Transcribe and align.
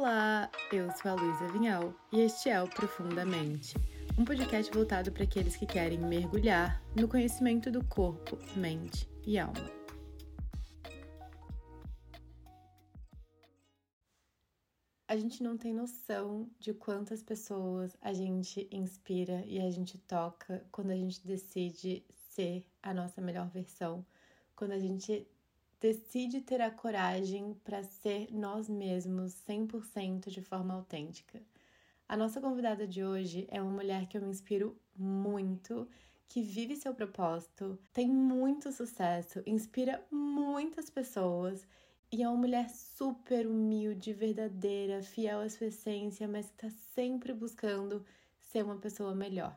Olá, 0.00 0.50
eu 0.72 0.90
sou 0.92 1.10
a 1.10 1.14
Luísa 1.14 1.46
Vinhal 1.48 1.92
e 2.10 2.20
este 2.20 2.48
é 2.48 2.62
o 2.62 2.66
Profundamente, 2.66 3.74
um 4.18 4.24
podcast 4.24 4.72
voltado 4.72 5.12
para 5.12 5.24
aqueles 5.24 5.58
que 5.58 5.66
querem 5.66 5.98
mergulhar 5.98 6.82
no 6.96 7.06
conhecimento 7.06 7.70
do 7.70 7.84
corpo, 7.84 8.38
mente 8.56 9.06
e 9.26 9.38
alma. 9.38 9.70
A 15.06 15.16
gente 15.18 15.42
não 15.42 15.58
tem 15.58 15.74
noção 15.74 16.48
de 16.58 16.72
quantas 16.72 17.22
pessoas 17.22 17.94
a 18.00 18.14
gente 18.14 18.66
inspira 18.72 19.44
e 19.44 19.60
a 19.60 19.70
gente 19.70 19.98
toca 19.98 20.64
quando 20.72 20.92
a 20.92 20.96
gente 20.96 21.20
decide 21.26 22.02
ser 22.08 22.66
a 22.82 22.94
nossa 22.94 23.20
melhor 23.20 23.50
versão, 23.50 24.02
quando 24.56 24.72
a 24.72 24.78
gente 24.78 25.28
decide 25.80 26.42
ter 26.42 26.60
a 26.60 26.70
coragem 26.70 27.54
para 27.64 27.82
ser 27.82 28.28
nós 28.30 28.68
mesmos 28.68 29.32
100% 29.48 30.28
de 30.28 30.42
forma 30.42 30.74
autêntica. 30.74 31.42
A 32.06 32.16
nossa 32.16 32.40
convidada 32.40 32.86
de 32.86 33.02
hoje 33.02 33.48
é 33.50 33.62
uma 33.62 33.72
mulher 33.72 34.06
que 34.06 34.18
eu 34.18 34.22
me 34.22 34.28
inspiro 34.28 34.76
muito, 34.94 35.88
que 36.28 36.42
vive 36.42 36.76
seu 36.76 36.94
propósito, 36.94 37.78
tem 37.92 38.08
muito 38.08 38.70
sucesso, 38.70 39.42
inspira 39.46 40.04
muitas 40.10 40.90
pessoas 40.90 41.66
e 42.12 42.22
é 42.22 42.28
uma 42.28 42.36
mulher 42.36 42.68
super 42.68 43.46
humilde, 43.46 44.12
verdadeira, 44.12 45.02
fiel 45.02 45.40
à 45.40 45.48
sua 45.48 45.68
essência, 45.68 46.28
mas 46.28 46.50
que 46.50 46.66
está 46.66 46.70
sempre 46.94 47.32
buscando 47.32 48.04
ser 48.40 48.64
uma 48.64 48.76
pessoa 48.76 49.14
melhor. 49.14 49.56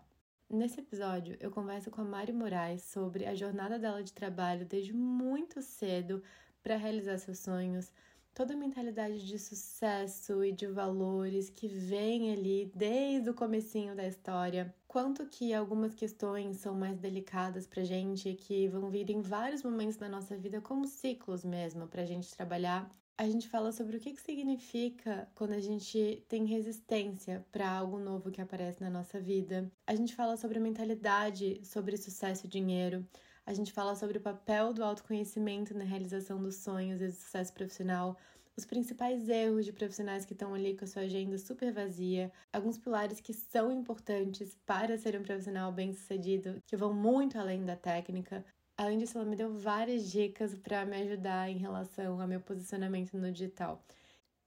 Nesse 0.54 0.80
episódio, 0.80 1.36
eu 1.40 1.50
converso 1.50 1.90
com 1.90 2.02
a 2.02 2.04
Mari 2.04 2.32
Moraes 2.32 2.84
sobre 2.84 3.26
a 3.26 3.34
jornada 3.34 3.80
dela 3.80 4.04
de 4.04 4.14
trabalho 4.14 4.68
desde 4.68 4.94
muito 4.94 5.64
cedo 5.64 6.22
para 6.62 6.78
realizar 6.78 7.18
seus 7.18 7.40
sonhos, 7.40 7.92
toda 8.36 8.54
a 8.54 8.56
mentalidade 8.56 9.26
de 9.26 9.40
sucesso 9.40 10.44
e 10.44 10.52
de 10.52 10.68
valores 10.68 11.50
que 11.50 11.68
vem 11.68 12.32
ali 12.32 12.72
desde 12.76 13.32
o 13.32 13.34
comecinho 13.34 13.96
da 13.96 14.06
história, 14.08 14.72
quanto 14.88 15.26
que 15.26 15.56
algumas 15.56 15.96
questões 15.96 16.58
são 16.58 16.76
mais 16.76 17.00
delicadas 17.00 17.66
pra 17.66 17.84
gente, 17.84 18.36
que 18.36 18.68
vão 18.68 18.92
vir 18.92 19.10
em 19.10 19.22
vários 19.22 19.64
momentos 19.64 19.98
da 19.98 20.08
nossa 20.08 20.38
vida 20.38 20.62
como 20.62 20.86
ciclos 20.86 21.44
mesmo 21.44 21.88
pra 21.88 22.06
gente 22.06 22.32
trabalhar 22.32 22.88
a 23.18 23.26
gente 23.28 23.48
fala 23.48 23.72
sobre 23.72 23.98
o 23.98 24.00
que, 24.00 24.14
que 24.14 24.22
significa 24.22 25.30
quando 25.36 25.54
a 25.54 25.60
gente 25.60 26.24
tem 26.28 26.46
resistência 26.46 27.46
para 27.52 27.70
algo 27.70 28.00
novo 28.00 28.32
que 28.32 28.42
aparece 28.42 28.82
na 28.82 28.90
nossa 28.90 29.20
vida. 29.20 29.72
A 29.86 29.96
gente 29.96 30.16
fala 30.16 30.36
sobre 30.36 30.60
mentalidade, 30.60 31.62
sobre 31.64 31.96
sucesso 31.96 32.48
e 32.48 32.50
dinheiro. 32.50 33.08
A 33.46 33.54
gente 33.54 33.72
fala 33.72 33.96
sobre 33.96 34.18
o 34.18 34.22
papel 34.22 34.74
do 34.74 34.84
autoconhecimento 34.84 35.78
na 35.78 35.84
realização 35.84 36.42
dos 36.42 36.56
sonhos 36.56 37.02
e 37.02 37.08
do 37.08 37.14
sucesso 37.14 37.54
profissional, 37.54 38.18
os 38.58 38.66
principais 38.66 39.28
erros 39.30 39.66
de 39.66 39.74
profissionais 39.74 40.26
que 40.26 40.34
estão 40.34 40.54
ali 40.54 40.76
com 40.76 40.86
a 40.86 40.88
sua 40.88 41.04
agenda 41.04 41.38
super 41.38 41.72
vazia, 41.72 42.32
alguns 42.52 42.78
pilares 42.78 43.20
que 43.20 43.34
são 43.34 43.72
importantes 43.72 44.58
para 44.66 44.98
ser 44.98 45.20
um 45.20 45.24
profissional 45.24 45.72
bem-sucedido, 45.72 46.62
que 46.66 46.78
vão 46.78 46.94
muito 46.94 47.38
além 47.38 47.66
da 47.66 47.76
técnica, 47.76 48.46
Além 48.76 48.98
disso, 48.98 49.18
ela 49.18 49.26
me 49.26 49.36
deu 49.36 49.54
várias 49.58 50.10
dicas 50.12 50.56
para 50.56 50.86
me 50.86 50.96
ajudar 50.98 51.50
em 51.50 51.58
relação 51.58 52.20
ao 52.20 52.28
meu 52.28 52.42
posicionamento 52.42 53.16
no 53.16 53.32
digital. 53.32 53.84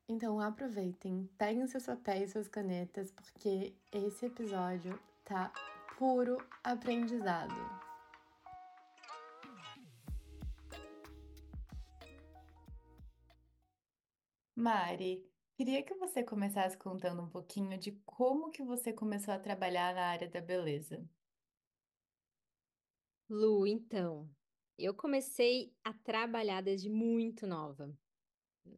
Então 0.09 0.41
aproveitem, 0.41 1.29
peguem 1.39 1.67
seus 1.67 1.87
papéis 1.87 2.31
e 2.31 2.33
suas 2.33 2.49
canetas, 2.49 3.11
porque 3.13 3.75
esse 3.93 4.27
episódio 4.27 4.99
tá 5.25 5.53
puro 5.97 6.39
aprendizado. 6.63 7.55
Mari, 14.55 15.25
queria 15.57 15.83
que 15.83 15.95
você 15.95 16.23
começasse 16.23 16.77
contando 16.77 17.23
um 17.23 17.29
pouquinho 17.29 17.79
de 17.79 17.93
como 18.05 18.51
que 18.51 18.63
você 18.63 18.93
começou 18.93 19.35
a 19.35 19.39
trabalhar 19.39 19.95
na 19.95 20.07
área 20.07 20.29
da 20.29 20.41
beleza. 20.41 21.05
Lu, 23.29 23.67
então, 23.67 24.31
eu 24.79 24.95
comecei 24.95 25.75
a 25.83 25.93
trabalhar 25.93 26.61
desde 26.61 26.89
muito 26.89 27.47
nova. 27.47 27.93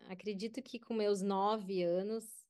Acredito 0.09 0.62
que 0.62 0.78
com 0.78 0.94
meus 0.94 1.20
nove 1.20 1.82
anos, 1.82 2.47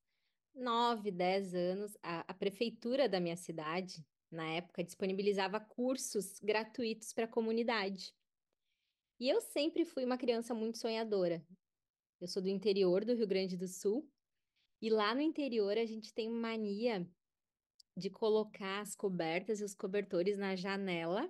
nove, 0.55 1.11
dez 1.11 1.55
anos, 1.55 1.97
a, 2.03 2.21
a 2.29 2.35
prefeitura 2.35 3.09
da 3.09 3.19
minha 3.19 3.37
cidade, 3.37 4.07
na 4.31 4.49
época, 4.49 4.85
disponibilizava 4.85 5.59
cursos 5.59 6.39
gratuitos 6.41 7.13
para 7.13 7.25
a 7.25 7.29
comunidade. 7.29 8.15
E 9.19 9.29
eu 9.29 9.41
sempre 9.41 9.85
fui 9.85 10.05
uma 10.05 10.19
criança 10.19 10.55
muito 10.55 10.79
sonhadora. 10.79 11.45
Eu 12.21 12.29
sou 12.29 12.43
do 12.43 12.49
interior 12.49 13.05
do 13.05 13.15
Rio 13.15 13.27
Grande 13.27 13.57
do 13.57 13.67
Sul, 13.67 14.09
e 14.81 14.91
lá 14.91 15.15
no 15.15 15.21
interior 15.21 15.77
a 15.77 15.85
gente 15.85 16.15
tem 16.15 16.29
mania 16.31 17.09
de 17.97 18.09
colocar 18.09 18.81
as 18.81 18.95
cobertas 18.95 19.61
e 19.61 19.65
os 19.65 19.75
cobertores 19.75 20.39
na 20.39 20.55
janela 20.55 21.29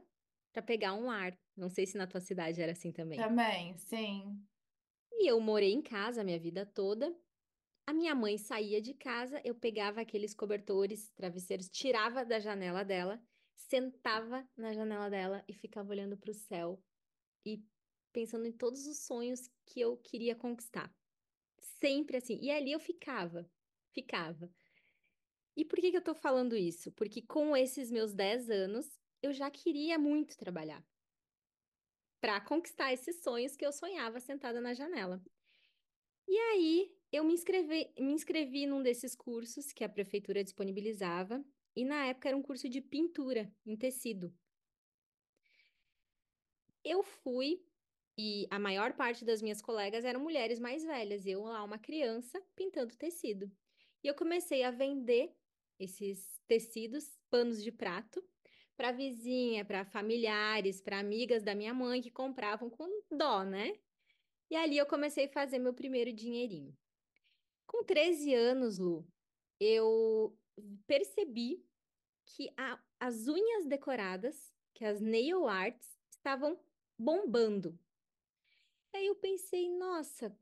para 0.53 0.63
pegar 0.63 0.95
um 0.95 1.11
ar. 1.11 1.37
Não 1.57 1.69
sei 1.69 1.87
se 1.87 1.97
na 1.97 2.07
tua 2.07 2.21
cidade 2.21 2.61
era 2.61 2.73
assim 2.73 2.93
também. 2.93 3.19
Também, 3.19 3.77
sim. 3.77 4.43
E 5.13 5.31
eu 5.31 5.41
morei 5.41 5.73
em 5.73 5.83
casa 5.83 6.21
a 6.21 6.25
minha 6.25 6.39
vida 6.39 6.65
toda. 6.65 7.15
A 7.87 7.93
minha 7.93 8.15
mãe 8.15 8.37
saía 8.37 8.81
de 8.83 8.93
casa, 8.93 9.41
eu 9.45 9.55
pegava 9.55 10.01
aqueles 10.01 10.35
cobertores, 10.35 11.11
travesseiros, 11.13 11.71
tirava 11.71 12.25
da 12.25 12.39
janela 12.39 12.85
dela, 12.85 13.21
sentava 13.55 14.47
na 14.57 14.75
janela 14.75 15.09
dela 15.09 15.45
e 15.49 15.55
ficava 15.55 15.91
olhando 15.91 16.17
para 16.17 16.31
o 16.31 16.35
céu 16.35 16.83
e 17.47 17.65
pensando 18.13 18.47
em 18.47 18.53
todos 18.53 18.87
os 18.87 18.99
sonhos 19.07 19.49
que 19.65 19.81
eu 19.81 19.97
queria 19.97 20.37
conquistar. 20.37 20.95
Sempre 21.81 22.19
assim. 22.19 22.39
E 22.43 22.51
ali 22.51 22.73
eu 22.73 22.81
ficava, 22.81 23.51
ficava. 23.95 24.51
E 25.57 25.65
por 25.65 25.79
que, 25.81 25.91
que 25.91 25.97
eu 25.97 26.05
tô 26.05 26.15
falando 26.15 26.57
isso? 26.57 26.93
Porque 26.93 27.23
com 27.23 27.57
esses 27.57 27.91
meus 27.91 28.13
10 28.13 28.49
anos, 28.51 28.99
eu 29.23 29.33
já 29.33 29.51
queria 29.51 29.99
muito 29.99 30.37
trabalhar 30.37 30.85
para 32.21 32.41
conquistar 32.41 32.93
esses 32.93 33.23
sonhos 33.23 33.57
que 33.57 33.65
eu 33.65 33.73
sonhava 33.73 34.21
sentada 34.21 34.61
na 34.61 34.75
janela. 34.75 35.23
E 36.27 36.37
aí 36.37 36.95
eu 37.13 37.25
me 37.25 37.33
inscrevi, 37.33 37.93
me 37.99 38.13
inscrevi 38.13 38.67
num 38.67 38.83
desses 38.83 39.15
cursos 39.15 39.73
que 39.73 39.85
a 39.85 39.89
prefeitura 39.89 40.45
disponibilizava, 40.45 41.43
e 41.75 41.85
na 41.85 42.07
época 42.07 42.29
era 42.29 42.37
um 42.37 42.43
curso 42.43 42.69
de 42.69 42.81
pintura 42.81 43.53
em 43.65 43.77
tecido. 43.77 44.35
Eu 46.85 47.03
fui 47.03 47.65
e 48.17 48.49
a 48.51 48.59
maior 48.59 48.95
parte 48.95 49.25
das 49.25 49.41
minhas 49.41 49.63
colegas 49.63 50.05
eram 50.05 50.21
mulheres 50.21 50.59
mais 50.59 50.83
velhas, 50.83 51.25
eu 51.25 51.45
lá 51.45 51.63
uma 51.63 51.79
criança 51.79 52.43
pintando 52.57 52.97
tecido. 52.97 53.51
E 54.03 54.09
eu 54.09 54.15
comecei 54.15 54.65
a 54.65 54.73
vender 54.73 55.33
esses 55.79 56.41
tecidos, 56.49 57.17
panos 57.31 57.63
de 57.63 57.71
prato, 57.71 58.23
para 58.79 58.93
vizinha, 58.93 59.65
para 59.65 59.85
familiares, 59.85 60.81
para 60.81 61.01
amigas 61.01 61.43
da 61.43 61.53
minha 61.53 61.75
mãe 61.75 62.01
que 62.01 62.13
compravam 62.13 62.71
com 62.71 62.89
dó, 63.11 63.43
né? 63.43 63.77
E 64.49 64.55
ali 64.55 64.79
eu 64.79 64.87
comecei 64.87 65.27
a 65.27 65.33
fazer 65.33 65.59
meu 65.59 65.75
primeiro 65.75 66.13
dinheirinho. 66.13 66.73
Com 67.67 67.83
13 67.83 68.33
anos, 68.35 68.79
Lu, 68.79 69.05
eu 69.59 70.39
percebi 70.87 71.61
que 72.25 72.51
a, 72.57 72.81
as 73.01 73.27
unhas 73.27 73.67
decoradas, 73.67 74.55
que 74.73 74.85
as 74.85 75.01
nail 75.01 75.49
arts, 75.49 75.99
estavam 76.09 76.57
bombando. 76.97 77.77
Aí 78.95 79.09
eu 79.09 79.17
pensei, 79.17 79.69
nossa, 79.69 80.33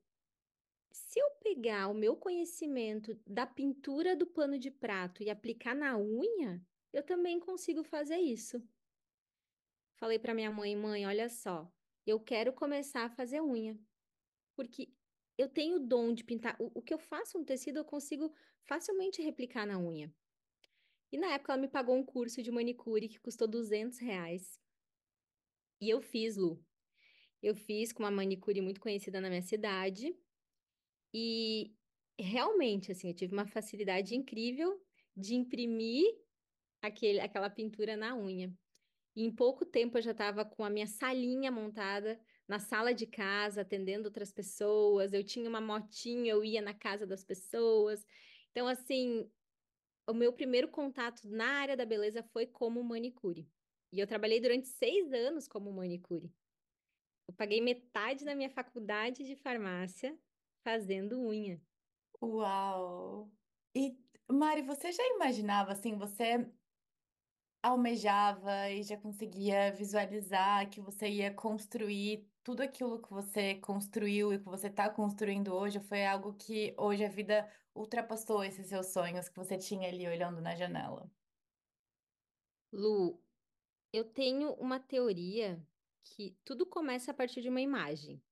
se 0.93 1.19
eu 1.19 1.31
pegar 1.43 1.89
o 1.89 1.95
meu 1.95 2.15
conhecimento 2.15 3.19
da 3.27 3.47
pintura 3.47 4.15
do 4.15 4.27
pano 4.27 4.59
de 4.59 4.71
prato 4.71 5.23
e 5.23 5.31
aplicar 5.31 5.75
na 5.75 5.97
unha, 5.97 6.63
eu 6.97 7.03
também 7.03 7.39
consigo 7.39 7.85
fazer 7.85 8.17
isso. 8.17 8.57
Falei 9.97 10.19
para 10.19 10.33
minha 10.33 10.51
mãe, 10.51 10.75
mãe, 10.75 11.07
olha 11.07 11.29
só, 11.29 11.71
eu 12.07 12.19
quero 12.19 12.55
começar 12.55 13.05
a 13.05 13.11
fazer 13.11 13.43
unha, 13.43 13.79
porque 14.55 14.89
eu 15.37 15.47
tenho 15.47 15.77
o 15.77 15.87
dom 15.87 16.15
de 16.15 16.25
pintar. 16.25 16.57
O, 16.59 16.79
o 16.79 16.83
que 16.83 16.95
eu 16.95 16.99
faço 16.99 17.39
no 17.39 17.45
tecido, 17.45 17.81
eu 17.81 17.85
consigo 17.85 18.35
facilmente 18.63 19.21
replicar 19.21 19.67
na 19.67 19.79
unha. 19.79 20.11
E 21.13 21.19
na 21.19 21.35
época 21.35 21.53
ela 21.53 21.61
me 21.61 21.69
pagou 21.69 21.95
um 21.95 22.03
curso 22.03 22.43
de 22.43 22.51
manicure 22.51 23.11
que 23.11 23.21
custou 23.21 23.47
200 23.47 23.99
reais. 23.99 24.59
E 25.83 25.91
eu 25.91 26.01
fiz, 26.01 26.35
Lu. 26.35 26.65
Eu 27.43 27.55
fiz 27.55 27.93
com 27.93 28.05
uma 28.05 28.11
manicure 28.11 28.63
muito 28.63 28.81
conhecida 28.81 29.21
na 29.21 29.29
minha 29.29 29.43
cidade. 29.43 30.17
E 31.13 31.77
realmente, 32.19 32.91
assim, 32.91 33.09
eu 33.09 33.15
tive 33.15 33.35
uma 33.35 33.47
facilidade 33.47 34.17
incrível 34.17 34.83
de 35.15 35.35
imprimir 35.35 36.26
aquele, 36.83 37.21
aquela 37.21 37.51
pintura 37.51 37.97
na 37.97 38.17
unha. 38.17 38.53
E 39.15 39.25
em 39.25 39.35
pouco 39.35 39.65
tempo 39.65 39.97
eu 39.97 40.03
já 40.03 40.11
estava 40.11 40.45
com 40.45 40.63
a 40.65 40.71
minha 40.71 40.87
salinha 40.87 41.51
montada 41.51 42.21
na 42.47 42.59
sala 42.59 42.93
de 42.93 43.07
casa, 43.07 43.63
atendendo 43.63 44.09
outras 44.09 44.31
pessoas. 44.31 45.13
Eu 45.13 45.25
tinha 45.25 45.49
uma 45.49 45.61
motinha, 45.61 46.33
eu 46.33 46.45
ia 46.45 46.61
na 46.61 46.75
casa 46.75 47.07
das 47.07 47.25
pessoas. 47.25 48.05
Então, 48.51 48.69
assim, 48.69 49.29
o 50.07 50.15
meu 50.15 50.33
primeiro 50.33 50.69
contato 50.69 51.29
na 51.29 51.61
área 51.61 51.77
da 51.77 51.85
beleza 51.85 52.23
foi 52.23 52.47
como 52.47 52.83
manicure. 52.85 53.49
E 53.93 53.99
eu 53.99 54.07
trabalhei 54.07 54.41
durante 54.41 54.69
seis 54.69 55.13
anos 55.13 55.49
como 55.49 55.73
manicure. 55.73 56.31
Eu 57.27 57.35
paguei 57.35 57.61
metade 57.61 58.25
da 58.25 58.35
minha 58.35 58.51
faculdade 58.51 59.25
de 59.25 59.35
farmácia 59.35 60.17
fazendo 60.63 61.21
unha. 61.21 61.61
Uau! 62.23 63.33
E, 63.75 63.99
Mari, 64.31 64.63
você 64.63 64.93
já 64.93 65.03
imaginava, 65.15 65.73
assim, 65.73 65.97
você 65.97 66.49
almejava 67.69 68.71
e 68.71 68.83
já 68.83 68.97
conseguia 68.97 69.73
visualizar 69.73 70.69
que 70.71 70.81
você 70.81 71.09
ia 71.09 71.35
construir 71.35 72.25
tudo 72.45 72.63
aquilo 72.63 73.03
que 73.03 73.11
você 73.11 73.57
construiu 73.57 74.33
e 74.33 74.39
que 74.39 74.45
você 74.45 74.69
está 74.69 74.89
construindo 74.89 75.53
hoje? 75.53 75.81
Foi 75.81 76.07
algo 76.07 76.35
que 76.35 76.75
hoje 76.79 77.05
a 77.05 77.09
vida 77.09 77.49
ultrapassou 77.75 78.45
esses 78.45 78.69
seus 78.69 78.87
sonhos 78.89 79.29
que 79.29 79.37
você 79.37 79.59
tinha 79.59 79.89
ali 79.89 80.07
olhando 80.07 80.41
na 80.41 80.55
janela? 80.55 81.11
Lu, 82.73 83.21
eu 83.93 84.05
tenho 84.05 84.53
uma 84.55 84.79
teoria 84.79 85.61
que 86.05 86.37
tudo 86.45 86.65
começa 86.67 87.11
a 87.11 87.15
partir 87.15 87.41
de 87.41 87.49
uma 87.49 87.61
imagem. 87.61 88.23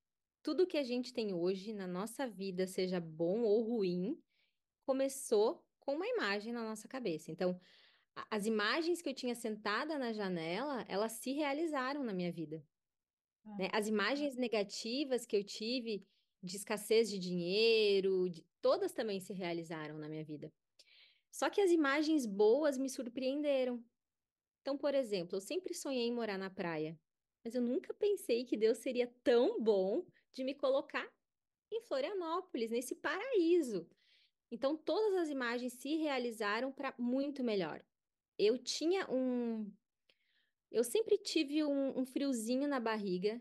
Tudo 0.42 0.66
que 0.66 0.76
a 0.76 0.84
gente 0.84 1.12
tem 1.12 1.34
hoje 1.34 1.72
na 1.72 1.86
nossa 1.86 2.26
vida, 2.26 2.66
seja 2.66 3.00
bom 3.00 3.40
ou 3.40 3.62
ruim, 3.62 4.16
começou 4.86 5.64
com 5.80 5.94
uma 5.96 6.06
imagem 6.06 6.52
na 6.52 6.62
nossa 6.62 6.86
cabeça. 6.86 7.32
Então, 7.32 7.58
as 8.30 8.46
imagens 8.46 9.02
que 9.02 9.08
eu 9.08 9.14
tinha 9.14 9.34
sentada 9.34 9.98
na 9.98 10.12
janela, 10.12 10.84
elas 10.88 11.12
se 11.12 11.32
realizaram 11.32 12.02
na 12.04 12.12
minha 12.12 12.32
vida, 12.32 12.64
Ah, 13.44 13.58
né? 13.58 13.68
As 13.72 13.88
imagens 13.88 14.36
negativas 14.36 15.26
que 15.26 15.36
eu 15.36 15.44
tive 15.44 16.06
de 16.42 16.56
escassez 16.56 17.10
de 17.10 17.18
dinheiro, 17.18 18.28
de- 18.28 18.44
todas 18.62 18.92
também 18.92 19.20
se 19.20 19.32
realizaram 19.32 19.98
na 19.98 20.08
minha 20.08 20.24
vida. 20.24 20.52
Só 21.32 21.50
que 21.50 21.60
as 21.60 21.70
imagens 21.70 22.26
boas 22.26 22.78
me 22.78 22.88
surpreenderam. 22.90 23.84
Então, 24.60 24.78
por 24.78 24.94
exemplo, 24.94 25.36
eu 25.36 25.40
sempre 25.40 25.74
sonhei 25.74 26.06
em 26.06 26.12
morar 26.12 26.38
na 26.38 26.50
praia, 26.50 26.98
mas 27.44 27.54
eu 27.54 27.62
nunca 27.62 27.94
pensei 27.94 28.44
que 28.44 28.56
Deus 28.56 28.78
seria 28.78 29.12
tão 29.24 29.62
bom 29.62 30.06
de 30.32 30.44
me 30.44 30.54
colocar 30.54 31.06
em 31.72 31.82
Florianópolis, 31.82 32.70
nesse 32.70 32.94
paraíso. 32.96 33.88
Então, 34.50 34.76
todas 34.76 35.14
as 35.16 35.30
imagens 35.30 35.74
se 35.74 35.96
realizaram 35.96 36.72
para 36.72 36.94
muito 36.98 37.44
melhor. 37.44 37.84
Eu 38.38 38.58
tinha 38.58 39.06
um. 39.10 39.72
Eu 40.70 40.84
sempre 40.84 41.18
tive 41.18 41.64
um, 41.64 41.98
um 42.00 42.04
friozinho 42.06 42.68
na 42.68 42.80
barriga 42.80 43.40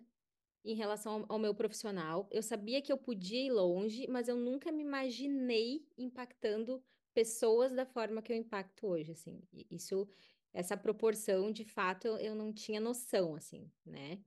em 0.65 0.75
relação 0.75 1.23
ao, 1.29 1.33
ao 1.33 1.39
meu 1.39 1.55
profissional. 1.55 2.27
Eu 2.31 2.43
sabia 2.43 2.81
que 2.81 2.91
eu 2.93 2.97
podia 2.97 3.41
ir 3.47 3.51
longe, 3.51 4.07
mas 4.09 4.27
eu 4.29 4.37
nunca 4.37 4.71
me 4.71 4.83
imaginei 4.83 5.87
impactando 5.97 6.83
pessoas 7.13 7.73
da 7.73 7.85
forma 7.85 8.21
que 8.21 8.31
eu 8.33 8.37
impacto 8.37 8.87
hoje, 8.87 9.11
assim. 9.13 9.41
Isso, 9.71 10.07
essa 10.53 10.77
proporção, 10.77 11.51
de 11.51 11.65
fato, 11.65 12.07
eu, 12.07 12.17
eu 12.17 12.35
não 12.35 12.53
tinha 12.53 12.79
noção, 12.81 13.35
assim, 13.35 13.71
né? 13.85 14.23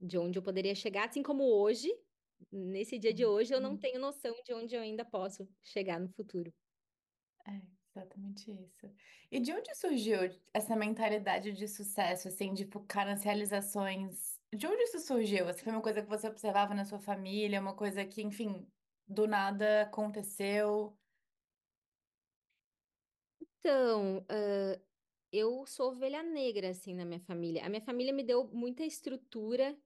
De 0.00 0.18
onde 0.18 0.38
eu 0.38 0.42
poderia 0.42 0.74
chegar, 0.74 1.08
assim 1.08 1.22
como 1.22 1.44
hoje, 1.44 1.88
nesse 2.52 2.98
dia 2.98 3.14
de 3.14 3.26
hoje, 3.26 3.54
eu 3.54 3.60
não 3.60 3.72
Uhum. 3.72 3.78
tenho 3.78 4.00
noção 4.00 4.34
de 4.44 4.54
onde 4.54 4.74
eu 4.76 4.82
ainda 4.82 5.04
posso 5.04 5.48
chegar 5.62 6.00
no 6.00 6.08
futuro. 6.10 6.52
É, 7.46 7.77
exatamente 7.98 8.50
isso. 8.50 8.90
E 9.30 9.40
de 9.40 9.52
onde 9.52 9.74
surgiu 9.74 10.18
essa 10.54 10.76
mentalidade 10.76 11.52
de 11.52 11.66
sucesso, 11.66 12.28
assim, 12.28 12.54
de 12.54 12.64
focar 12.66 13.04
nas 13.04 13.22
realizações? 13.22 14.38
De 14.54 14.66
onde 14.66 14.82
isso 14.84 15.00
surgiu? 15.00 15.48
Essa 15.48 15.62
foi 15.62 15.72
uma 15.72 15.82
coisa 15.82 16.02
que 16.02 16.08
você 16.08 16.28
observava 16.28 16.74
na 16.74 16.84
sua 16.84 16.98
família, 16.98 17.60
uma 17.60 17.74
coisa 17.74 18.04
que, 18.04 18.22
enfim, 18.22 18.66
do 19.06 19.26
nada 19.26 19.82
aconteceu? 19.82 20.96
Então, 23.40 24.24
eu 25.32 25.66
sou 25.66 25.90
ovelha 25.90 26.22
negra, 26.22 26.70
assim, 26.70 26.94
na 26.94 27.04
minha 27.04 27.20
família. 27.20 27.66
A 27.66 27.68
minha 27.68 27.82
família 27.82 28.12
me 28.12 28.22
deu 28.22 28.48
muita 28.48 28.84
estrutura 28.84 29.76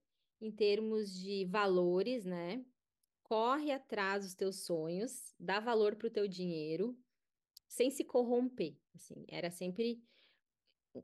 em 0.40 0.52
termos 0.52 1.12
de 1.12 1.46
valores, 1.46 2.24
né? 2.24 2.64
Corre 3.24 3.72
atrás 3.72 4.24
dos 4.24 4.34
teus 4.34 4.64
sonhos, 4.66 5.34
dá 5.38 5.58
valor 5.58 5.96
pro 5.96 6.10
teu 6.10 6.28
dinheiro, 6.28 6.96
sem 7.72 7.90
se 7.90 8.04
corromper, 8.04 8.76
assim. 8.94 9.24
Era 9.28 9.50
sempre 9.50 10.02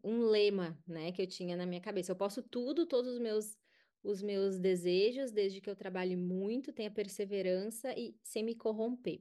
um 0.05 0.21
lema, 0.21 0.79
né, 0.87 1.11
que 1.13 1.23
eu 1.23 1.27
tinha 1.27 1.57
na 1.57 1.65
minha 1.65 1.81
cabeça. 1.81 2.13
Eu 2.13 2.17
posso 2.17 2.43
tudo, 2.43 2.87
todos 2.87 3.15
os 3.15 3.19
meus 3.19 3.57
os 4.01 4.23
meus 4.23 4.61
desejos, 4.61 5.33
desde 5.33 5.61
que 5.61 5.69
eu 5.69 5.75
trabalhe 5.75 6.15
muito, 6.15 6.73
tenha 6.73 6.91
perseverança 6.91 7.93
e 7.99 8.17
sem 8.23 8.45
me 8.45 8.55
corromper. 8.55 9.21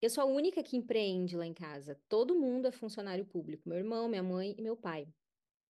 Eu 0.00 0.08
sou 0.08 0.22
a 0.22 0.26
única 0.26 0.62
que 0.62 0.76
empreende 0.76 1.36
lá 1.36 1.44
em 1.44 1.52
casa. 1.52 2.00
Todo 2.08 2.38
mundo 2.38 2.66
é 2.66 2.72
funcionário 2.72 3.26
público, 3.26 3.68
meu 3.68 3.76
irmão, 3.76 4.08
minha 4.08 4.22
mãe 4.22 4.54
e 4.56 4.62
meu 4.62 4.76
pai, 4.76 5.08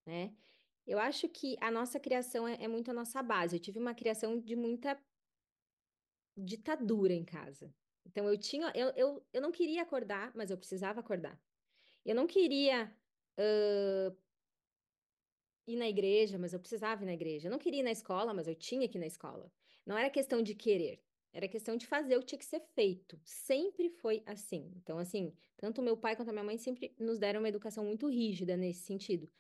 né? 0.06 0.34
Eu 0.86 0.98
acho 0.98 1.28
que 1.30 1.56
a 1.60 1.70
nossa 1.70 1.98
criação 1.98 2.46
é, 2.46 2.62
é 2.62 2.68
muito 2.68 2.90
a 2.90 2.94
nossa 2.94 3.22
base. 3.22 3.56
Eu 3.56 3.60
tive 3.60 3.78
uma 3.78 3.94
criação 3.94 4.38
de 4.38 4.54
muita 4.54 5.00
ditadura 6.36 7.14
em 7.14 7.24
casa. 7.24 7.74
Então 8.06 8.28
eu 8.28 8.38
tinha, 8.38 8.72
eu, 8.74 8.88
eu, 8.96 9.26
eu 9.32 9.40
não 9.40 9.50
queria 9.50 9.82
acordar, 9.82 10.32
mas 10.34 10.50
eu 10.50 10.58
precisava 10.58 11.00
acordar. 11.00 11.40
Eu 12.04 12.14
não 12.14 12.26
queria 12.26 12.94
ir 15.66 15.76
na 15.76 15.88
igreja, 15.88 16.38
mas 16.38 16.52
eu 16.52 16.60
precisava 16.60 17.02
ir 17.02 17.06
na 17.06 17.14
igreja. 17.14 17.48
Eu 17.48 17.52
não 17.52 17.58
queria 17.58 17.80
ir 17.80 17.84
na 17.84 17.90
escola, 17.90 18.34
mas 18.34 18.46
eu 18.46 18.54
tinha 18.54 18.88
que 18.88 18.98
ir 18.98 19.00
na 19.00 19.06
escola. 19.06 19.50
Não 19.86 19.96
era 19.96 20.10
questão 20.10 20.42
de 20.42 20.54
querer, 20.54 21.02
era 21.32 21.48
questão 21.48 21.76
de 21.76 21.86
fazer 21.86 22.16
o 22.16 22.20
que 22.20 22.26
tinha 22.26 22.38
que 22.38 22.44
ser 22.44 22.60
feito. 22.74 23.20
Sempre 23.24 23.90
foi 23.90 24.22
assim. 24.26 24.72
Então, 24.76 24.98
assim, 24.98 25.34
tanto 25.56 25.82
meu 25.82 25.96
pai 25.96 26.16
quanto 26.16 26.28
a 26.28 26.32
minha 26.32 26.44
mãe 26.44 26.56
sempre 26.56 26.94
nos 26.98 27.18
deram 27.18 27.40
uma 27.40 27.48
educação 27.48 27.84
muito 27.84 28.06
rígida 28.08 28.56
nesse 28.56 28.82
sentido. 28.82 29.30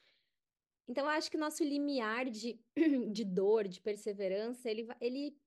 Então, 0.86 1.04
eu 1.04 1.10
acho 1.10 1.30
que 1.30 1.38
nosso 1.38 1.64
limiar 1.64 2.28
de, 2.28 2.60
de 3.10 3.24
dor, 3.24 3.66
de 3.66 3.80
perseverança, 3.80 4.68
ele, 4.68 4.86
ele, 5.00 5.38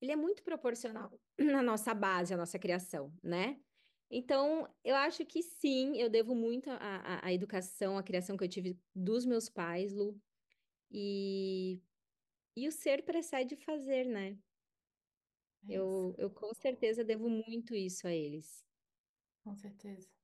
ele 0.00 0.12
é 0.12 0.16
muito 0.16 0.42
proporcional 0.42 1.10
na 1.38 1.62
nossa 1.62 1.94
base, 1.94 2.34
à 2.34 2.36
nossa 2.36 2.58
criação, 2.58 3.12
né? 3.22 3.60
Então, 4.10 4.72
eu 4.84 4.94
acho 4.94 5.24
que 5.26 5.42
sim, 5.42 5.96
eu 5.96 6.08
devo 6.08 6.34
muito 6.34 6.70
à, 6.70 7.32
educação, 7.32 7.98
à 7.98 8.02
criação 8.02 8.36
que 8.36 8.44
eu 8.44 8.48
tive 8.48 8.78
dos 8.94 9.26
meus 9.26 9.48
pais, 9.48 9.92
Lu. 9.92 10.20
E, 10.92 11.82
e 12.56 12.68
o 12.68 12.72
ser 12.72 13.04
precede 13.04 13.56
fazer, 13.56 14.04
né? 14.06 14.38
É 15.68 15.74
Eu, 15.74 16.14
eu 16.18 16.30
com 16.30 16.54
certeza 16.54 17.02
devo 17.02 17.28
muito 17.28 17.74
isso 17.74 18.06
a 18.06 18.12
eles. 18.12 18.64
com 19.42 19.56
certeza. 19.56 20.15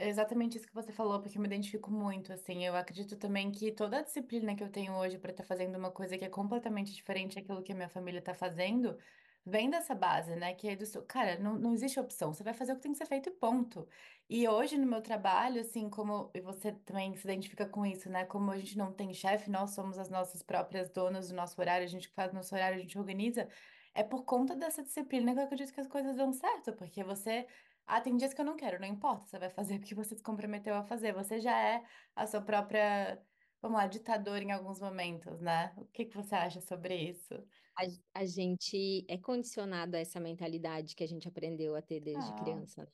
É 0.00 0.08
exatamente 0.08 0.56
isso 0.56 0.66
que 0.68 0.74
você 0.74 0.92
falou, 0.92 1.20
porque 1.20 1.36
eu 1.36 1.42
me 1.42 1.48
identifico 1.48 1.90
muito, 1.90 2.32
assim. 2.32 2.64
Eu 2.64 2.76
acredito 2.76 3.16
também 3.16 3.50
que 3.50 3.72
toda 3.72 3.98
a 3.98 4.02
disciplina 4.02 4.54
que 4.54 4.62
eu 4.62 4.70
tenho 4.70 4.94
hoje 4.94 5.18
para 5.18 5.32
estar 5.32 5.42
fazendo 5.42 5.76
uma 5.76 5.90
coisa 5.90 6.16
que 6.16 6.24
é 6.24 6.28
completamente 6.28 6.94
diferente 6.94 7.34
daquilo 7.34 7.62
que 7.64 7.72
a 7.72 7.74
minha 7.74 7.88
família 7.88 8.20
está 8.20 8.32
fazendo, 8.32 8.96
vem 9.44 9.68
dessa 9.68 9.96
base, 9.96 10.36
né? 10.36 10.54
Que 10.54 10.68
é 10.68 10.76
do 10.76 10.86
seu... 10.86 11.02
Cara, 11.04 11.36
não, 11.40 11.58
não 11.58 11.74
existe 11.74 11.98
opção. 11.98 12.32
Você 12.32 12.44
vai 12.44 12.54
fazer 12.54 12.72
o 12.72 12.76
que 12.76 12.82
tem 12.82 12.92
que 12.92 12.98
ser 12.98 13.06
feito 13.06 13.28
e 13.28 13.32
ponto. 13.32 13.88
E 14.28 14.46
hoje 14.46 14.78
no 14.78 14.86
meu 14.86 15.02
trabalho, 15.02 15.60
assim, 15.62 15.90
como 15.90 16.30
e 16.32 16.40
você 16.40 16.70
também 16.72 17.16
se 17.16 17.26
identifica 17.26 17.66
com 17.66 17.84
isso, 17.84 18.08
né? 18.08 18.24
Como 18.24 18.52
a 18.52 18.58
gente 18.58 18.78
não 18.78 18.92
tem 18.92 19.12
chefe, 19.12 19.50
nós 19.50 19.70
somos 19.70 19.98
as 19.98 20.08
nossas 20.08 20.44
próprias 20.44 20.90
donas 20.90 21.28
do 21.28 21.34
nosso 21.34 21.60
horário, 21.60 21.84
a 21.84 21.88
gente 21.88 22.08
faz 22.08 22.32
nosso 22.32 22.54
horário, 22.54 22.78
a 22.78 22.80
gente 22.80 22.96
organiza. 22.96 23.48
É 23.94 24.04
por 24.04 24.24
conta 24.24 24.54
dessa 24.54 24.80
disciplina 24.82 25.32
que 25.34 25.40
eu 25.40 25.44
acredito 25.44 25.72
que 25.74 25.80
as 25.80 25.88
coisas 25.88 26.16
dão 26.16 26.32
certo, 26.32 26.72
porque 26.74 27.02
você 27.02 27.46
ah, 27.88 28.00
tem 28.00 28.16
dias 28.16 28.34
que 28.34 28.40
eu 28.40 28.44
não 28.44 28.56
quero, 28.56 28.80
não 28.80 28.86
importa, 28.88 29.26
você 29.26 29.38
vai 29.38 29.50
fazer 29.50 29.78
porque 29.80 29.94
você 29.94 30.16
se 30.16 30.22
comprometeu 30.22 30.74
a 30.74 30.84
fazer. 30.84 31.12
Você 31.14 31.40
já 31.40 31.58
é 31.60 31.84
a 32.14 32.26
sua 32.26 32.42
própria, 32.42 33.24
vamos 33.62 33.78
lá, 33.78 33.86
ditadora 33.86 34.42
em 34.44 34.52
alguns 34.52 34.80
momentos, 34.80 35.40
né? 35.40 35.74
O 35.78 35.86
que 35.86 36.04
que 36.06 36.16
você 36.16 36.34
acha 36.34 36.60
sobre 36.60 36.94
isso? 37.10 37.34
A, 37.76 38.20
a 38.22 38.26
gente 38.26 39.06
é 39.08 39.16
condicionado 39.18 39.96
a 39.96 40.00
essa 40.00 40.18
mentalidade 40.20 40.96
que 40.96 41.04
a 41.04 41.06
gente 41.06 41.28
aprendeu 41.28 41.76
a 41.76 41.82
ter 41.82 42.00
desde 42.00 42.32
Ah, 42.32 42.34
criança. 42.34 42.82
né? 42.82 42.88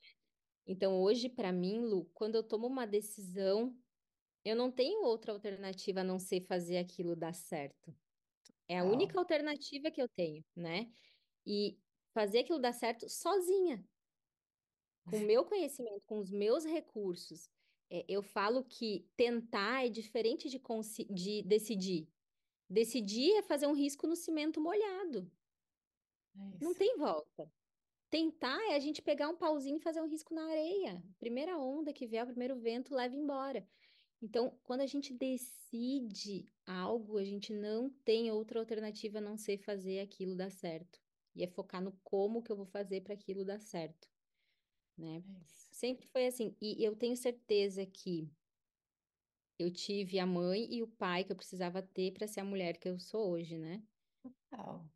Então, 0.67 1.01
hoje, 1.01 1.29
para 1.29 1.53
mim, 1.53 1.81
Lu, 1.81 2.07
quando 2.15 2.37
eu 2.37 2.43
tomo 2.43 2.67
uma 2.67 2.87
decisão, 2.87 3.77
eu 4.45 4.57
não 4.57 4.73
tenho 4.73 5.05
outra 5.05 5.33
alternativa 5.33 6.01
a 6.01 6.05
não 6.05 6.19
ser 6.19 6.43
fazer 6.47 6.79
aquilo 6.79 7.17
dar 7.17 7.35
certo. 7.35 7.97
É 8.69 8.79
a 8.81 8.85
única 8.85 9.19
alternativa 9.19 9.91
que 9.91 10.03
eu 10.03 10.09
tenho, 10.09 10.45
né? 10.57 10.93
E 11.47 11.79
fazer 12.15 12.41
aquilo 12.41 12.61
dar 12.61 12.73
certo 12.75 13.09
sozinha. 13.09 13.85
Com 15.05 15.19
o 15.19 15.27
meu 15.27 15.45
conhecimento, 15.45 16.03
com 16.07 16.19
os 16.19 16.31
meus 16.31 16.65
recursos, 16.65 17.49
é, 17.91 18.05
eu 18.09 18.23
falo 18.23 18.65
que 18.65 19.07
tentar 19.17 19.87
é 19.87 19.89
diferente 19.89 20.49
de, 20.49 20.61
de 21.11 21.43
decidir. 21.43 22.09
Decidir 22.69 23.37
é 23.37 23.43
fazer 23.43 23.67
um 23.67 23.75
risco 23.75 24.07
no 24.07 24.17
cimento 24.17 24.61
molhado. 24.61 25.31
É 26.37 26.65
Não 26.65 26.75
tem 26.75 26.97
volta. 26.97 27.51
Tentar 28.11 28.61
é 28.71 28.77
a 28.77 28.79
gente 28.79 29.03
pegar 29.03 29.29
um 29.29 29.37
pauzinho 29.37 29.77
e 29.77 29.83
fazer 29.83 30.01
um 30.01 30.09
risco 30.09 30.35
na 30.35 30.45
areia. 30.45 31.03
Primeira 31.19 31.59
onda 31.59 31.93
que 31.93 32.07
vier, 32.07 32.25
o 32.25 32.29
primeiro 32.29 32.57
vento, 32.57 32.95
leva 32.95 33.15
embora. 33.15 33.67
Então, 34.23 34.59
quando 34.63 34.81
a 34.81 34.87
gente 34.87 35.13
decide 35.13 36.49
algo, 36.67 37.19
a 37.19 37.25
gente 37.25 37.53
não 37.53 37.91
tem 38.05 38.31
outra 38.31 38.59
alternativa 38.59 39.19
a 39.19 39.21
não 39.21 39.37
ser 39.37 39.59
fazer 39.59 40.01
aquilo 40.01 40.35
dar 40.35 40.51
certo. 40.51 40.99
E 41.35 41.43
é 41.43 41.47
focar 41.47 41.83
no 41.83 41.93
como 42.03 42.43
que 42.43 42.51
eu 42.51 42.57
vou 42.57 42.67
fazer 42.67 43.03
para 43.03 43.15
aquilo 43.15 43.45
dar 43.45 43.61
certo. 43.61 44.09
Né? 44.97 45.23
É. 45.27 45.45
Sempre 45.73 46.07
foi 46.09 46.27
assim. 46.27 46.57
E 46.61 46.83
eu 46.85 46.95
tenho 46.97 47.17
certeza 47.17 47.85
que 47.87 48.31
eu 49.59 49.73
tive 49.73 50.19
a 50.19 50.27
mãe 50.27 50.67
e 50.73 50.83
o 50.83 50.89
pai 50.89 51.25
que 51.25 51.33
eu 51.33 51.37
precisava 51.37 51.83
ter 51.83 52.13
para 52.13 52.27
ser 52.27 52.41
a 52.41 52.45
mulher 52.45 52.77
que 52.79 52.89
eu 52.89 52.99
sou 52.99 53.31
hoje, 53.31 53.59
né? 53.59 53.83
Total. 54.23 54.91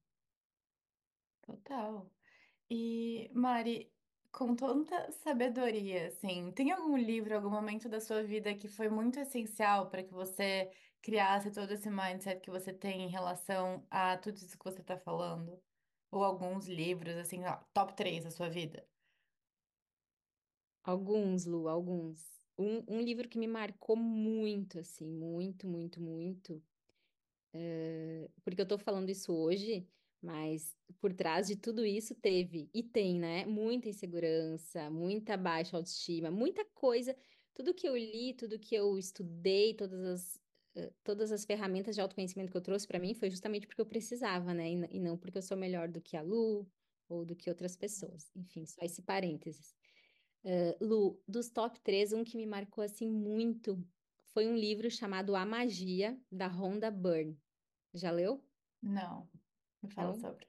Total. 1.43 2.11
E, 2.71 3.31
Mari, 3.35 3.93
com 4.33 4.55
tanta 4.55 5.11
sabedoria, 5.13 6.09
assim, 6.09 6.53
tem 6.53 6.73
algum 6.73 6.97
livro, 6.97 7.35
algum 7.35 7.51
momento 7.51 7.89
da 7.89 8.01
sua 8.01 8.23
vida 8.23 8.55
que 8.55 8.69
foi 8.69 8.89
muito 8.89 9.19
essencial 9.21 9.89
para 9.91 10.03
que 10.05 10.13
você 10.13 10.71
criasse 11.03 11.51
todo 11.53 11.73
esse 11.73 11.91
mindset 11.91 12.41
que 12.41 12.51
você 12.51 12.73
tem 12.73 13.03
em 13.03 13.09
relação 13.09 13.87
a 13.91 14.17
tudo 14.19 14.37
isso 14.37 14.59
que 14.59 14.65
você 14.65 14.81
está 14.81 14.97
falando? 14.99 15.63
Ou 16.11 16.25
alguns 16.25 16.67
livros, 16.69 17.17
assim, 17.17 17.45
ó, 17.45 17.57
top 17.75 17.95
3 17.95 18.25
da 18.25 18.31
sua 18.31 18.49
vida? 18.51 18.87
Alguns, 20.83 21.45
Lu, 21.45 21.69
alguns. 21.69 22.41
Um, 22.59 22.83
um 22.97 23.01
livro 23.01 23.29
que 23.29 23.39
me 23.39 23.47
marcou 23.47 23.97
muito, 23.97 24.79
assim, 24.81 25.07
muito, 25.09 25.67
muito, 25.69 26.01
muito, 26.01 26.65
eh, 27.55 28.31
porque 28.45 28.61
eu 28.63 28.69
tô 28.69 28.79
falando 28.79 29.11
isso 29.11 29.33
hoje, 29.35 29.89
mas 30.23 30.77
por 31.01 31.13
trás 31.15 31.49
de 31.49 31.57
tudo 31.57 31.85
isso 31.87 32.15
teve, 32.17 32.71
e 32.75 32.83
tem, 32.83 33.19
né? 33.19 33.47
Muita 33.47 33.89
insegurança, 33.89 34.91
muita 34.91 35.37
baixa 35.37 35.77
autoestima, 35.77 36.31
muita 36.31 36.65
coisa. 36.75 37.17
Tudo 37.55 37.75
que 37.75 37.89
eu 37.89 37.97
li, 37.97 38.35
tudo 38.37 38.59
que 38.61 38.75
eu 38.75 38.99
estudei, 38.99 39.75
todas 39.75 40.01
as, 40.05 40.41
eh, 40.77 40.93
todas 41.05 41.33
as 41.33 41.45
ferramentas 41.45 41.95
de 41.97 42.01
autoconhecimento 42.03 42.51
que 42.53 42.57
eu 42.59 42.63
trouxe 42.63 42.87
para 42.89 42.99
mim 43.01 43.15
foi 43.15 43.31
justamente 43.31 43.67
porque 43.67 43.81
eu 43.83 43.87
precisava, 43.87 44.55
né? 44.55 44.71
E, 44.71 44.75
e 44.99 45.01
não 45.01 45.19
porque 45.19 45.39
eu 45.39 45.43
sou 45.43 45.57
melhor 45.57 45.89
do 45.91 46.01
que 46.03 46.17
a 46.17 46.23
Lu 46.23 46.71
ou 47.09 47.25
do 47.27 47.37
que 47.37 47.51
outras 47.51 47.77
pessoas. 47.77 48.31
Enfim, 48.37 48.67
só 48.67 48.83
esse 48.85 49.03
parênteses. 49.03 49.78
Eh, 50.45 50.77
Lu, 50.81 51.23
dos 51.27 51.51
top 51.51 51.81
3, 51.81 52.13
um 52.13 52.25
que 52.25 52.37
me 52.37 52.47
marcou 52.47 52.83
assim 52.83 53.11
muito 53.11 53.85
foi 54.33 54.47
um 54.47 54.57
livro 54.57 54.91
chamado 54.91 55.35
A 55.35 55.45
Magia, 55.45 56.21
da 56.31 56.47
Rhonda 56.47 56.91
Byrne. 56.91 57.37
Já 57.95 58.11
leu? 58.11 58.41
Não, 58.83 59.29
me 59.83 59.91
fala 59.91 60.13
Não? 60.13 60.21
sobre. 60.21 60.47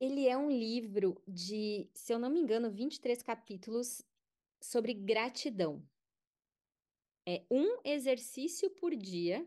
Ele 0.00 0.26
é 0.26 0.36
um 0.36 0.50
livro 0.50 1.22
de, 1.28 1.90
se 1.94 2.12
eu 2.12 2.18
não 2.18 2.30
me 2.30 2.40
engano, 2.40 2.70
23 2.70 3.22
capítulos 3.22 4.02
sobre 4.60 4.94
gratidão. 4.94 5.86
É 7.28 7.44
um 7.50 7.80
exercício 7.84 8.70
por 8.70 8.96
dia. 8.96 9.46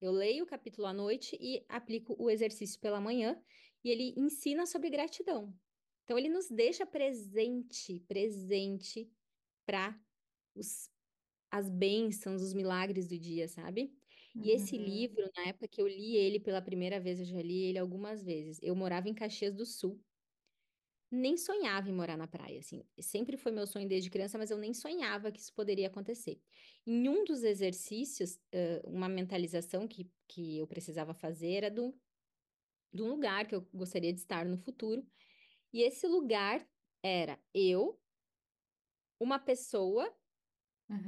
Eu 0.00 0.10
leio 0.10 0.44
o 0.44 0.46
capítulo 0.46 0.86
à 0.86 0.92
noite 0.92 1.38
e 1.40 1.64
aplico 1.68 2.16
o 2.18 2.28
exercício 2.28 2.78
pela 2.80 3.00
manhã, 3.00 3.40
e 3.84 3.90
ele 3.90 4.14
ensina 4.16 4.66
sobre 4.66 4.90
gratidão. 4.90 5.56
Então, 6.04 6.18
ele 6.18 6.28
nos 6.28 6.48
deixa 6.50 6.86
presente, 6.86 8.00
presente 8.00 9.10
para 9.66 10.00
as 11.50 11.68
bênçãos, 11.68 12.42
os 12.42 12.54
milagres 12.54 13.08
do 13.08 13.18
dia, 13.18 13.46
sabe? 13.48 13.94
E 14.40 14.50
esse 14.50 14.76
Uhum, 14.76 14.78
livro, 14.78 15.22
na 15.36 15.44
época 15.48 15.68
que 15.68 15.80
eu 15.80 15.86
li 15.86 16.16
ele 16.16 16.40
pela 16.40 16.62
primeira 16.62 16.98
vez, 17.00 17.20
eu 17.20 17.26
já 17.26 17.40
li 17.42 17.64
ele 17.64 17.78
algumas 17.78 18.22
vezes. 18.22 18.58
Eu 18.62 18.74
morava 18.74 19.08
em 19.08 19.14
Caxias 19.14 19.54
do 19.54 19.66
Sul. 19.66 20.02
Nem 21.10 21.36
sonhava 21.36 21.90
em 21.90 21.92
morar 21.92 22.16
na 22.16 22.26
praia, 22.26 22.58
assim. 22.60 22.82
Sempre 22.98 23.36
foi 23.36 23.52
meu 23.52 23.66
sonho 23.66 23.86
desde 23.86 24.08
criança, 24.08 24.38
mas 24.38 24.50
eu 24.50 24.56
nem 24.56 24.72
sonhava 24.72 25.30
que 25.30 25.40
isso 25.40 25.52
poderia 25.54 25.86
acontecer. 25.88 26.40
Em 26.86 27.06
um 27.08 27.22
dos 27.24 27.42
exercícios, 27.42 28.38
uma 28.84 29.08
mentalização 29.10 29.86
que, 29.86 30.10
que 30.26 30.56
eu 30.58 30.66
precisava 30.66 31.12
fazer 31.12 31.50
era 31.52 31.70
do, 31.70 31.94
um 32.94 33.08
lugar 33.08 33.46
que 33.46 33.54
eu 33.54 33.62
gostaria 33.72 34.12
de 34.12 34.20
estar 34.20 34.44
no 34.46 34.58
futuro. 34.58 35.06
E 35.72 35.82
esse 35.82 36.06
lugar 36.06 36.68
era 37.02 37.42
eu, 37.54 38.00
uma 39.18 39.38
pessoa 39.38 40.14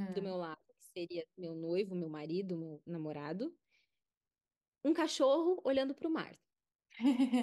do 0.08 0.20
uhum. 0.20 0.22
meu 0.22 0.36
lado, 0.36 0.60
que 0.78 0.84
seria 0.84 1.26
meu 1.36 1.54
noivo, 1.54 1.94
meu 1.94 2.08
marido, 2.08 2.56
meu 2.56 2.82
namorado, 2.86 3.56
um 4.84 4.92
cachorro 4.94 5.60
olhando 5.64 5.94
para 5.94 6.08
o 6.08 6.12
mar. 6.12 6.38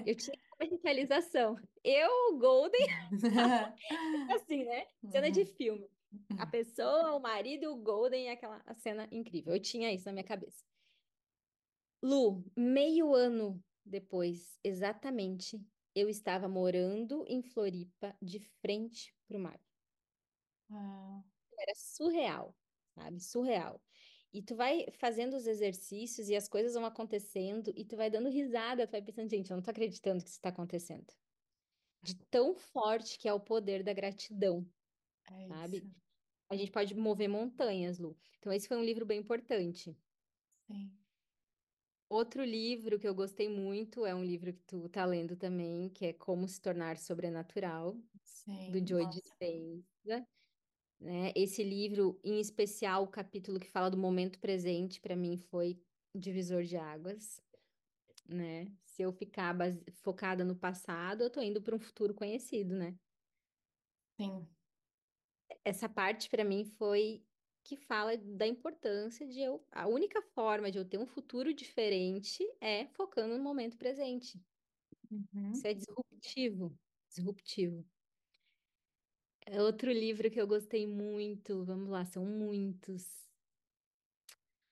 Eu 0.05 0.15
tinha 0.15 0.35
uma 0.59 0.69
mentalização. 0.69 1.55
Eu, 1.83 2.09
o 2.33 2.39
Golden, 2.39 2.87
assim, 4.27 4.65
né? 4.65 4.87
Cena 5.11 5.31
de 5.31 5.41
Uhum. 5.41 5.45
filme. 5.45 5.89
A 6.37 6.47
pessoa, 6.47 7.15
o 7.15 7.19
marido 7.21 7.63
e 7.65 7.67
o 7.67 7.77
Golden, 7.77 8.29
aquela 8.31 8.63
cena 8.75 9.07
incrível. 9.11 9.53
Eu 9.53 9.61
tinha 9.61 9.93
isso 9.93 10.05
na 10.05 10.13
minha 10.13 10.25
cabeça. 10.25 10.63
Lu, 12.03 12.43
meio 12.55 13.13
ano 13.13 13.63
depois, 13.85 14.59
exatamente, 14.63 15.59
eu 15.95 16.09
estava 16.09 16.47
morando 16.47 17.25
em 17.27 17.41
Floripa, 17.41 18.17
de 18.21 18.39
frente 18.39 19.15
para 19.27 19.37
o 19.37 19.41
mar. 19.41 19.59
Uau. 20.69 21.23
Era 21.57 21.73
surreal, 21.75 22.57
sabe? 22.95 23.19
Surreal. 23.19 23.83
E 24.33 24.41
tu 24.41 24.55
vai 24.55 24.85
fazendo 24.91 25.35
os 25.35 25.45
exercícios 25.47 26.29
e 26.29 26.35
as 26.35 26.47
coisas 26.47 26.73
vão 26.73 26.85
acontecendo 26.85 27.71
e 27.75 27.85
tu 27.85 27.95
vai 27.97 28.09
dando 28.09 28.29
risada, 28.29 28.87
tu 28.87 28.91
vai 28.91 29.01
pensando, 29.01 29.29
gente, 29.29 29.51
eu 29.51 29.57
não 29.57 29.63
tô 29.63 29.71
acreditando 29.71 30.23
que 30.23 30.29
isso 30.29 30.37
está 30.37 30.49
acontecendo. 30.49 31.13
De 32.01 32.15
tão 32.29 32.55
forte 32.55 33.17
que 33.19 33.27
é 33.29 33.33
o 33.33 33.39
poder 33.41 33.83
da 33.83 33.93
gratidão, 33.93 34.71
É 35.31 35.49
isso, 35.49 35.71
sabe? 35.71 35.93
A 36.49 36.55
gente 36.57 36.71
pode 36.71 36.95
mover 36.95 37.29
montanhas, 37.29 37.99
Lu. 37.99 38.17
Então, 38.39 38.53
esse 38.53 38.67
foi 38.69 38.77
um 38.77 38.83
livro 38.85 39.05
bem 39.05 39.19
importante. 39.19 39.97
sim, 40.67 41.00
Outro 42.11 42.43
livro 42.43 42.99
que 42.99 43.07
eu 43.07 43.15
gostei 43.15 43.47
muito 43.47 44.05
é 44.05 44.13
um 44.13 44.23
livro 44.23 44.53
que 44.53 44.61
tu 44.65 44.89
tá 44.89 45.05
lendo 45.05 45.37
também, 45.37 45.89
que 45.89 46.05
é 46.07 46.13
Como 46.13 46.45
se 46.47 46.59
tornar 46.61 46.97
sobrenatural, 46.97 47.95
do 48.67 48.79
sim, 48.79 48.87
Joe 48.87 49.05
nossa, 49.05 49.07
Dispenza, 49.07 50.27
né? 50.99 51.31
Esse 51.35 51.63
livro, 51.63 52.19
em 52.23 52.39
especial, 52.39 53.03
o 53.03 53.09
capítulo 53.09 53.59
que 53.59 53.69
fala 53.69 53.91
do 53.91 53.97
momento 53.97 54.39
presente, 54.39 55.01
para 55.01 55.15
mim 55.15 55.37
foi 55.37 55.83
divisor 56.15 56.63
de 56.63 56.77
águas, 56.77 57.41
né? 58.29 58.77
Se 58.85 59.03
eu 59.03 59.13
ficar 59.13 59.53
base- 59.53 59.83
focada 59.93 60.45
no 60.45 60.55
passado, 60.57 61.23
eu 61.23 61.31
tô 61.31 61.41
indo 61.41 61.61
para 61.61 61.75
um 61.75 61.79
futuro 61.79 62.15
conhecido, 62.15 62.75
né? 62.75 62.97
sim, 64.17 64.55
essa 65.63 65.89
parte 65.89 66.29
para 66.29 66.43
mim 66.43 66.65
foi 66.65 67.25
que 67.63 67.77
fala 67.77 68.17
da 68.17 68.47
importância 68.47 69.27
de 69.27 69.39
eu, 69.41 69.65
a 69.71 69.87
única 69.87 70.21
forma 70.21 70.71
de 70.71 70.77
eu 70.77 70.85
ter 70.85 70.97
um 70.97 71.05
futuro 71.05 71.53
diferente 71.53 72.43
é 72.59 72.87
focando 72.87 73.37
no 73.37 73.43
momento 73.43 73.77
presente. 73.77 74.43
Isso 75.53 75.65
uhum. 75.65 75.71
é 75.71 75.73
disruptivo, 75.73 76.79
disruptivo. 77.09 77.85
É 79.45 79.61
Outro 79.61 79.91
livro 79.91 80.29
que 80.31 80.39
eu 80.39 80.47
gostei 80.47 80.87
muito, 80.87 81.63
vamos 81.65 81.89
lá, 81.89 82.05
são 82.05 82.25
muitos. 82.25 83.29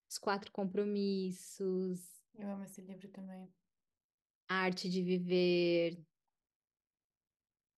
Os 0.09 0.17
Quatro 0.17 0.51
Compromissos, 0.51 2.19
Eu 2.33 2.49
amo 2.49 2.63
esse 2.63 2.81
livro 2.81 3.07
também. 3.09 3.53
Arte 4.47 4.89
de 4.89 5.01
Viver. 5.03 6.05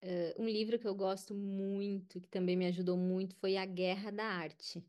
Eh, 0.02 0.34
Um 0.38 0.48
livro 0.48 0.80
que 0.80 0.88
eu 0.88 0.96
gosto 0.96 1.34
muito, 1.36 2.20
que 2.22 2.28
também 2.30 2.56
me 2.58 2.66
ajudou 2.68 2.98
muito, 2.98 3.36
foi 3.36 3.58
A 3.58 3.66
Guerra 3.66 4.12
da 4.12 4.26
Arte, 4.26 4.84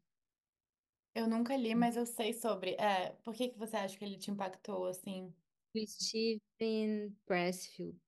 Eu 1.14 1.28
nunca 1.28 1.56
li, 1.56 1.74
mas 1.74 1.96
eu 1.96 2.06
sei 2.06 2.32
sobre. 2.32 2.70
É, 2.72 3.10
por 3.22 3.34
que 3.34 3.50
que 3.50 3.58
você 3.58 3.76
acha 3.76 3.96
que 3.96 4.04
ele 4.04 4.16
te 4.16 4.30
impactou 4.30 4.86
assim? 4.86 5.34
do 5.74 5.86
Steven 5.86 7.16
Pressfield. 7.24 7.98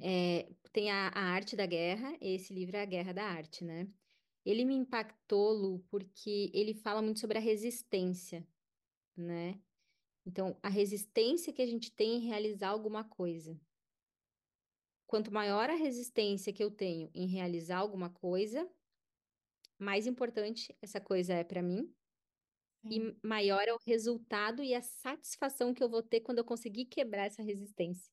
É, 0.00 0.48
tem 0.72 0.90
a, 0.90 1.08
a 1.08 1.20
Arte 1.20 1.56
da 1.56 1.66
Guerra, 1.66 2.16
esse 2.20 2.52
livro 2.52 2.76
é 2.76 2.82
A 2.82 2.86
Guerra 2.86 3.12
da 3.12 3.24
Arte, 3.24 3.64
né? 3.64 3.88
Ele 4.44 4.64
me 4.64 4.74
impactou, 4.74 5.52
Lu, 5.52 5.80
porque 5.90 6.50
ele 6.54 6.74
fala 6.74 7.02
muito 7.02 7.18
sobre 7.20 7.38
a 7.38 7.40
resistência, 7.40 8.46
né? 9.16 9.60
Então, 10.24 10.58
a 10.62 10.68
resistência 10.68 11.52
que 11.52 11.62
a 11.62 11.66
gente 11.66 11.90
tem 11.90 12.16
em 12.16 12.26
realizar 12.26 12.68
alguma 12.68 13.04
coisa. 13.04 13.58
Quanto 15.06 15.32
maior 15.32 15.70
a 15.70 15.74
resistência 15.74 16.52
que 16.52 16.62
eu 16.62 16.70
tenho 16.70 17.10
em 17.14 17.26
realizar 17.26 17.78
alguma 17.78 18.10
coisa, 18.10 18.68
mais 19.78 20.06
importante 20.06 20.76
essa 20.82 21.00
coisa 21.00 21.34
é 21.34 21.44
para 21.44 21.62
mim 21.62 21.94
Sim, 22.82 22.90
e 22.90 23.16
maior 23.26 23.62
é 23.68 23.72
o 23.74 23.78
resultado 23.86 24.62
e 24.62 24.74
a 24.74 24.82
satisfação 24.82 25.74
que 25.74 25.82
eu 25.82 25.88
vou 25.90 26.02
ter 26.02 26.20
quando 26.20 26.38
eu 26.38 26.44
conseguir 26.44 26.86
quebrar 26.86 27.26
essa 27.26 27.42
resistência. 27.42 28.12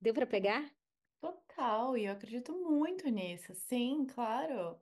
Deu 0.00 0.14
para 0.14 0.26
pegar? 0.26 0.72
total, 1.20 1.96
e 1.96 2.04
eu 2.06 2.12
acredito 2.12 2.52
muito 2.54 3.08
nisso. 3.08 3.54
Sim, 3.54 4.06
claro. 4.06 4.80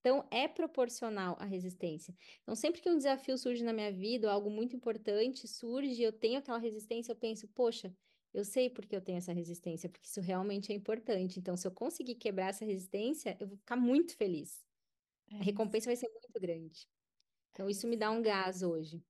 Então, 0.00 0.26
é 0.30 0.46
proporcional 0.46 1.36
à 1.40 1.44
resistência. 1.44 2.14
Então, 2.42 2.54
sempre 2.54 2.80
que 2.80 2.88
um 2.88 2.96
desafio 2.96 3.36
surge 3.36 3.64
na 3.64 3.72
minha 3.72 3.90
vida, 3.92 4.28
ou 4.28 4.32
algo 4.32 4.50
muito 4.50 4.76
importante 4.76 5.48
surge, 5.48 6.00
eu 6.02 6.12
tenho 6.12 6.38
aquela 6.38 6.58
resistência, 6.58 7.10
eu 7.12 7.16
penso, 7.16 7.48
poxa, 7.48 7.92
eu 8.32 8.44
sei 8.44 8.70
por 8.70 8.86
que 8.86 8.94
eu 8.94 9.00
tenho 9.00 9.18
essa 9.18 9.32
resistência, 9.32 9.88
porque 9.88 10.06
isso 10.06 10.20
realmente 10.20 10.70
é 10.72 10.74
importante. 10.76 11.40
Então, 11.40 11.56
se 11.56 11.66
eu 11.66 11.72
conseguir 11.72 12.14
quebrar 12.16 12.48
essa 12.50 12.64
resistência, 12.64 13.36
eu 13.40 13.48
vou 13.48 13.56
ficar 13.56 13.76
muito 13.76 14.16
feliz. 14.16 14.65
É 15.30 15.36
A 15.40 15.44
isso, 15.44 15.44
recompensa 15.44 15.86
vai 15.88 15.96
ser 15.96 16.08
muito 16.08 16.40
grande. 16.40 16.88
Então, 17.52 17.68
isso 17.70 17.88
me 17.88 17.96
dá 17.96 18.10
um 18.10 18.22
gás 18.22 18.62
hoje. 18.62 19.04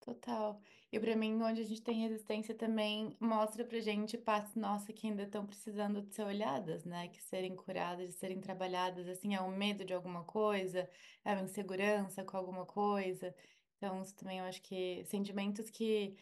Total. 0.00 0.60
E 0.92 0.98
pra 1.00 1.16
mim, 1.16 1.42
onde 1.42 1.60
a 1.60 1.64
gente 1.64 1.82
tem 1.82 2.00
resistência 2.00 2.54
também 2.54 3.16
mostra 3.20 3.64
pra 3.64 3.80
gente 3.80 4.16
partes 4.16 4.54
nossas 4.54 4.94
que 4.94 5.06
ainda 5.08 5.24
estão 5.24 5.44
precisando 5.46 6.00
de 6.00 6.14
ser 6.14 6.22
olhadas, 6.24 6.84
né? 6.84 7.08
Que 7.08 7.22
serem 7.22 7.54
curadas, 7.56 8.08
de 8.08 8.14
serem 8.14 8.40
trabalhadas. 8.40 9.08
Assim, 9.08 9.34
é 9.34 9.40
o 9.40 9.50
medo 9.50 9.84
de 9.84 9.92
alguma 9.92 10.24
coisa, 10.24 10.88
é 11.24 11.32
uma 11.34 11.42
insegurança 11.42 12.24
com 12.24 12.36
alguma 12.36 12.64
coisa. 12.64 13.34
Então, 13.76 14.00
isso 14.02 14.14
também 14.16 14.38
eu 14.38 14.44
acho 14.44 14.62
que 14.62 15.04
sentimentos 15.04 15.68
que 15.68 16.16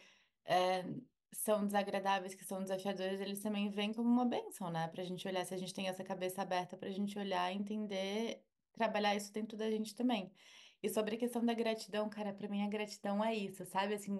é, 0.46 0.84
são 1.32 1.66
desagradáveis, 1.66 2.34
que 2.34 2.44
são 2.44 2.62
desafiadores, 2.62 3.20
eles 3.20 3.42
também 3.42 3.70
vêm 3.70 3.92
como 3.94 4.08
uma 4.08 4.26
bênção, 4.26 4.70
né? 4.70 4.88
Pra 4.88 5.04
gente 5.04 5.28
olhar, 5.28 5.44
se 5.46 5.54
a 5.54 5.58
gente 5.58 5.74
tem 5.74 5.88
essa 5.88 6.04
cabeça 6.04 6.42
aberta 6.42 6.76
pra 6.78 6.90
gente 6.90 7.18
olhar, 7.18 7.52
entender, 7.52 8.45
trabalhar 8.76 9.16
isso 9.16 9.32
dentro 9.32 9.56
da 9.56 9.70
gente 9.70 9.94
também. 9.94 10.32
E 10.82 10.88
sobre 10.88 11.16
a 11.16 11.18
questão 11.18 11.44
da 11.44 11.54
gratidão, 11.54 12.08
cara, 12.08 12.32
pra 12.34 12.48
mim 12.48 12.62
a 12.62 12.68
gratidão 12.68 13.24
é 13.24 13.34
isso, 13.34 13.64
sabe? 13.66 13.94
Assim, 13.94 14.16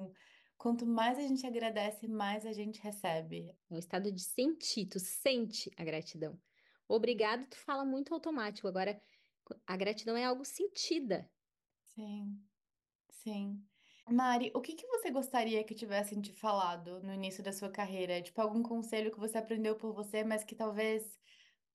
quanto 0.59 0.87
mais 0.87 1.19
a 1.19 1.23
gente 1.23 1.47
agradece, 1.47 2.09
mais 2.09 2.47
a 2.47 2.53
gente 2.53 2.81
recebe. 2.81 3.55
É 3.71 3.75
um 3.75 3.79
estado 3.79 4.11
de 4.13 4.23
sentir, 4.23 4.87
tu 4.87 4.99
sente 4.99 5.71
a 5.77 5.85
gratidão. 5.85 6.41
Obrigado, 6.89 7.49
tu 7.49 7.57
fala 7.59 7.85
muito 7.85 8.13
automático. 8.15 8.69
Agora, 8.69 9.01
a 9.67 9.77
gratidão 9.77 10.17
é 10.17 10.25
algo 10.25 10.45
sentida. 10.45 11.31
Sim, 11.85 12.45
sim. 13.11 13.67
Mari, 14.11 14.53
o 14.55 14.61
que 14.63 14.75
que 14.75 14.87
você 14.89 15.11
gostaria 15.11 15.65
que 15.65 15.75
tivessem 15.75 16.21
te 16.23 16.33
falado 16.33 17.01
no 17.03 17.13
início 17.15 17.43
da 17.45 17.53
sua 17.53 17.71
carreira? 17.71 18.23
Tipo, 18.23 18.41
algum 18.43 18.63
conselho 18.63 19.13
que 19.13 19.19
você 19.19 19.39
aprendeu 19.39 19.77
por 19.77 19.93
você, 19.95 20.25
mas 20.25 20.45
que 20.45 20.55
talvez 20.57 21.19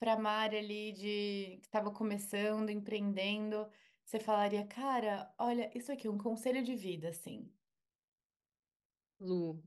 para 0.02 0.18
Mari 0.18 0.58
ali 0.58 0.92
de 0.94 1.58
que 1.62 1.68
estava 1.68 1.92
começando, 1.94 2.72
empreendendo, 2.72 3.70
você 4.04 4.20
falaria, 4.20 4.66
cara, 4.66 5.32
olha, 5.38 5.72
isso 5.78 5.92
aqui 5.92 6.08
é 6.08 6.10
um 6.10 6.18
conselho 6.18 6.64
de 6.64 6.76
vida, 6.76 7.10
assim. 7.10 7.48
Lu, 9.20 9.62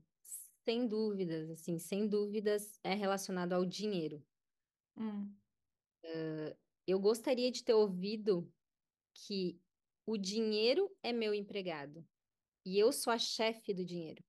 sem 0.67 0.85
dúvidas, 0.89 1.49
assim, 1.49 1.79
sem 1.79 2.09
dúvidas 2.09 2.77
é 2.83 2.93
relacionado 2.93 3.53
ao 3.53 3.65
dinheiro. 3.65 4.21
Hum, 4.97 5.33
Eu 6.85 6.99
gostaria 6.99 7.49
de 7.49 7.63
ter 7.63 7.73
ouvido 7.73 8.53
que 9.13 9.57
o 10.05 10.17
dinheiro 10.17 10.93
é 11.01 11.13
meu 11.13 11.33
empregado 11.33 12.05
e 12.65 12.77
eu 12.77 12.91
sou 12.91 13.13
a 13.13 13.17
chefe 13.17 13.73
do 13.73 13.85
dinheiro. 13.85 14.21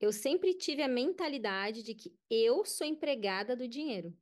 Eu 0.00 0.12
sempre 0.12 0.52
tive 0.52 0.82
a 0.82 0.88
mentalidade 0.88 1.84
de 1.84 1.94
que 1.94 2.12
eu 2.28 2.64
sou 2.64 2.84
empregada 2.84 3.54
do 3.54 3.68
dinheiro. 3.68 4.18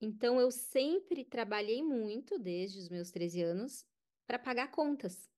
Então, 0.00 0.40
eu 0.40 0.50
sempre 0.50 1.24
trabalhei 1.24 1.82
muito, 1.82 2.38
desde 2.38 2.78
os 2.78 2.88
meus 2.88 3.10
13 3.10 3.42
anos, 3.42 3.84
para 4.26 4.38
pagar 4.38 4.70
contas. 4.70 5.30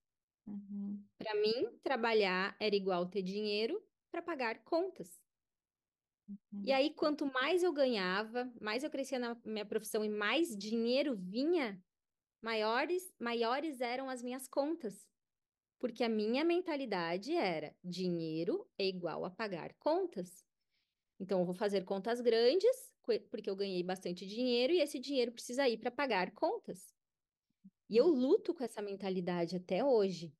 uhum, 0.47 1.09
Para 1.17 1.33
mim, 1.35 1.79
trabalhar 1.81 2.57
era 2.59 2.75
igual 2.75 3.09
ter 3.09 3.21
dinheiro 3.21 3.81
para 4.11 4.21
pagar 4.21 4.63
contas. 4.63 5.21
E 6.63 6.71
uhum, 6.71 6.73
aí, 6.73 6.93
quanto 6.93 7.25
mais 7.25 7.63
eu 7.63 7.71
ganhava, 7.71 8.51
mais 8.61 8.83
eu 8.83 8.89
crescia 8.89 9.17
na 9.17 9.39
minha 9.45 9.65
profissão 9.65 10.03
e 10.03 10.09
mais 10.09 10.55
dinheiro 10.57 11.15
vinha, 11.15 11.81
maiores, 12.43 13.13
maiores 13.19 13.81
eram 13.81 14.09
as 14.09 14.23
minhas 14.23 14.47
contas. 14.47 15.07
Porque 15.79 16.03
a 16.03 16.09
minha 16.09 16.45
mentalidade 16.45 17.33
era 17.35 17.75
dinheiro 17.83 18.69
é 18.79 18.85
igual 18.87 19.25
a 19.25 19.31
pagar 19.31 19.73
contas. 19.79 20.45
Então, 21.19 21.41
eu 21.41 21.45
vou 21.45 21.55
fazer 21.55 21.85
contas 21.85 22.21
grandes, 22.21 22.88
porque 23.29 23.49
eu 23.49 23.55
ganhei 23.55 23.83
bastante 23.83 24.25
dinheiro 24.25 24.73
e 24.73 24.81
esse 24.81 24.99
dinheiro 24.99 25.31
precisa 25.31 25.67
ir 25.67 25.77
para 25.77 25.91
pagar 25.91 26.31
contas. 26.31 26.93
E 27.89 27.97
eu 27.97 28.07
luto 28.07 28.53
com 28.53 28.63
essa 28.63 28.81
mentalidade 28.81 29.55
até 29.55 29.83
hoje. 29.83 30.33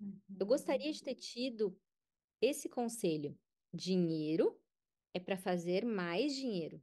Eu 0.00 0.06
uhum, 0.40 0.46
gostaria 0.46 0.92
de 0.92 1.02
ter 1.02 1.14
tido 1.14 1.76
esse 2.40 2.68
conselho: 2.68 3.36
dinheiro 3.72 4.60
é 5.12 5.18
para 5.18 5.36
fazer 5.36 5.84
mais 5.84 6.34
dinheiro. 6.34 6.80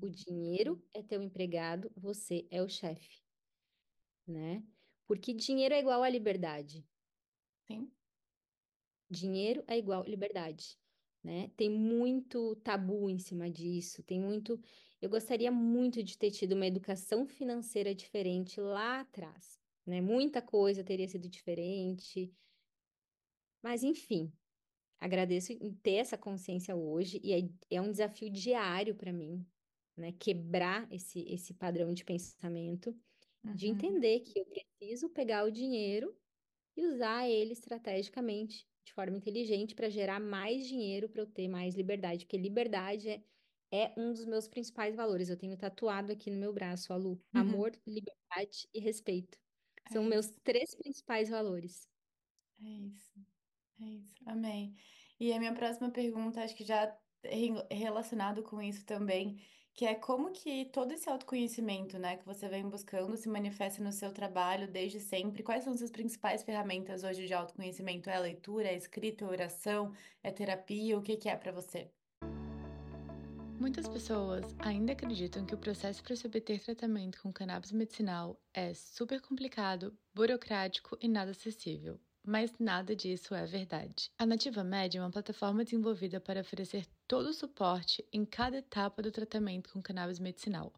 O 0.00 0.06
uhum. 0.06 0.10
dinheiro 0.10 0.84
é 0.92 1.02
teu 1.02 1.22
empregado, 1.22 1.90
você 1.96 2.46
é 2.50 2.62
o 2.62 2.68
chefe, 2.68 3.22
né? 4.26 4.62
Porque 5.06 5.32
dinheiro 5.32 5.74
é 5.74 5.78
igual 5.78 6.02
a 6.02 6.08
liberdade. 6.08 6.86
Sim. 7.66 7.90
Dinheiro 9.10 9.62
é 9.66 9.76
igual 9.76 10.04
liberdade, 10.04 10.78
né? 11.22 11.48
Tem 11.56 11.70
muito 11.70 12.56
tabu 12.56 13.08
em 13.10 13.18
cima 13.18 13.50
disso, 13.50 14.02
tem 14.02 14.20
muito. 14.20 14.60
Eu 15.00 15.10
gostaria 15.10 15.50
muito 15.52 16.02
de 16.02 16.18
ter 16.18 16.30
tido 16.30 16.52
uma 16.54 16.66
educação 16.66 17.26
financeira 17.26 17.94
diferente 17.94 18.60
lá 18.60 19.00
atrás, 19.00 19.60
né? 19.86 20.00
Muita 20.00 20.42
coisa 20.42 20.84
teria 20.84 21.08
sido 21.08 21.28
diferente, 21.28 22.34
mas 23.62 23.82
enfim, 23.82 24.32
agradeço 25.00 25.52
em 25.52 25.74
ter 25.74 25.94
essa 25.96 26.18
consciência 26.18 26.76
hoje 26.76 27.20
e 27.24 27.32
é, 27.34 27.38
é 27.76 27.82
um 27.82 27.90
desafio 27.92 28.30
diário 28.30 28.96
para 28.96 29.12
mim, 29.12 29.46
né? 29.96 30.12
Quebrar 30.12 30.90
esse, 30.92 31.20
esse 31.28 31.54
padrão 31.54 31.94
de 31.94 32.04
pensamento, 32.04 32.98
de 33.54 33.68
Uhum, 33.68 33.68
entender 33.68 34.20
que 34.22 34.40
eu 34.40 34.46
preciso 34.46 35.10
pegar 35.10 35.44
o 35.46 35.52
dinheiro 35.52 36.16
e 36.76 36.86
usar 36.86 37.28
ele 37.28 37.52
estrategicamente, 37.54 38.68
de 38.84 38.92
forma 38.92 39.16
inteligente, 39.16 39.74
para 39.74 39.88
gerar 39.88 40.20
mais 40.20 40.66
dinheiro 40.66 41.08
para 41.08 41.22
eu 41.22 41.26
ter 41.26 41.48
mais 41.48 41.74
liberdade, 41.74 42.24
porque 42.26 42.36
liberdade 42.36 43.08
é, 43.08 43.22
é 43.72 43.94
um 43.96 44.12
dos 44.12 44.24
meus 44.26 44.48
principais 44.48 44.94
valores. 44.96 45.28
Eu 45.30 45.36
tenho 45.38 45.56
tatuado 45.56 46.12
aqui 46.12 46.30
no 46.30 46.38
meu 46.38 46.52
braço, 46.52 46.92
a 46.92 46.96
Lu, 46.96 47.22
uhum. 47.34 47.40
amor, 47.40 47.72
liberdade 47.86 48.68
e 48.74 48.80
respeito. 48.80 49.38
É 49.84 49.90
São 49.92 50.04
meus 50.04 50.26
isso, 50.26 50.40
três 50.44 50.74
principais 50.74 51.28
valores. 51.30 51.88
é 52.60 52.68
isso, 52.68 53.26
é 53.80 53.84
isso. 53.84 54.22
Amei. 54.26 54.74
E 55.18 55.32
a 55.32 55.38
minha 55.38 55.54
próxima 55.54 55.90
pergunta, 55.90 56.42
acho 56.42 56.54
que 56.56 56.64
já 56.64 56.96
é 57.24 57.74
relacionado 57.74 58.42
com 58.42 58.60
isso 58.60 58.84
também, 58.84 59.40
que 59.74 59.86
é 59.86 59.94
como 59.94 60.30
que 60.32 60.66
todo 60.66 60.92
esse 60.92 61.08
autoconhecimento, 61.08 61.98
né, 61.98 62.16
que 62.16 62.26
você 62.26 62.48
vem 62.48 62.68
buscando 62.68 63.16
se 63.16 63.28
manifesta 63.28 63.82
no 63.82 63.92
seu 63.92 64.12
trabalho 64.12 64.68
desde 64.68 65.00
sempre? 65.00 65.42
Quais 65.42 65.64
são 65.64 65.72
as 65.72 65.78
suas 65.78 65.90
principais 65.90 66.42
ferramentas 66.42 67.02
hoje 67.04 67.26
de 67.26 67.32
autoconhecimento? 67.32 68.10
É 68.10 68.16
a 68.16 68.20
leitura, 68.20 68.68
é 68.68 68.74
a 68.74 68.76
escrita, 68.76 69.24
é 69.24 69.28
a 69.28 69.30
oração, 69.30 69.92
é 70.22 70.30
terapia? 70.30 70.98
O 70.98 71.02
que 71.02 71.16
que 71.16 71.28
é 71.28 71.36
para 71.36 71.52
você? 71.52 71.90
Muitas 73.58 73.88
pessoas 73.88 74.44
ainda 74.58 74.92
acreditam 74.92 75.46
que 75.46 75.54
o 75.54 75.58
processo 75.58 76.02
para 76.02 76.16
se 76.16 76.26
obter 76.26 76.60
tratamento 76.60 77.22
com 77.22 77.32
cannabis 77.32 77.70
medicinal 77.70 78.36
é 78.52 78.74
super 78.74 79.20
complicado, 79.20 79.96
burocrático 80.12 80.98
e 81.00 81.08
nada 81.08 81.30
acessível. 81.30 81.98
Mas 82.24 82.56
nada 82.58 82.94
disso 82.94 83.34
é 83.34 83.44
verdade. 83.46 84.10
A 84.18 84.24
Nativa 84.24 84.62
Med 84.62 84.96
é 84.96 85.00
uma 85.00 85.10
plataforma 85.10 85.64
desenvolvida 85.64 86.20
para 86.20 86.40
oferecer 86.40 86.86
todo 87.08 87.30
o 87.30 87.34
suporte 87.34 88.04
em 88.12 88.24
cada 88.24 88.58
etapa 88.58 89.02
do 89.02 89.10
tratamento 89.10 89.70
com 89.72 89.82
cannabis 89.82 90.20
medicinal, 90.20 90.72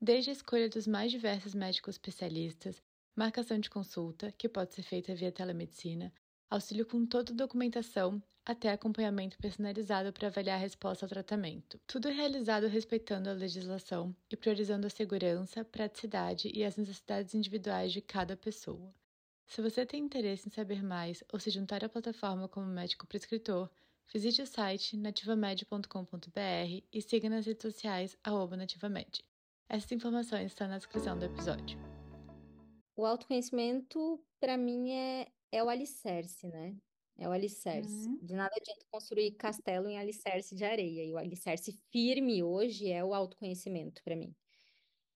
desde 0.00 0.30
a 0.30 0.32
escolha 0.32 0.68
dos 0.68 0.88
mais 0.88 1.12
diversos 1.12 1.54
médicos 1.54 1.94
especialistas, 1.94 2.82
marcação 3.16 3.58
de 3.60 3.70
consulta, 3.70 4.32
que 4.32 4.48
pode 4.48 4.74
ser 4.74 4.82
feita 4.82 5.14
via 5.14 5.30
telemedicina, 5.30 6.12
auxílio 6.50 6.84
com 6.84 7.06
toda 7.06 7.32
a 7.32 7.36
documentação, 7.36 8.20
até 8.44 8.70
acompanhamento 8.70 9.38
personalizado 9.38 10.12
para 10.12 10.26
avaliar 10.26 10.56
a 10.56 10.60
resposta 10.60 11.04
ao 11.04 11.08
tratamento. 11.08 11.78
Tudo 11.86 12.08
é 12.08 12.12
realizado 12.12 12.66
respeitando 12.66 13.30
a 13.30 13.32
legislação 13.32 14.16
e 14.28 14.36
priorizando 14.36 14.88
a 14.88 14.90
segurança, 14.90 15.64
praticidade 15.64 16.50
e 16.52 16.64
as 16.64 16.76
necessidades 16.76 17.32
individuais 17.34 17.92
de 17.92 18.00
cada 18.00 18.36
pessoa. 18.36 18.92
Se 19.50 19.60
você 19.60 19.84
tem 19.84 20.04
interesse 20.04 20.46
em 20.46 20.52
saber 20.52 20.80
mais 20.80 21.24
ou 21.32 21.40
se 21.40 21.50
juntar 21.50 21.84
à 21.84 21.88
plataforma 21.88 22.48
como 22.48 22.68
médico 22.68 23.04
prescritor, 23.04 23.68
visite 24.12 24.40
o 24.40 24.46
site 24.46 24.96
nativamed.com.br 24.96 26.84
e 26.92 27.02
siga 27.02 27.28
nas 27.28 27.46
redes 27.46 27.62
sociais 27.62 28.16
nativamed. 28.56 29.24
Essas 29.68 29.90
informações 29.90 30.52
estão 30.52 30.68
na 30.68 30.78
descrição 30.78 31.18
do 31.18 31.24
episódio. 31.24 31.76
O 32.94 33.04
autoconhecimento, 33.04 34.24
para 34.38 34.56
mim, 34.56 34.92
é, 34.92 35.26
é 35.50 35.64
o 35.64 35.68
alicerce, 35.68 36.46
né? 36.46 36.76
É 37.18 37.28
o 37.28 37.32
alicerce. 37.32 38.08
Hum, 38.08 38.20
De 38.22 38.34
nada 38.34 38.54
adianta 38.56 38.86
construir 38.88 39.32
castelo 39.32 39.88
em 39.88 39.98
alicerce 39.98 40.54
de 40.54 40.64
areia. 40.64 41.04
E 41.04 41.12
o 41.12 41.18
alicerce 41.18 41.76
firme 41.90 42.40
hoje 42.40 42.88
é 42.88 43.04
o 43.04 43.12
autoconhecimento 43.12 44.00
para 44.04 44.14
mim. 44.14 44.32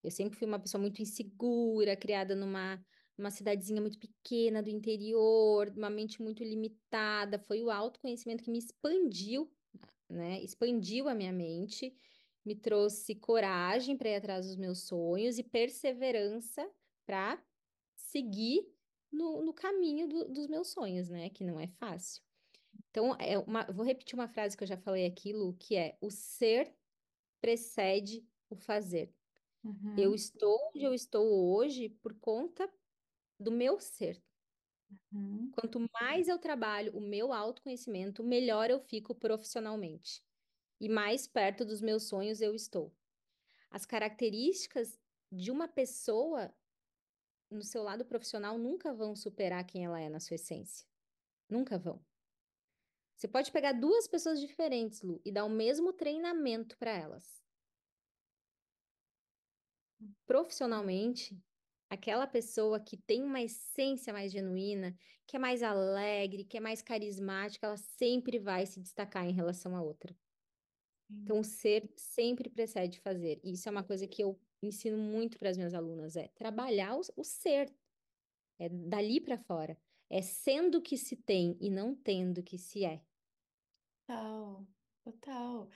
Eu 0.02 0.10
sempre 0.10 0.36
fui 0.36 0.48
uma 0.48 0.58
pessoa 0.58 0.80
muito 0.80 1.00
insegura, 1.00 1.96
criada 1.96 2.34
numa, 2.34 2.84
numa 3.18 3.30
cidadezinha 3.30 3.80
muito 3.80 3.98
pequena 3.98 4.62
do 4.62 4.70
interior, 4.70 5.70
uma 5.76 5.90
mente 5.90 6.22
muito 6.22 6.42
limitada. 6.44 7.38
Foi 7.38 7.62
o 7.62 7.70
autoconhecimento 7.70 8.42
que 8.44 8.50
me 8.50 8.58
expandiu, 8.58 9.52
né? 10.10 10.40
Expandiu 10.42 11.08
a 11.08 11.14
minha 11.14 11.32
mente, 11.32 11.96
me 12.44 12.54
trouxe 12.56 13.14
coragem 13.14 13.96
para 13.96 14.10
ir 14.10 14.16
atrás 14.16 14.46
dos 14.46 14.56
meus 14.56 14.86
sonhos 14.86 15.38
e 15.38 15.42
perseverança 15.44 16.70
para 17.06 17.42
seguir 17.96 18.66
no, 19.12 19.42
no 19.44 19.54
caminho 19.54 20.08
do- 20.08 20.28
dos 20.28 20.46
meus 20.48 20.68
sonhos, 20.68 21.08
né? 21.10 21.30
Que 21.30 21.44
não 21.44 21.58
é 21.60 21.68
fácil. 21.68 22.22
Então, 22.90 23.14
é 23.20 23.38
uma, 23.38 23.64
vou 23.72 23.84
repetir 23.84 24.14
uma 24.14 24.28
frase 24.28 24.56
que 24.56 24.62
eu 24.64 24.68
já 24.68 24.76
falei 24.78 25.06
aqui, 25.06 25.32
Lu, 25.32 25.54
que 25.56 25.76
é: 25.76 25.98
o 26.00 26.10
ser 26.10 26.76
precede 27.40 28.28
o 28.50 28.56
fazer. 28.56 29.14
Eu 29.96 30.14
uhum, 30.14 30.14
estou 30.14 30.58
onde 30.74 30.84
eu 30.84 30.94
estou 30.94 31.54
hoje 31.54 31.88
por 31.88 32.14
conta 32.20 32.72
do 33.44 33.52
meu 33.52 33.80
ser. 33.80 34.22
uhum, 35.12 35.54
Quanto 35.54 35.78
mais 36.00 36.28
eu 36.28 36.38
trabalho 36.38 36.96
o 36.96 37.00
meu 37.00 37.32
autoconhecimento, 37.32 38.24
melhor 38.24 38.70
eu 38.70 38.80
fico 38.80 39.14
profissionalmente 39.14 40.22
e 40.80 40.88
mais 40.88 41.26
perto 41.28 41.64
dos 41.64 41.80
meus 41.80 42.04
sonhos 42.08 42.40
eu 42.40 42.54
estou. 42.54 42.96
As 43.70 43.86
características 43.86 45.00
de 45.32 45.50
uma 45.50 45.68
pessoa 45.68 46.54
no 47.50 47.62
seu 47.62 47.82
lado 47.82 48.04
profissional 48.04 48.58
nunca 48.58 48.94
vão 48.94 49.16
superar 49.16 49.64
quem 49.66 49.84
ela 49.86 50.00
é 50.00 50.08
na 50.08 50.20
sua 50.20 50.36
essência. 50.36 50.86
Nunca 51.50 51.78
vão. 51.78 52.04
Você 53.16 53.26
pode 53.26 53.50
pegar 53.50 53.72
duas 53.72 54.06
pessoas 54.06 54.40
diferentes, 54.40 55.02
Lu, 55.02 55.20
e 55.24 55.32
dar 55.32 55.44
o 55.44 55.50
mesmo 55.50 55.92
treinamento 55.92 56.76
para 56.78 56.92
elas. 56.92 57.42
Profissionalmente, 60.26 61.42
aquela 61.94 62.26
pessoa 62.26 62.80
que 62.80 62.96
tem 62.96 63.22
uma 63.22 63.40
essência 63.40 64.12
mais 64.12 64.32
genuína, 64.32 64.96
que 65.26 65.36
é 65.36 65.38
mais 65.38 65.62
alegre, 65.62 66.44
que 66.44 66.56
é 66.56 66.60
mais 66.60 66.82
carismática, 66.82 67.66
ela 67.66 67.76
sempre 67.76 68.38
vai 68.38 68.66
se 68.66 68.80
destacar 68.80 69.26
em 69.26 69.32
relação 69.32 69.76
à 69.76 69.82
outra. 69.82 70.16
Então, 71.08 71.40
o 71.40 71.44
ser 71.44 71.90
sempre 71.96 72.48
precede 72.50 73.00
fazer. 73.00 73.40
E 73.42 73.52
isso 73.52 73.68
é 73.68 73.72
uma 73.72 73.84
coisa 73.84 74.06
que 74.06 74.22
eu 74.22 74.40
ensino 74.62 74.98
muito 74.98 75.38
para 75.38 75.50
as 75.50 75.56
minhas 75.56 75.74
alunas, 75.74 76.16
é 76.16 76.28
trabalhar 76.28 76.96
o, 76.96 77.00
o 77.16 77.24
ser, 77.24 77.72
é 78.58 78.68
dali 78.68 79.20
para 79.20 79.38
fora, 79.38 79.78
é 80.10 80.22
sendo 80.22 80.80
que 80.80 80.96
se 80.96 81.16
tem 81.16 81.56
e 81.60 81.70
não 81.70 81.94
tendo 81.94 82.42
que 82.42 82.58
se 82.58 82.84
é. 82.84 83.02
Total, 84.06 84.66
total. 85.04 85.68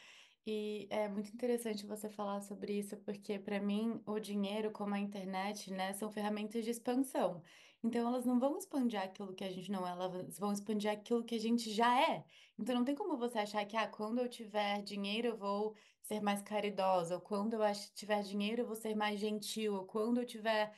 E 0.50 0.88
é 0.90 1.08
muito 1.08 1.30
interessante 1.30 1.84
você 1.86 2.08
falar 2.08 2.40
sobre 2.40 2.72
isso, 2.78 2.96
porque 2.98 3.38
para 3.38 3.60
mim 3.60 4.02
o 4.06 4.18
dinheiro, 4.18 4.70
como 4.72 4.94
a 4.94 4.98
internet, 4.98 5.70
né, 5.70 5.92
são 5.92 6.10
ferramentas 6.10 6.64
de 6.64 6.70
expansão. 6.70 7.42
Então 7.82 8.08
elas 8.08 8.24
não 8.24 8.40
vão 8.40 8.56
expandir 8.56 8.98
aquilo 9.00 9.34
que 9.34 9.44
a 9.44 9.50
gente 9.50 9.70
não 9.70 9.86
é, 9.86 9.90
elas 9.90 10.38
vão 10.38 10.50
expandir 10.50 10.90
aquilo 10.90 11.22
que 11.24 11.34
a 11.34 11.38
gente 11.38 11.70
já 11.70 12.00
é. 12.00 12.24
Então 12.58 12.74
não 12.74 12.82
tem 12.84 12.94
como 12.94 13.18
você 13.18 13.38
achar 13.38 13.64
que 13.66 13.76
ah, 13.76 13.86
quando 13.88 14.20
eu 14.20 14.28
tiver 14.28 14.82
dinheiro 14.82 15.28
eu 15.28 15.36
vou 15.36 15.76
ser 16.00 16.20
mais 16.22 16.40
caridosa, 16.42 17.16
ou 17.16 17.20
quando 17.20 17.52
eu 17.54 17.60
tiver 17.94 18.22
dinheiro 18.22 18.62
eu 18.62 18.66
vou 18.66 18.76
ser 18.76 18.94
mais 18.94 19.20
gentil, 19.20 19.74
ou 19.74 19.84
quando 19.86 20.18
eu 20.18 20.24
tiver 20.26 20.74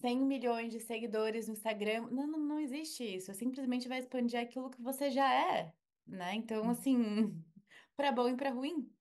100 0.00 0.20
milhões 0.24 0.70
de 0.72 0.78
seguidores 0.80 1.48
no 1.48 1.54
Instagram. 1.54 2.08
Não, 2.12 2.26
não, 2.28 2.38
não 2.40 2.60
existe 2.60 3.02
isso. 3.04 3.34
Simplesmente 3.34 3.88
vai 3.88 3.98
expandir 3.98 4.38
aquilo 4.40 4.70
que 4.70 4.80
você 4.80 5.10
já 5.10 5.32
é 5.34 5.74
né? 6.10 6.34
Então, 6.34 6.64
Uhum. 6.64 6.70
assim, 6.70 6.96
para 7.96 8.12
bom 8.12 8.28
e 8.28 8.36
para 8.36 8.50
ruim. 8.50 8.94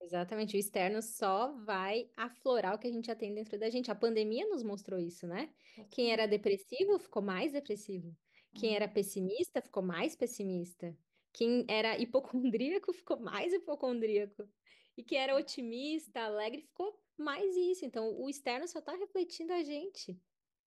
Exatamente, 0.00 0.56
o 0.56 0.58
externo 0.60 1.02
só 1.02 1.52
vai 1.64 2.10
aflorar 2.16 2.74
o 2.74 2.78
que 2.78 2.86
a 2.86 2.92
gente 2.92 3.06
já 3.06 3.16
tem 3.16 3.34
dentro 3.34 3.58
da 3.58 3.68
gente. 3.68 3.90
A 3.90 3.94
pandemia 3.96 4.46
nos 4.48 4.62
mostrou 4.62 4.98
isso, 4.98 5.26
né? 5.26 5.52
Quem 5.90 6.12
Total. 6.12 6.12
era 6.12 6.26
depressivo 6.26 6.98
ficou 6.98 7.20
mais 7.20 7.52
depressivo. 7.52 8.16
Quem 8.54 8.76
era 8.76 8.86
Hum, 8.86 8.88
pessimista 8.88 9.60
ficou 9.60 9.82
mais 9.82 10.14
pessimista. 10.14 10.96
Quem 11.32 11.66
era 11.68 11.98
hipocondríaco 11.98 12.92
ficou 12.94 13.18
mais 13.20 13.52
hipocondríaco. 13.52 14.48
E 14.96 15.02
quem 15.02 15.18
era 15.18 15.36
otimista, 15.36 16.20
alegre, 16.22 16.62
ficou 16.62 17.02
mais 17.16 17.56
isso. 17.56 17.84
Então, 17.84 18.16
o 18.20 18.28
externo 18.30 18.68
só 18.68 18.78
está 18.78 18.94
refletindo 18.94 19.52
a 19.52 19.62
gente, 19.64 20.22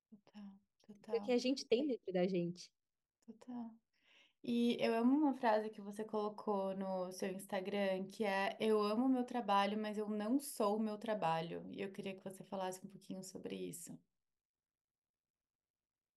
Total, 0.10 0.48
o 1.12 1.22
que 1.22 1.32
total, 1.32 1.32
a 1.32 1.38
gente 1.38 1.66
tem 1.68 1.86
dentro 1.88 2.12
da 2.14 2.28
gente. 2.28 2.70
total. 3.26 3.81
E 4.44 4.76
eu 4.80 4.96
amo 4.96 5.16
uma 5.16 5.34
frase 5.36 5.70
que 5.70 5.82
você 5.82 6.04
colocou 6.04 6.76
no 6.76 7.12
seu 7.12 7.30
Instagram, 7.30 8.06
que 8.06 8.24
é: 8.24 8.58
Eu 8.60 8.82
amo 8.82 9.06
o 9.06 9.10
meu 9.10 9.24
trabalho, 9.24 9.78
mas 9.78 9.98
eu 9.98 10.10
não 10.10 10.40
sou 10.40 10.78
o 10.78 10.80
meu 10.80 10.98
trabalho. 10.98 11.64
E 11.70 11.82
eu 11.82 11.92
queria 11.92 12.16
que 12.16 12.24
você 12.24 12.44
falasse 12.44 12.84
um 12.84 12.90
pouquinho 12.90 13.24
sobre 13.24 13.56
isso. 13.56 13.98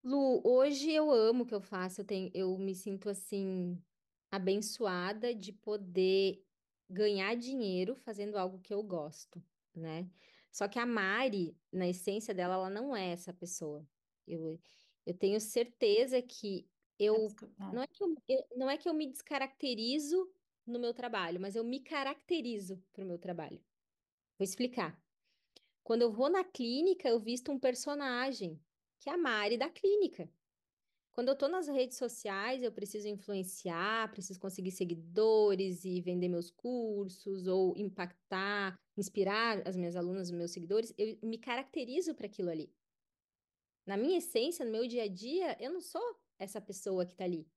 Lu, 0.03 0.41
hoje 0.45 0.91
eu 0.91 1.11
amo 1.11 1.45
o 1.45 1.47
que 1.47 1.55
eu 1.55 1.61
faço, 1.61 2.01
eu 2.03 2.05
tenho, 2.05 2.31
eu 2.35 2.59
me 2.59 2.75
sinto 2.75 3.09
assim 3.09 3.83
abençoada 4.31 5.35
de 5.35 5.53
poder 5.53 6.45
ganhar 6.89 7.35
dinheiro 7.37 7.95
fazendo 7.95 8.37
algo 8.37 8.59
que 8.61 8.75
eu 8.75 8.83
gosto, 8.83 9.43
né? 9.75 10.09
Só 10.51 10.69
que 10.69 10.79
a 10.79 10.87
Mari, 10.87 11.57
na 11.73 11.89
essência 11.89 12.35
dela, 12.35 12.55
ela 12.55 12.71
não 12.71 12.95
é 12.95 13.13
essa 13.13 13.33
pessoa. 13.33 13.87
Eu, 14.27 14.61
eu 15.07 15.15
tenho 15.15 15.41
certeza 15.41 16.21
que 16.23 16.69
eu. 16.99 17.29
Ah, 17.59 17.73
não 17.73 17.83
é 17.83 17.87
que 17.87 18.03
eu, 18.03 18.15
eu- 18.29 18.47
não 18.57 18.71
é 18.71 18.77
que 18.77 18.89
eu 18.89 18.95
me 18.95 19.07
descaracterizo 19.07 20.33
no 20.67 20.79
meu 20.79 20.95
trabalho, 20.95 21.41
mas 21.41 21.57
eu 21.57 21.65
me 21.65 21.81
caracterizo 21.81 22.83
para 22.93 23.05
o 23.05 23.07
meu 23.07 23.19
trabalho. 23.19 23.59
Vou 24.39 24.45
explicar. 24.45 25.03
Quando 25.83 26.03
eu 26.03 26.11
vou 26.11 26.31
na 26.31 26.45
clínica, 26.45 27.09
eu 27.09 27.19
visto 27.21 27.53
um 27.53 27.59
personagem, 27.59 28.59
que 28.99 29.11
é 29.11 29.13
a 29.13 29.19
Mari 29.19 29.59
da 29.59 29.69
clínica. 29.69 30.31
Quando 31.13 31.29
eu 31.29 31.37
tô 31.39 31.47
nas 31.47 31.69
redes 31.69 31.97
sociais, 31.97 32.63
eu 32.63 32.73
preciso 32.73 33.07
influenciar, 33.07 34.11
preciso 34.11 34.41
conseguir 34.41 34.73
seguidores 34.73 35.85
e 35.85 36.01
vender 36.01 36.29
meus 36.29 36.51
cursos, 36.51 37.47
ou 37.47 37.77
impactar, 37.77 38.81
inspirar 38.97 39.67
as 39.67 39.77
minhas 39.77 39.95
alunas, 39.95 40.29
os 40.29 40.35
meus 40.37 40.51
seguidores, 40.51 40.93
eu 40.99 41.17
me 41.23 41.39
caracterizo 41.39 42.15
para 42.17 42.27
aquilo 42.27 42.51
ali. 42.51 42.75
Na 43.87 43.97
minha 43.97 44.19
essência, 44.19 44.65
no 44.65 44.73
meu 44.73 44.89
dia 44.89 45.05
a 45.05 45.09
dia, 45.09 45.57
eu 45.63 45.73
não 45.73 45.81
sou 45.81 46.03
essa 46.38 46.61
pessoa 46.61 47.07
que 47.07 47.14
tá 47.16 47.25
ali, 47.25 47.51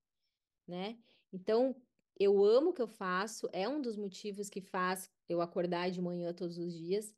né? 0.66 0.98
Então, 1.32 1.76
eu 2.18 2.44
amo 2.44 2.70
o 2.70 2.74
que 2.74 2.82
eu 2.82 2.88
faço, 2.88 3.48
é 3.52 3.68
um 3.68 3.80
dos 3.80 3.96
motivos 3.96 4.50
que 4.50 4.60
faz 4.60 5.10
eu 5.28 5.40
acordar 5.40 5.90
de 5.90 6.00
manhã 6.02 6.34
todos 6.34 6.58
os 6.58 6.72
dias, 6.74 7.14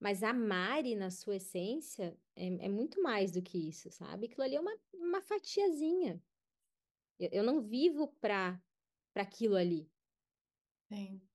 mas 0.00 0.22
a 0.22 0.32
Mari, 0.34 0.96
na 0.96 1.10
sua 1.10 1.36
essência, 1.36 2.18
é, 2.36 2.46
é 2.46 2.68
muito 2.68 3.02
mais 3.02 3.32
do 3.32 3.42
que 3.42 3.58
isso, 3.68 3.90
sabe? 3.90 4.26
Aquilo 4.26 4.42
ali 4.44 4.56
é 4.56 4.60
uma, 4.60 4.76
uma 4.94 5.22
fatiazinha. 5.22 6.22
Eu, 7.18 7.30
eu 7.32 7.44
não 7.44 7.60
vivo 7.62 8.08
para 8.20 8.62
para 9.14 9.22
aquilo 9.24 9.56
ali. 9.56 9.92
sim, 10.88 11.28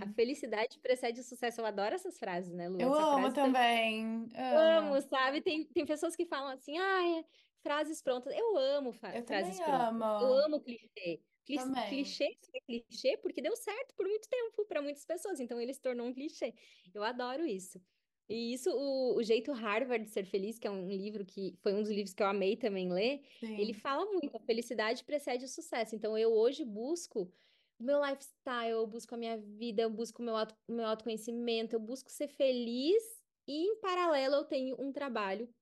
A 0.00 0.06
sim. 0.06 0.14
felicidade 0.14 0.78
precede 0.80 1.20
o 1.20 1.24
sucesso. 1.24 1.60
Eu 1.60 1.66
adoro 1.66 1.94
essas 1.94 2.18
frases, 2.18 2.52
né, 2.52 2.68
Lu? 2.68 2.84
Eu 2.84 2.88
Essa 2.88 3.06
amo 3.14 3.32
frase 3.32 3.32
também. 3.32 4.28
amo, 4.50 5.00
Amo. 5.00 5.02
sabe? 5.02 5.40
Tem, 5.42 5.64
tem 5.66 5.86
pessoas 5.86 6.16
que 6.16 6.26
falam 6.26 6.50
assim, 6.50 6.78
ah, 6.78 7.24
frases 7.64 8.02
prontas. 8.02 8.32
Eu 8.36 8.56
amo 8.56 8.92
fa- 8.92 9.16
Eu 9.16 9.24
frases 9.24 9.58
prontas. 9.58 9.88
Eu 10.22 10.32
amo. 10.32 10.44
amo 10.44 10.60
clichê. 10.60 11.24
Também. 11.54 11.88
Clichê 11.90 12.38
é 12.54 12.60
clichê 12.60 13.16
porque 13.18 13.42
deu 13.42 13.56
certo 13.56 13.94
por 13.94 14.06
muito 14.06 14.28
tempo 14.28 14.64
para 14.66 14.80
muitas 14.80 15.04
pessoas, 15.04 15.40
então 15.40 15.60
ele 15.60 15.74
se 15.74 15.80
tornou 15.80 16.06
um 16.06 16.12
clichê. 16.14 16.54
Eu 16.94 17.02
adoro 17.02 17.44
isso. 17.44 17.80
E 18.28 18.54
isso, 18.54 18.70
o, 18.70 19.16
o 19.16 19.22
Jeito 19.22 19.52
Harvard 19.52 20.04
de 20.06 20.10
Ser 20.10 20.24
Feliz, 20.24 20.58
que 20.58 20.66
é 20.66 20.70
um 20.70 20.88
livro 20.88 21.24
que 21.26 21.54
foi 21.62 21.74
um 21.74 21.82
dos 21.82 21.90
livros 21.90 22.14
que 22.14 22.22
eu 22.22 22.26
amei 22.26 22.56
também 22.56 22.90
ler, 22.90 23.20
ele 23.42 23.74
Sim. 23.74 23.80
fala 23.80 24.06
muito, 24.06 24.34
a 24.34 24.40
felicidade 24.40 25.04
precede 25.04 25.44
o 25.44 25.48
sucesso. 25.48 25.94
Então 25.94 26.16
eu 26.16 26.32
hoje 26.32 26.64
busco 26.64 27.30
o 27.78 27.84
meu 27.84 28.00
lifestyle, 28.02 28.70
eu 28.70 28.86
busco 28.86 29.14
a 29.14 29.18
minha 29.18 29.36
vida, 29.36 29.82
eu 29.82 29.90
busco 29.90 30.22
o 30.22 30.24
meu, 30.24 30.36
auto, 30.36 30.54
o 30.66 30.72
meu 30.72 30.86
autoconhecimento, 30.86 31.76
eu 31.76 31.80
busco 31.80 32.10
ser 32.10 32.28
feliz 32.28 33.02
e, 33.46 33.66
em 33.66 33.80
paralelo, 33.80 34.36
eu 34.36 34.44
tenho 34.44 34.80
um 34.80 34.90
trabalho 34.90 35.54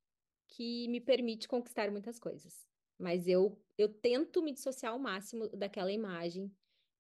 que 0.53 0.87
me 0.89 1.01
permite 1.01 1.49
conquistar 1.49 1.91
muitas 1.91 2.19
coisas. 2.19 2.67
Mas 2.99 3.27
eu, 3.27 3.59
eu 3.79 3.89
tento 3.89 4.43
me 4.43 4.53
dissociar 4.53 4.93
ao 4.93 4.99
máximo 4.99 5.49
daquela 5.49 5.91
imagem 5.91 6.55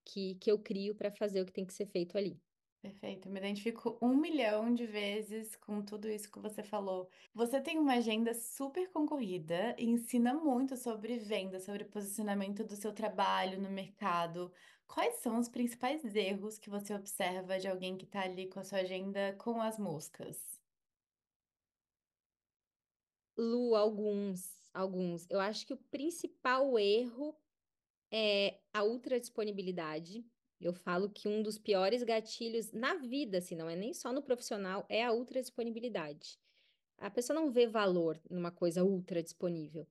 que, 0.04 0.36
que 0.36 0.50
eu 0.50 0.58
crio 0.58 0.94
para 0.94 1.10
fazer 1.12 1.42
o 1.42 1.46
que 1.46 1.52
tem 1.52 1.66
que 1.66 1.74
ser 1.74 1.86
feito 1.86 2.16
ali. 2.16 2.40
Perfeito, 2.80 3.28
me 3.30 3.38
identifico 3.38 3.96
um 4.02 4.16
milhão 4.16 4.74
de 4.74 4.86
vezes 4.86 5.54
com 5.54 5.82
tudo 5.84 6.08
isso 6.08 6.30
que 6.30 6.40
você 6.40 6.62
falou. 6.64 7.08
Você 7.32 7.60
tem 7.60 7.78
uma 7.78 7.94
agenda 7.94 8.34
super 8.34 8.90
concorrida 8.90 9.76
e 9.78 9.84
ensina 9.84 10.34
muito 10.34 10.76
sobre 10.76 11.18
venda, 11.18 11.60
sobre 11.60 11.84
posicionamento 11.84 12.64
do 12.64 12.74
seu 12.74 12.92
trabalho 12.92 13.60
no 13.60 13.70
mercado. 13.70 14.52
Quais 14.88 15.16
são 15.16 15.38
os 15.38 15.48
principais 15.48 16.02
erros 16.16 16.58
que 16.58 16.70
você 16.70 16.92
observa 16.94 17.58
de 17.58 17.68
alguém 17.68 17.96
que 17.96 18.04
está 18.04 18.22
ali 18.22 18.48
com 18.48 18.58
a 18.60 18.64
sua 18.64 18.78
agenda 18.78 19.34
com 19.38 19.60
as 19.60 19.78
moscas? 19.78 20.61
Lu, 23.36 23.74
alguns, 23.74 24.50
alguns. 24.72 25.26
Eu 25.30 25.40
acho 25.40 25.66
que 25.66 25.72
o 25.72 25.82
principal 25.90 26.78
erro 26.78 27.36
é 28.10 28.58
a 28.72 28.84
ultradisponibilidade. 28.84 30.24
Eu 30.60 30.72
falo 30.72 31.10
que 31.10 31.26
um 31.26 31.42
dos 31.42 31.58
piores 31.58 32.02
gatilhos 32.02 32.70
na 32.72 32.94
vida, 32.94 33.38
assim, 33.38 33.56
não 33.56 33.68
é 33.68 33.74
nem 33.74 33.92
só 33.92 34.12
no 34.12 34.22
profissional, 34.22 34.86
é 34.88 35.04
a 35.04 35.12
ultradisponibilidade. 35.12 36.38
A 36.98 37.10
pessoa 37.10 37.38
não 37.38 37.50
vê 37.50 37.66
valor 37.66 38.20
numa 38.30 38.52
coisa 38.52 38.84
ultra 38.84 39.22
disponível. 39.22 39.88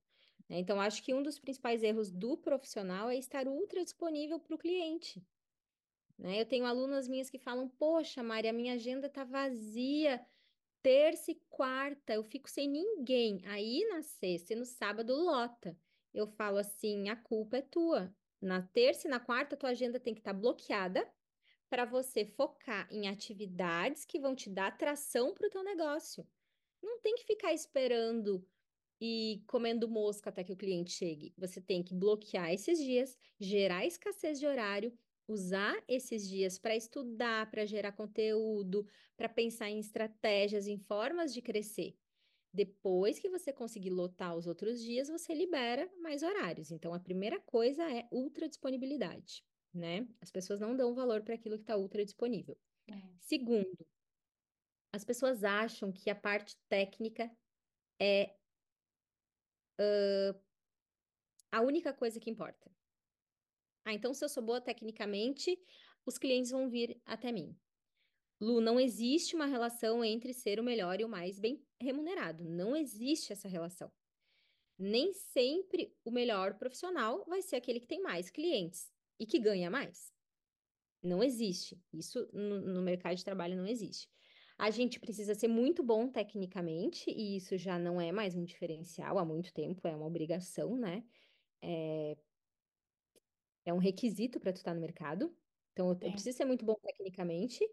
né? 0.47 0.59
Então, 0.59 0.79
acho 0.79 1.03
que 1.03 1.13
um 1.13 1.21
dos 1.21 1.39
principais 1.39 1.83
erros 1.83 2.09
do 2.09 2.37
profissional 2.37 3.09
é 3.09 3.17
estar 3.17 3.47
ultra 3.47 3.83
disponível 3.83 4.39
para 4.39 4.55
o 4.55 4.57
cliente. 4.57 5.21
né? 6.17 6.39
Eu 6.39 6.45
tenho 6.45 6.65
alunas 6.65 7.07
minhas 7.09 7.29
que 7.29 7.37
falam: 7.37 7.67
Poxa, 7.67 8.23
Mari, 8.23 8.47
a 8.47 8.53
minha 8.53 8.75
agenda 8.75 9.07
está 9.07 9.25
vazia, 9.25 10.25
terça 10.81 11.31
e 11.31 11.41
quarta, 11.49 12.13
eu 12.13 12.23
fico 12.23 12.49
sem 12.49 12.67
ninguém. 12.67 13.41
Aí 13.45 13.85
na 13.89 14.01
sexta 14.01 14.53
e 14.53 14.55
no 14.55 14.65
sábado 14.65 15.15
lota. 15.15 15.77
Eu 16.13 16.27
falo 16.27 16.57
assim: 16.57 17.09
a 17.09 17.15
culpa 17.15 17.57
é 17.57 17.61
tua. 17.61 18.13
Na 18.41 18.61
terça 18.61 19.07
e 19.07 19.11
na 19.11 19.19
quarta, 19.19 19.55
tua 19.55 19.69
agenda 19.69 19.99
tem 19.99 20.13
que 20.13 20.19
estar 20.19 20.33
bloqueada 20.33 21.07
para 21.69 21.85
você 21.85 22.25
focar 22.25 22.87
em 22.91 23.07
atividades 23.07 24.03
que 24.03 24.19
vão 24.19 24.35
te 24.35 24.49
dar 24.49 24.67
atração 24.67 25.33
para 25.33 25.47
o 25.47 25.49
teu 25.49 25.63
negócio. 25.63 26.27
Não 26.81 26.99
tem 26.99 27.15
que 27.15 27.23
ficar 27.23 27.53
esperando 27.53 28.45
e 28.99 29.43
comendo 29.47 29.87
mosca 29.87 30.29
até 30.29 30.43
que 30.43 30.51
o 30.51 30.57
cliente 30.57 30.91
chegue. 30.91 31.33
Você 31.37 31.61
tem 31.61 31.81
que 31.81 31.93
bloquear 31.93 32.51
esses 32.51 32.77
dias, 32.77 33.17
gerar 33.39 33.85
escassez 33.85 34.39
de 34.39 34.45
horário, 34.45 34.91
usar 35.27 35.81
esses 35.87 36.27
dias 36.27 36.57
para 36.57 36.75
estudar, 36.75 37.49
para 37.49 37.65
gerar 37.65 37.91
conteúdo, 37.93 38.85
para 39.15 39.29
pensar 39.29 39.69
em 39.69 39.79
estratégias, 39.79 40.67
em 40.67 40.77
formas 40.77 41.33
de 41.33 41.41
crescer. 41.41 41.95
Depois 42.53 43.17
que 43.17 43.29
você 43.29 43.53
conseguir 43.53 43.91
lotar 43.91 44.35
os 44.35 44.45
outros 44.45 44.81
dias, 44.81 45.07
você 45.07 45.33
libera 45.33 45.89
mais 46.01 46.21
horários. 46.21 46.69
Então, 46.69 46.93
a 46.93 46.99
primeira 46.99 47.39
coisa 47.39 47.83
é 47.89 48.07
ultra 48.11 48.49
disponibilidade, 48.49 49.45
né? 49.73 50.05
As 50.19 50.29
pessoas 50.29 50.59
não 50.59 50.75
dão 50.75 50.93
valor 50.93 51.21
para 51.21 51.35
aquilo 51.35 51.55
que 51.55 51.63
está 51.63 51.77
ultra 51.77 52.03
disponível. 52.03 52.57
É. 52.89 53.01
Segundo, 53.21 53.87
as 54.91 55.05
pessoas 55.05 55.43
acham 55.45 55.91
que 55.93 56.09
a 56.09 56.15
parte 56.15 56.57
técnica 56.67 57.31
é 57.97 58.35
uh, 59.79 60.37
a 61.51 61.61
única 61.61 61.93
coisa 61.93 62.19
que 62.19 62.29
importa. 62.29 62.69
Ah, 63.85 63.93
então 63.93 64.13
se 64.13 64.23
eu 64.23 64.29
sou 64.29 64.43
boa 64.43 64.61
tecnicamente, 64.61 65.57
os 66.05 66.17
clientes 66.17 66.51
vão 66.51 66.69
vir 66.69 67.01
até 67.05 67.31
mim. 67.31 67.57
Lu, 68.39 68.59
não 68.59 68.79
existe 68.79 69.35
uma 69.35 69.45
relação 69.45 70.03
entre 70.03 70.33
ser 70.33 70.59
o 70.59 70.63
melhor 70.63 70.99
e 70.99 71.05
o 71.05 71.09
mais 71.09 71.39
bem 71.39 71.63
remunerado. 71.79 72.43
Não 72.43 72.75
existe 72.75 73.31
essa 73.31 73.47
relação. 73.47 73.91
Nem 74.77 75.13
sempre 75.13 75.95
o 76.03 76.09
melhor 76.09 76.57
profissional 76.57 77.23
vai 77.27 77.41
ser 77.41 77.55
aquele 77.55 77.79
que 77.79 77.87
tem 77.87 78.01
mais 78.01 78.31
clientes 78.31 78.91
e 79.19 79.27
que 79.27 79.37
ganha 79.37 79.69
mais. 79.69 80.11
Não 81.03 81.23
existe. 81.23 81.79
Isso 81.93 82.27
no, 82.33 82.61
no 82.61 82.81
mercado 82.81 83.15
de 83.15 83.23
trabalho 83.23 83.55
não 83.55 83.67
existe. 83.67 84.09
A 84.57 84.69
gente 84.69 84.99
precisa 84.99 85.33
ser 85.33 85.47
muito 85.47 85.83
bom 85.83 86.07
tecnicamente, 86.07 87.09
e 87.09 87.35
isso 87.35 87.57
já 87.57 87.79
não 87.79 87.99
é 87.99 88.11
mais 88.11 88.35
um 88.35 88.43
diferencial 88.43 89.17
há 89.17 89.25
muito 89.25 89.51
tempo, 89.51 89.87
é 89.87 89.95
uma 89.95 90.05
obrigação, 90.05 90.75
né? 90.77 91.03
É, 91.63 92.15
é 93.65 93.73
um 93.73 93.77
requisito 93.77 94.39
para 94.39 94.53
tu 94.53 94.57
estar 94.57 94.73
no 94.73 94.81
mercado. 94.81 95.35
Então, 95.73 95.89
eu, 95.89 95.97
eu 96.01 96.11
preciso 96.11 96.37
ser 96.37 96.45
muito 96.45 96.65
bom 96.65 96.75
tecnicamente 96.81 97.65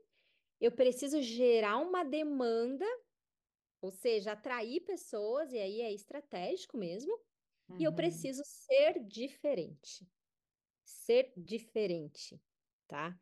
eu 0.61 0.73
preciso 0.73 1.23
gerar 1.23 1.79
uma 1.79 2.05
demanda, 2.05 2.85
ou 3.81 3.91
seja, 3.91 4.33
atrair 4.33 4.81
pessoas, 4.81 5.53
e 5.53 5.59
aí 5.59 5.81
é 5.81 5.93
estratégico 5.93 6.77
mesmo, 6.77 7.13
uhum. 7.69 7.79
e 7.79 7.85
eu 7.85 7.91
uhum. 7.91 7.97
preciso 7.97 8.43
ser 8.45 8.99
diferente. 9.05 10.07
Ser 10.85 11.33
diferente, 11.37 12.41
tá? 12.89 13.19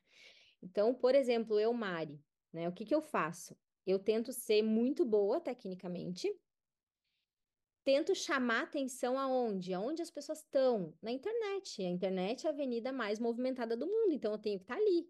Então, 0.62 0.94
por 0.94 1.14
exemplo, 1.14 1.61
eu, 1.61 1.72
Mari, 1.72 2.24
né? 2.52 2.68
O 2.68 2.72
que 2.72 2.87
que 2.87 2.94
eu 2.94 3.02
faço? 3.02 3.57
Eu 3.87 3.98
tento 3.98 4.33
ser 4.33 4.62
muito 4.62 5.05
boa 5.05 5.40
tecnicamente, 5.40 6.33
tento 7.87 8.16
chamar 8.16 8.64
atenção 8.64 9.16
aonde? 9.16 9.72
Aonde 9.72 10.03
as 10.03 10.11
pessoas 10.11 10.40
estão? 10.40 10.92
Na 11.01 11.12
internet. 11.12 11.81
A 11.81 11.88
internet 11.88 12.44
é 12.44 12.51
a 12.51 12.53
avenida 12.53 12.92
mais 12.92 13.20
movimentada 13.20 13.77
do 13.77 13.87
mundo, 13.87 14.12
então 14.12 14.33
eu 14.33 14.38
tenho 14.38 14.59
que 14.59 14.64
estar 14.64 14.75
ali. 14.75 15.09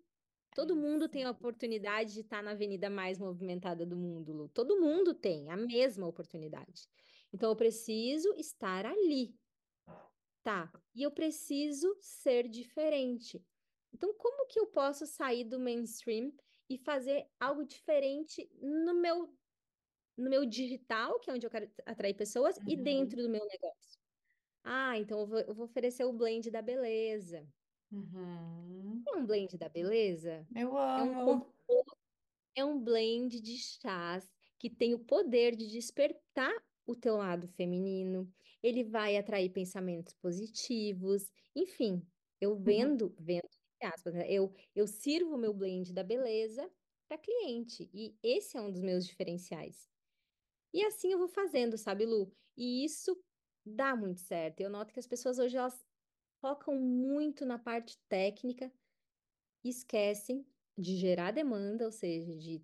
Todo 0.54 0.76
mundo 0.76 1.08
tem 1.08 1.24
a 1.24 1.30
oportunidade 1.30 2.12
de 2.12 2.20
estar 2.20 2.42
na 2.42 2.50
avenida 2.50 2.90
mais 2.90 3.18
movimentada 3.18 3.86
do 3.86 3.96
mundo, 3.96 4.30
Lu. 4.30 4.48
Todo 4.50 4.78
mundo 4.78 5.14
tem 5.14 5.50
a 5.50 5.56
mesma 5.56 6.06
oportunidade. 6.06 6.86
Então, 7.32 7.48
eu 7.48 7.56
preciso 7.56 8.34
estar 8.34 8.84
ali. 8.84 9.34
Tá. 10.42 10.70
E 10.94 11.02
eu 11.02 11.10
preciso 11.10 11.96
ser 11.98 12.46
diferente. 12.46 13.42
Então, 13.92 14.12
como 14.18 14.46
que 14.48 14.60
eu 14.60 14.66
posso 14.66 15.06
sair 15.06 15.44
do 15.44 15.58
mainstream 15.58 16.30
e 16.68 16.76
fazer 16.76 17.26
algo 17.40 17.64
diferente 17.64 18.46
no 18.60 18.92
meu 18.94 19.34
no 20.16 20.30
meu 20.30 20.46
digital, 20.46 21.20
que 21.20 21.30
é 21.30 21.34
onde 21.34 21.46
eu 21.46 21.50
quero 21.50 21.70
atrair 21.84 22.14
pessoas, 22.14 22.56
uhum. 22.56 22.64
e 22.68 22.76
dentro 22.76 23.22
do 23.22 23.28
meu 23.28 23.44
negócio? 23.46 24.00
Ah, 24.64 24.98
então 24.98 25.20
eu 25.20 25.26
vou, 25.26 25.38
eu 25.40 25.54
vou 25.54 25.64
oferecer 25.66 26.04
o 26.04 26.12
blend 26.12 26.50
da 26.50 26.60
beleza. 26.60 27.46
Uhum. 27.92 29.02
É 29.06 29.16
um 29.16 29.24
blend 29.24 29.56
da 29.56 29.68
beleza? 29.68 30.46
Eu 30.54 30.76
É 30.86 31.24
um, 31.24 31.46
é 32.56 32.64
um 32.64 32.82
blend 32.82 33.40
de 33.40 33.56
chás 33.58 34.28
que 34.58 34.68
tem 34.68 34.94
o 34.94 34.98
poder 34.98 35.54
de 35.54 35.68
despertar 35.68 36.52
o 36.86 36.96
teu 36.96 37.16
lado 37.16 37.46
feminino. 37.48 38.28
Ele 38.62 38.82
vai 38.82 39.16
atrair 39.16 39.50
pensamentos 39.50 40.14
positivos. 40.14 41.30
Enfim, 41.54 42.04
eu 42.40 42.52
uhum. 42.52 42.62
vendo, 42.62 43.14
vendo, 43.18 43.48
aspas, 43.82 44.14
né? 44.14 44.28
eu, 44.28 44.52
eu 44.74 44.86
sirvo 44.86 45.34
o 45.34 45.38
meu 45.38 45.54
blend 45.54 45.92
da 45.92 46.02
beleza 46.02 46.68
para 47.06 47.18
cliente. 47.18 47.88
E 47.92 48.16
esse 48.22 48.56
é 48.56 48.60
um 48.60 48.70
dos 48.70 48.80
meus 48.80 49.06
diferenciais. 49.06 49.88
E 50.76 50.84
assim 50.84 51.10
eu 51.12 51.18
vou 51.18 51.28
fazendo, 51.28 51.78
sabe, 51.78 52.04
Lu? 52.04 52.30
E 52.56 52.84
isso 52.84 53.16
dá 53.66 53.96
muito 53.96 54.20
certo. 54.20 54.60
Eu 54.60 54.68
noto 54.70 54.92
que 54.92 55.00
as 55.00 55.06
pessoas 55.06 55.38
hoje 55.38 55.56
elas 55.56 55.80
focam 56.40 56.76
muito 56.78 57.46
na 57.46 57.58
parte 57.58 57.96
técnica 58.10 58.70
esquecem 59.64 60.46
de 60.78 60.96
gerar 60.96 61.32
demanda, 61.32 61.86
ou 61.86 61.92
seja, 61.92 62.36
de 62.36 62.62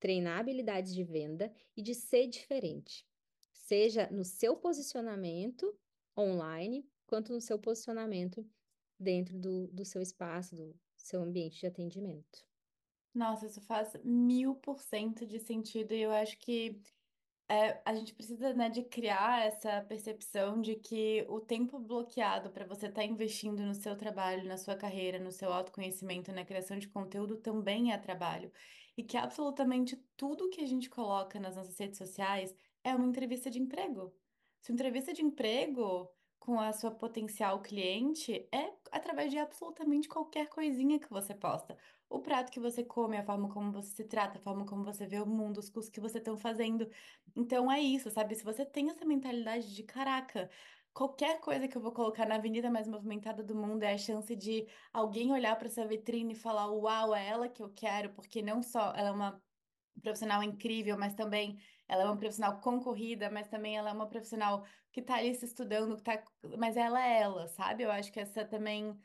treinar 0.00 0.40
habilidades 0.40 0.94
de 0.94 1.04
venda 1.04 1.52
e 1.76 1.82
de 1.82 1.94
ser 1.94 2.26
diferente, 2.28 3.04
seja 3.52 4.10
no 4.10 4.24
seu 4.24 4.56
posicionamento 4.56 5.78
online, 6.18 6.88
quanto 7.06 7.32
no 7.32 7.40
seu 7.40 7.58
posicionamento 7.58 8.50
dentro 8.98 9.38
do, 9.38 9.68
do 9.68 9.84
seu 9.84 10.02
espaço, 10.02 10.56
do 10.56 10.80
seu 10.96 11.22
ambiente 11.22 11.60
de 11.60 11.66
atendimento. 11.66 12.44
Nossa, 13.14 13.46
isso 13.46 13.60
faz 13.60 13.92
mil 14.04 14.54
por 14.56 14.80
cento 14.80 15.26
de 15.26 15.38
sentido 15.40 15.92
e 15.94 16.02
eu 16.02 16.12
acho 16.12 16.38
que 16.38 16.80
é, 17.50 17.82
a 17.84 17.92
gente 17.96 18.14
precisa, 18.14 18.54
né, 18.54 18.68
de 18.68 18.84
criar 18.84 19.44
essa 19.44 19.82
percepção 19.82 20.60
de 20.60 20.76
que 20.76 21.26
o 21.28 21.40
tempo 21.40 21.80
bloqueado 21.80 22.48
para 22.48 22.64
você 22.64 22.86
estar 22.86 23.00
tá 23.00 23.04
investindo 23.04 23.60
no 23.64 23.74
seu 23.74 23.96
trabalho, 23.96 24.46
na 24.46 24.56
sua 24.56 24.76
carreira, 24.76 25.18
no 25.18 25.32
seu 25.32 25.52
autoconhecimento, 25.52 26.30
na 26.30 26.44
criação 26.44 26.78
de 26.78 26.86
conteúdo 26.86 27.36
também 27.38 27.92
é 27.92 27.98
trabalho. 27.98 28.52
E 28.96 29.02
que 29.02 29.16
absolutamente 29.16 29.96
tudo 30.16 30.48
que 30.48 30.60
a 30.60 30.66
gente 30.66 30.88
coloca 30.88 31.40
nas 31.40 31.56
nossas 31.56 31.76
redes 31.76 31.98
sociais 31.98 32.54
é 32.84 32.94
uma 32.94 33.06
entrevista 33.06 33.50
de 33.50 33.58
emprego. 33.58 34.14
Se 34.60 34.72
entrevista 34.72 35.12
de 35.12 35.24
emprego 35.24 36.08
com 36.38 36.60
a 36.60 36.72
sua 36.72 36.92
potencial 36.92 37.60
cliente 37.60 38.46
é 38.52 38.70
através 38.92 39.30
de 39.30 39.38
absolutamente 39.38 40.08
qualquer 40.08 40.48
coisinha 40.48 40.98
que 40.98 41.10
você 41.10 41.34
posta. 41.34 41.76
O 42.08 42.20
prato 42.20 42.50
que 42.50 42.60
você 42.60 42.84
come, 42.84 43.16
a 43.16 43.24
forma 43.24 43.48
como 43.48 43.72
você 43.72 43.90
se 43.94 44.04
trata, 44.04 44.38
a 44.38 44.40
forma 44.40 44.66
como 44.66 44.84
você 44.84 45.06
vê 45.06 45.20
o 45.20 45.26
mundo, 45.26 45.58
os 45.58 45.70
cursos 45.70 45.90
que 45.90 46.00
você 46.00 46.18
estão 46.18 46.36
fazendo. 46.36 46.88
Então 47.36 47.70
é 47.70 47.80
isso, 47.80 48.10
sabe? 48.10 48.34
Se 48.34 48.44
você 48.44 48.64
tem 48.64 48.90
essa 48.90 49.04
mentalidade 49.04 49.74
de 49.74 49.82
caraca, 49.82 50.50
qualquer 50.92 51.40
coisa 51.40 51.68
que 51.68 51.76
eu 51.76 51.82
vou 51.82 51.92
colocar 51.92 52.26
na 52.26 52.36
avenida 52.36 52.70
mais 52.70 52.88
movimentada 52.88 53.42
do 53.42 53.54
mundo 53.54 53.82
é 53.84 53.92
a 53.94 53.98
chance 53.98 54.34
de 54.36 54.66
alguém 54.92 55.32
olhar 55.32 55.56
para 55.56 55.68
essa 55.68 55.86
vitrine 55.86 56.32
e 56.32 56.36
falar: 56.36 56.70
Uau, 56.70 57.14
é 57.14 57.26
ela 57.26 57.48
que 57.48 57.62
eu 57.62 57.70
quero, 57.70 58.10
porque 58.10 58.42
não 58.42 58.62
só 58.62 58.92
ela 58.94 59.08
é 59.10 59.12
uma 59.12 59.42
profissional 60.02 60.42
incrível, 60.42 60.98
mas 60.98 61.14
também 61.14 61.58
ela 61.88 62.02
é 62.02 62.06
uma 62.06 62.16
profissional 62.16 62.60
concorrida, 62.60 63.30
mas 63.30 63.48
também 63.48 63.76
ela 63.76 63.90
é 63.90 63.92
uma 63.92 64.08
profissional 64.08 64.64
que 64.92 65.02
tá 65.02 65.16
ali 65.16 65.34
se 65.34 65.44
estudando, 65.44 65.96
que 65.96 66.02
tá... 66.02 66.22
mas 66.58 66.76
ela 66.76 67.04
é 67.04 67.20
ela, 67.20 67.48
sabe? 67.48 67.82
Eu 67.82 67.90
acho 67.90 68.12
que 68.12 68.20
essa 68.20 68.44
também 68.44 68.98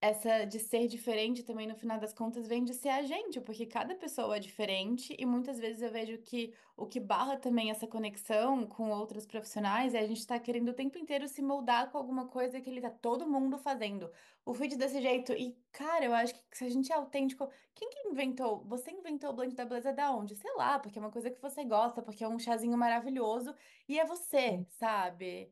essa 0.00 0.44
de 0.44 0.58
ser 0.58 0.86
diferente 0.86 1.42
também, 1.42 1.66
no 1.66 1.74
final 1.74 1.98
das 1.98 2.12
contas, 2.12 2.46
vem 2.46 2.62
de 2.64 2.74
ser 2.74 2.90
a 2.90 3.02
gente, 3.02 3.40
porque 3.40 3.64
cada 3.64 3.94
pessoa 3.94 4.36
é 4.36 4.40
diferente 4.40 5.16
e 5.18 5.24
muitas 5.24 5.58
vezes 5.58 5.80
eu 5.80 5.90
vejo 5.90 6.18
que 6.18 6.54
o 6.76 6.86
que 6.86 7.00
barra 7.00 7.36
também 7.38 7.70
essa 7.70 7.86
conexão 7.86 8.66
com 8.66 8.90
outros 8.90 9.26
profissionais 9.26 9.94
é 9.94 10.00
a 10.00 10.06
gente 10.06 10.18
estar 10.18 10.38
tá 10.38 10.44
querendo 10.44 10.68
o 10.68 10.74
tempo 10.74 10.98
inteiro 10.98 11.26
se 11.26 11.40
moldar 11.40 11.90
com 11.90 11.96
alguma 11.96 12.28
coisa 12.28 12.60
que 12.60 12.68
ele 12.68 12.80
tá 12.80 12.90
todo 12.90 13.28
mundo 13.28 13.56
fazendo. 13.58 14.10
O 14.44 14.52
feed 14.52 14.76
desse 14.76 15.00
jeito. 15.00 15.32
E, 15.32 15.56
cara, 15.72 16.04
eu 16.04 16.14
acho 16.14 16.34
que 16.34 16.58
se 16.58 16.64
a 16.64 16.68
gente 16.68 16.92
é 16.92 16.94
autêntico, 16.94 17.50
quem 17.74 17.88
que 17.90 18.08
inventou? 18.08 18.62
Você 18.66 18.90
inventou 18.90 19.30
o 19.30 19.32
blend 19.32 19.54
da 19.54 19.64
beleza 19.64 19.92
da 19.92 20.12
onde? 20.12 20.36
Sei 20.36 20.52
lá, 20.56 20.78
porque 20.78 20.98
é 20.98 21.02
uma 21.02 21.10
coisa 21.10 21.30
que 21.30 21.40
você 21.40 21.64
gosta, 21.64 22.02
porque 22.02 22.22
é 22.22 22.28
um 22.28 22.38
chazinho 22.38 22.76
maravilhoso 22.76 23.54
e 23.88 23.98
é 23.98 24.04
você, 24.04 24.64
sabe? 24.68 25.50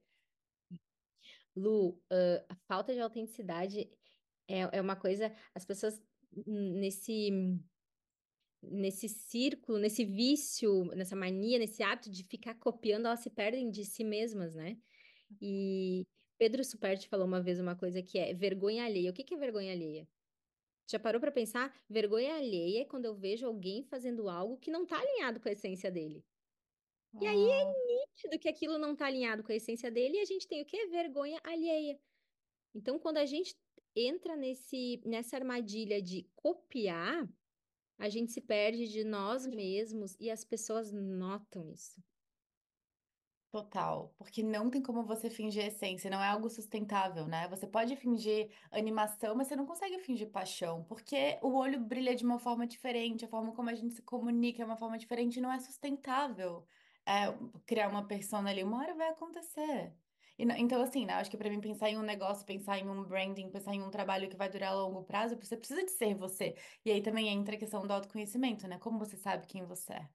Lu, 1.56 1.90
uh, 1.90 2.44
a 2.48 2.54
falta 2.66 2.92
de 2.92 3.00
autenticidade 3.00 3.88
é, 4.48 4.78
é 4.78 4.80
uma 4.80 4.96
coisa, 4.96 5.34
as 5.54 5.64
pessoas 5.64 6.00
nesse 6.46 7.30
nesse 8.70 9.08
círculo, 9.08 9.78
nesse 9.78 10.04
vício, 10.04 10.86
nessa 10.96 11.14
mania, 11.14 11.58
nesse 11.58 11.82
hábito 11.82 12.10
de 12.10 12.24
ficar 12.24 12.54
copiando, 12.54 13.06
elas 13.06 13.20
se 13.20 13.28
perdem 13.28 13.70
de 13.70 13.84
si 13.84 14.02
mesmas, 14.02 14.54
né? 14.54 14.78
E 15.40 16.06
Pedro 16.38 16.64
Superti 16.64 17.08
falou 17.08 17.26
uma 17.26 17.42
vez 17.42 17.60
uma 17.60 17.76
coisa 17.76 18.02
que 18.02 18.18
é 18.18 18.32
vergonha 18.32 18.84
alheia. 18.84 19.10
O 19.10 19.14
que 19.14 19.24
que 19.24 19.34
é 19.34 19.36
vergonha 19.36 19.72
alheia? 19.72 20.08
Já 20.90 20.98
parou 20.98 21.20
para 21.20 21.32
pensar? 21.32 21.74
Vergonha 21.88 22.36
alheia 22.36 22.82
é 22.82 22.84
quando 22.84 23.06
eu 23.06 23.14
vejo 23.14 23.46
alguém 23.46 23.82
fazendo 23.84 24.28
algo 24.28 24.58
que 24.58 24.70
não 24.70 24.84
está 24.84 24.98
alinhado 24.98 25.40
com 25.40 25.48
a 25.48 25.52
essência 25.52 25.90
dele. 25.90 26.24
E 27.20 27.26
aí 27.26 27.50
é 27.50 27.64
nítido 27.64 28.38
que 28.40 28.48
aquilo 28.48 28.76
não 28.76 28.92
está 28.92 29.06
alinhado 29.06 29.44
com 29.44 29.52
a 29.52 29.54
essência 29.54 29.90
dele 29.90 30.16
e 30.16 30.20
a 30.20 30.24
gente 30.24 30.48
tem 30.48 30.60
o 30.62 30.66
quê? 30.66 30.86
Vergonha 30.88 31.40
alheia. 31.44 31.98
Então, 32.74 32.98
quando 32.98 33.18
a 33.18 33.24
gente 33.24 33.54
entra 33.96 34.36
nesse, 34.36 35.00
nessa 35.04 35.36
armadilha 35.36 36.00
de 36.02 36.28
copiar, 36.36 37.28
a 37.98 38.08
gente 38.10 38.32
se 38.32 38.40
perde 38.42 38.88
de 38.88 39.04
nós 39.04 39.46
mesmos 39.46 40.16
e 40.20 40.30
as 40.30 40.44
pessoas 40.44 40.92
notam 40.92 41.70
isso. 41.70 42.02
Total, 43.50 44.12
porque 44.18 44.42
não 44.42 44.68
tem 44.68 44.82
como 44.82 45.04
você 45.04 45.30
fingir 45.30 45.64
essência, 45.66 46.10
não 46.10 46.20
é 46.20 46.26
algo 46.26 46.50
sustentável, 46.50 47.28
né? 47.28 47.46
Você 47.48 47.68
pode 47.68 47.94
fingir 47.94 48.50
animação, 48.72 49.36
mas 49.36 49.46
você 49.46 49.54
não 49.54 49.64
consegue 49.64 49.96
fingir 50.00 50.28
paixão, 50.32 50.82
porque 50.84 51.38
o 51.40 51.54
olho 51.56 51.78
brilha 51.78 52.16
de 52.16 52.24
uma 52.24 52.40
forma 52.40 52.66
diferente, 52.66 53.24
a 53.24 53.28
forma 53.28 53.52
como 53.54 53.70
a 53.70 53.74
gente 53.74 53.94
se 53.94 54.02
comunica 54.02 54.60
é 54.60 54.66
uma 54.66 54.76
forma 54.76 54.98
diferente, 54.98 55.40
não 55.40 55.52
é 55.52 55.60
sustentável. 55.60 56.66
é, 57.06 57.26
criar 57.66 57.88
uma 57.90 58.06
persona 58.08 58.50
ali, 58.50 58.64
uma 58.64 58.78
hora 58.80 58.94
vai 58.94 59.10
acontecer. 59.10 59.94
Então, 60.38 60.82
assim, 60.82 61.06
né? 61.06 61.14
Acho 61.14 61.30
que 61.30 61.36
para 61.36 61.48
mim 61.48 61.60
pensar 61.60 61.88
em 61.90 61.96
um 61.96 62.02
negócio, 62.02 62.44
pensar 62.44 62.78
em 62.78 62.88
um 62.88 63.04
branding, 63.04 63.50
pensar 63.50 63.72
em 63.74 63.82
um 63.82 63.90
trabalho 63.90 64.28
que 64.28 64.36
vai 64.36 64.48
durar 64.48 64.72
a 64.72 64.74
longo 64.74 65.04
prazo, 65.04 65.36
você 65.36 65.56
precisa 65.56 65.84
de 65.84 65.92
ser 65.92 66.14
você. 66.14 66.56
E 66.84 66.90
aí 66.90 67.00
também 67.02 67.28
entra 67.28 67.54
a 67.54 67.58
questão 67.58 67.86
do 67.86 67.92
autoconhecimento, 67.92 68.66
né? 68.66 68.78
Como 68.78 68.98
você 68.98 69.16
sabe 69.16 69.46
quem 69.46 69.64
você 69.64 69.92
é? 69.92 70.08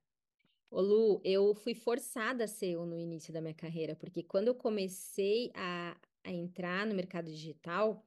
Ô 0.69 0.81
Lu, 0.81 1.21
eu 1.23 1.53
fui 1.55 1.73
forçada 1.73 2.43
a 2.43 2.47
ser 2.47 2.71
eu 2.71 2.85
no 2.85 2.97
início 2.97 3.33
da 3.33 3.41
minha 3.41 3.53
carreira, 3.53 3.95
porque 3.95 4.21
quando 4.23 4.49
eu 4.49 4.55
comecei 4.55 5.51
a, 5.55 5.97
a 6.23 6.31
entrar 6.31 6.85
no 6.85 6.93
mercado 6.93 7.25
digital, 7.31 8.05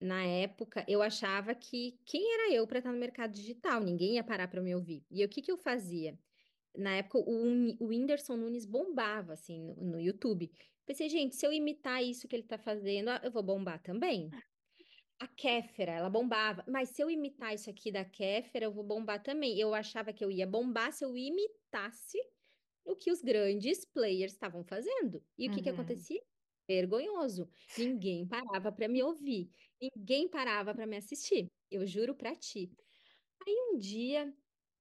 na 0.00 0.24
época 0.24 0.84
eu 0.88 1.02
achava 1.02 1.54
que 1.54 2.00
quem 2.04 2.34
era 2.34 2.52
eu 2.54 2.66
para 2.66 2.78
estar 2.78 2.92
no 2.92 2.98
mercado 2.98 3.32
digital? 3.32 3.80
Ninguém 3.80 4.14
ia 4.16 4.24
parar 4.24 4.48
para 4.48 4.62
me 4.62 4.74
ouvir. 4.74 5.04
E 5.10 5.24
o 5.24 5.28
que 5.28 5.42
que 5.42 5.52
eu 5.52 5.58
fazia? 5.58 6.18
Na 6.78 6.96
época, 6.96 7.18
o, 7.18 7.84
o 7.84 7.88
Whindersson 7.88 8.36
Nunes 8.36 8.66
bombava, 8.66 9.32
assim, 9.34 9.60
no, 9.60 9.74
no 9.76 10.00
YouTube. 10.00 10.50
Pensei, 10.86 11.08
gente, 11.08 11.36
se 11.36 11.46
eu 11.46 11.52
imitar 11.52 12.02
isso 12.04 12.28
que 12.28 12.36
ele 12.36 12.44
tá 12.44 12.58
fazendo, 12.58 13.08
ah, 13.10 13.20
eu 13.24 13.30
vou 13.32 13.42
bombar 13.42 13.82
também. 13.82 14.36
A 15.20 15.26
Kéfera, 15.26 15.92
ela 15.92 16.10
bombava. 16.10 16.64
Mas 16.68 16.90
se 16.90 17.02
eu 17.02 17.10
imitar 17.10 17.54
isso 17.54 17.68
aqui 17.70 17.90
da 17.90 18.04
Kéfera, 18.04 18.66
eu 18.66 18.72
vou 18.72 18.84
bombar 18.84 19.22
também. 19.22 19.58
Eu 19.58 19.74
achava 19.74 20.12
que 20.12 20.24
eu 20.24 20.30
ia 20.30 20.46
bombar 20.46 20.92
se 20.92 21.04
eu 21.04 21.16
imitasse 21.16 22.18
o 22.84 22.96
que 22.96 23.10
os 23.12 23.22
grandes 23.22 23.84
players 23.84 24.32
estavam 24.32 24.64
fazendo. 24.64 25.24
E 25.38 25.48
o 25.48 25.50
que 25.50 25.62
que 25.62 25.68
Uhum. 25.68 25.74
acontecia? 25.74 26.20
Vergonhoso. 26.68 27.48
Ninguém 27.76 28.26
parava 28.28 28.72
para 28.72 28.88
me 28.88 29.02
ouvir. 29.02 29.50
Ninguém 29.80 30.28
parava 30.28 30.74
para 30.74 30.86
me 30.86 30.96
assistir. 30.96 31.48
Eu 31.70 31.86
juro 31.86 32.14
para 32.16 32.36
ti. 32.36 32.72
Aí 33.46 33.54
um 33.72 33.78
dia, 33.78 34.34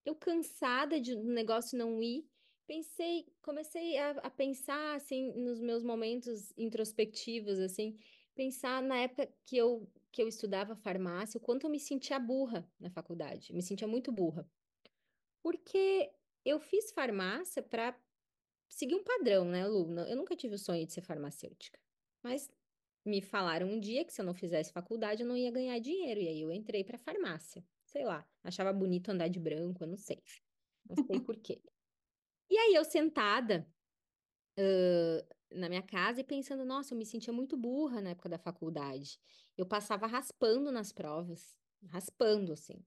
eu 0.08 0.16
cansada 0.16 1.00
de 1.00 1.14
o 1.14 1.24
negócio 1.24 1.78
não 1.78 2.02
ir, 2.02 2.26
pensei, 2.66 3.26
comecei 3.42 3.98
a, 3.98 4.12
a 4.12 4.30
pensar 4.30 4.96
assim 4.96 5.34
nos 5.34 5.60
meus 5.60 5.84
momentos 5.84 6.54
introspectivos 6.58 7.60
assim, 7.60 7.98
pensar 8.34 8.82
na 8.82 8.98
época 8.98 9.30
que 9.46 9.58
eu 9.58 9.90
que 10.10 10.24
eu 10.24 10.28
estudava 10.28 10.76
farmácia, 10.76 11.38
o 11.38 11.42
quanto 11.42 11.66
eu 11.66 11.70
me 11.70 11.80
sentia 11.80 12.18
burra 12.18 12.68
na 12.80 12.90
faculdade. 12.90 13.54
Me 13.54 13.62
sentia 13.62 13.88
muito 13.88 14.12
burra, 14.12 14.50
porque 15.44 16.12
eu 16.44 16.60
fiz 16.60 16.92
farmácia 16.92 17.62
para 17.62 17.96
seguir 18.70 18.96
um 18.96 19.04
padrão, 19.04 19.46
né, 19.46 19.68
Lu? 19.68 19.92
Eu 20.00 20.16
nunca 20.16 20.36
tive 20.36 20.56
o 20.56 20.58
sonho 20.58 20.88
de 20.88 20.94
ser 20.94 21.02
farmacêutica. 21.02 21.80
Mas 22.24 22.50
me 23.06 23.22
falaram 23.22 23.68
um 23.68 23.80
dia 23.80 24.04
que 24.04 24.14
se 24.14 24.22
eu 24.22 24.26
não 24.26 24.34
fizesse 24.34 24.72
faculdade 24.72 25.22
eu 25.22 25.28
não 25.28 25.38
ia 25.38 25.52
ganhar 25.52 25.78
dinheiro. 25.80 26.20
E 26.20 26.28
aí 26.28 26.42
eu 26.42 26.52
entrei 26.52 26.84
para 26.84 26.98
farmácia. 26.98 27.64
Sei 27.88 28.04
lá, 28.04 28.30
achava 28.44 28.74
bonito 28.74 29.10
andar 29.10 29.30
de 29.30 29.40
branco, 29.40 29.84
eu 29.84 29.88
não 29.88 29.98
sei. 29.98 30.22
Não 30.90 30.96
sei 31.06 31.20
por 31.22 31.38
quê. 31.38 31.62
E 32.50 32.58
aí 32.58 32.76
eu 32.76 32.84
sentada, 32.84 33.66
ãh, 34.58 35.26
na 35.52 35.70
minha 35.70 35.82
casa 35.82 36.20
e 36.20 36.24
pensando, 36.24 36.66
nossa, 36.66 36.94
eu 36.94 36.98
me 36.98 37.06
sentia 37.06 37.34
muito 37.34 37.56
burra 37.56 38.02
na 38.02 38.10
época 38.10 38.28
da 38.28 38.38
faculdade. 38.38 39.20
Eu 39.58 39.66
passava 39.66 40.06
raspando 40.06 40.70
nas 40.70 40.92
provas, 40.92 41.58
raspando 41.88 42.52
assim. 42.52 42.86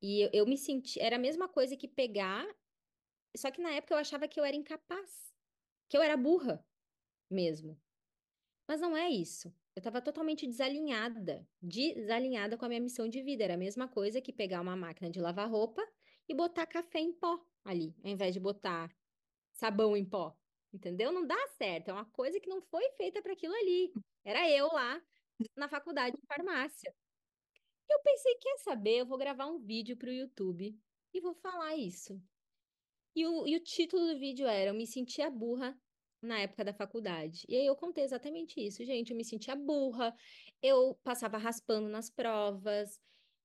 E 0.00 0.22
eu, 0.22 0.30
eu 0.32 0.46
me 0.46 0.56
senti, 0.56 1.00
era 1.00 1.16
a 1.16 1.18
mesma 1.18 1.48
coisa 1.48 1.76
que 1.76 1.88
pegar, 1.88 2.46
só 3.36 3.50
que 3.50 3.60
na 3.60 3.72
época 3.72 3.94
eu 3.94 3.98
achava 3.98 4.28
que 4.28 4.38
eu 4.38 4.44
era 4.44 4.56
incapaz, 4.56 5.34
que 5.88 5.96
eu 5.96 6.02
era 6.02 6.16
burra 6.16 6.64
mesmo. 7.28 7.80
Mas 8.68 8.80
não 8.80 8.96
é 8.96 9.10
isso. 9.10 9.52
Eu 9.76 9.80
estava 9.80 10.00
totalmente 10.00 10.46
desalinhada, 10.46 11.44
desalinhada 11.60 12.56
com 12.56 12.64
a 12.64 12.68
minha 12.68 12.80
missão 12.80 13.08
de 13.08 13.20
vida. 13.22 13.42
Era 13.42 13.54
a 13.54 13.58
mesma 13.58 13.88
coisa 13.88 14.20
que 14.20 14.32
pegar 14.32 14.60
uma 14.60 14.76
máquina 14.76 15.10
de 15.10 15.20
lavar 15.20 15.50
roupa 15.50 15.82
e 16.28 16.34
botar 16.34 16.64
café 16.64 17.00
em 17.00 17.12
pó 17.12 17.44
ali, 17.64 17.92
ao 18.04 18.10
invés 18.10 18.32
de 18.32 18.38
botar 18.38 18.94
sabão 19.52 19.96
em 19.96 20.04
pó. 20.04 20.36
Entendeu? 20.72 21.10
Não 21.10 21.26
dá 21.26 21.36
certo. 21.58 21.88
É 21.88 21.92
uma 21.92 22.04
coisa 22.04 22.38
que 22.38 22.48
não 22.48 22.62
foi 22.62 22.88
feita 22.92 23.20
para 23.20 23.32
aquilo 23.32 23.54
ali. 23.54 23.92
Era 24.24 24.48
eu 24.48 24.68
lá 24.68 25.02
na 25.56 25.68
faculdade 25.68 26.16
de 26.16 26.26
farmácia. 26.26 26.94
Eu 27.90 28.00
pensei, 28.00 28.36
quer 28.36 28.58
saber? 28.58 28.98
Eu 28.98 29.06
vou 29.06 29.18
gravar 29.18 29.46
um 29.46 29.58
vídeo 29.58 29.96
para 29.96 30.08
o 30.08 30.12
YouTube 30.12 30.78
e 31.12 31.20
vou 31.20 31.34
falar 31.34 31.76
isso. 31.76 32.20
E 33.14 33.26
o, 33.26 33.46
e 33.46 33.56
o 33.56 33.60
título 33.60 34.06
do 34.06 34.18
vídeo 34.18 34.46
era 34.46 34.70
Eu 34.70 34.74
me 34.74 34.86
sentia 34.86 35.30
burra 35.30 35.76
na 36.24 36.40
época 36.40 36.64
da 36.64 36.72
faculdade. 36.72 37.44
E 37.48 37.56
aí 37.56 37.66
eu 37.66 37.76
contei 37.76 38.04
exatamente 38.04 38.60
isso, 38.60 38.84
gente. 38.84 39.10
Eu 39.10 39.16
me 39.16 39.24
sentia 39.24 39.54
burra, 39.56 40.14
eu 40.62 40.98
passava 41.02 41.38
raspando 41.38 41.88
nas 41.88 42.10
provas, 42.10 43.00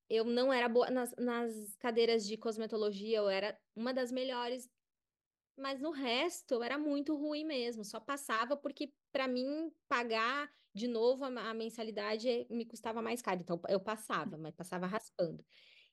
eu 0.08 0.24
não 0.24 0.52
era 0.52 0.68
boa 0.68 0.90
nas, 0.90 1.14
nas 1.16 1.76
cadeiras 1.78 2.26
de 2.26 2.36
cosmetologia, 2.36 3.18
eu 3.18 3.28
era 3.28 3.58
uma 3.76 3.94
das 3.94 4.10
melhores, 4.10 4.68
mas 5.56 5.80
no 5.80 5.90
resto 5.90 6.54
eu 6.54 6.62
era 6.62 6.78
muito 6.78 7.16
ruim 7.16 7.44
mesmo. 7.44 7.84
Só 7.84 8.00
passava 8.00 8.56
porque, 8.56 8.92
para 9.12 9.28
mim, 9.28 9.70
pagar 9.88 10.50
de 10.74 10.88
novo 10.88 11.24
a, 11.24 11.50
a 11.50 11.54
mensalidade 11.54 12.46
me 12.50 12.64
custava 12.66 13.02
mais 13.02 13.22
caro. 13.22 13.40
Então 13.40 13.60
eu 13.68 13.80
passava, 13.80 14.36
mas 14.36 14.54
passava 14.54 14.86
raspando. 14.86 15.44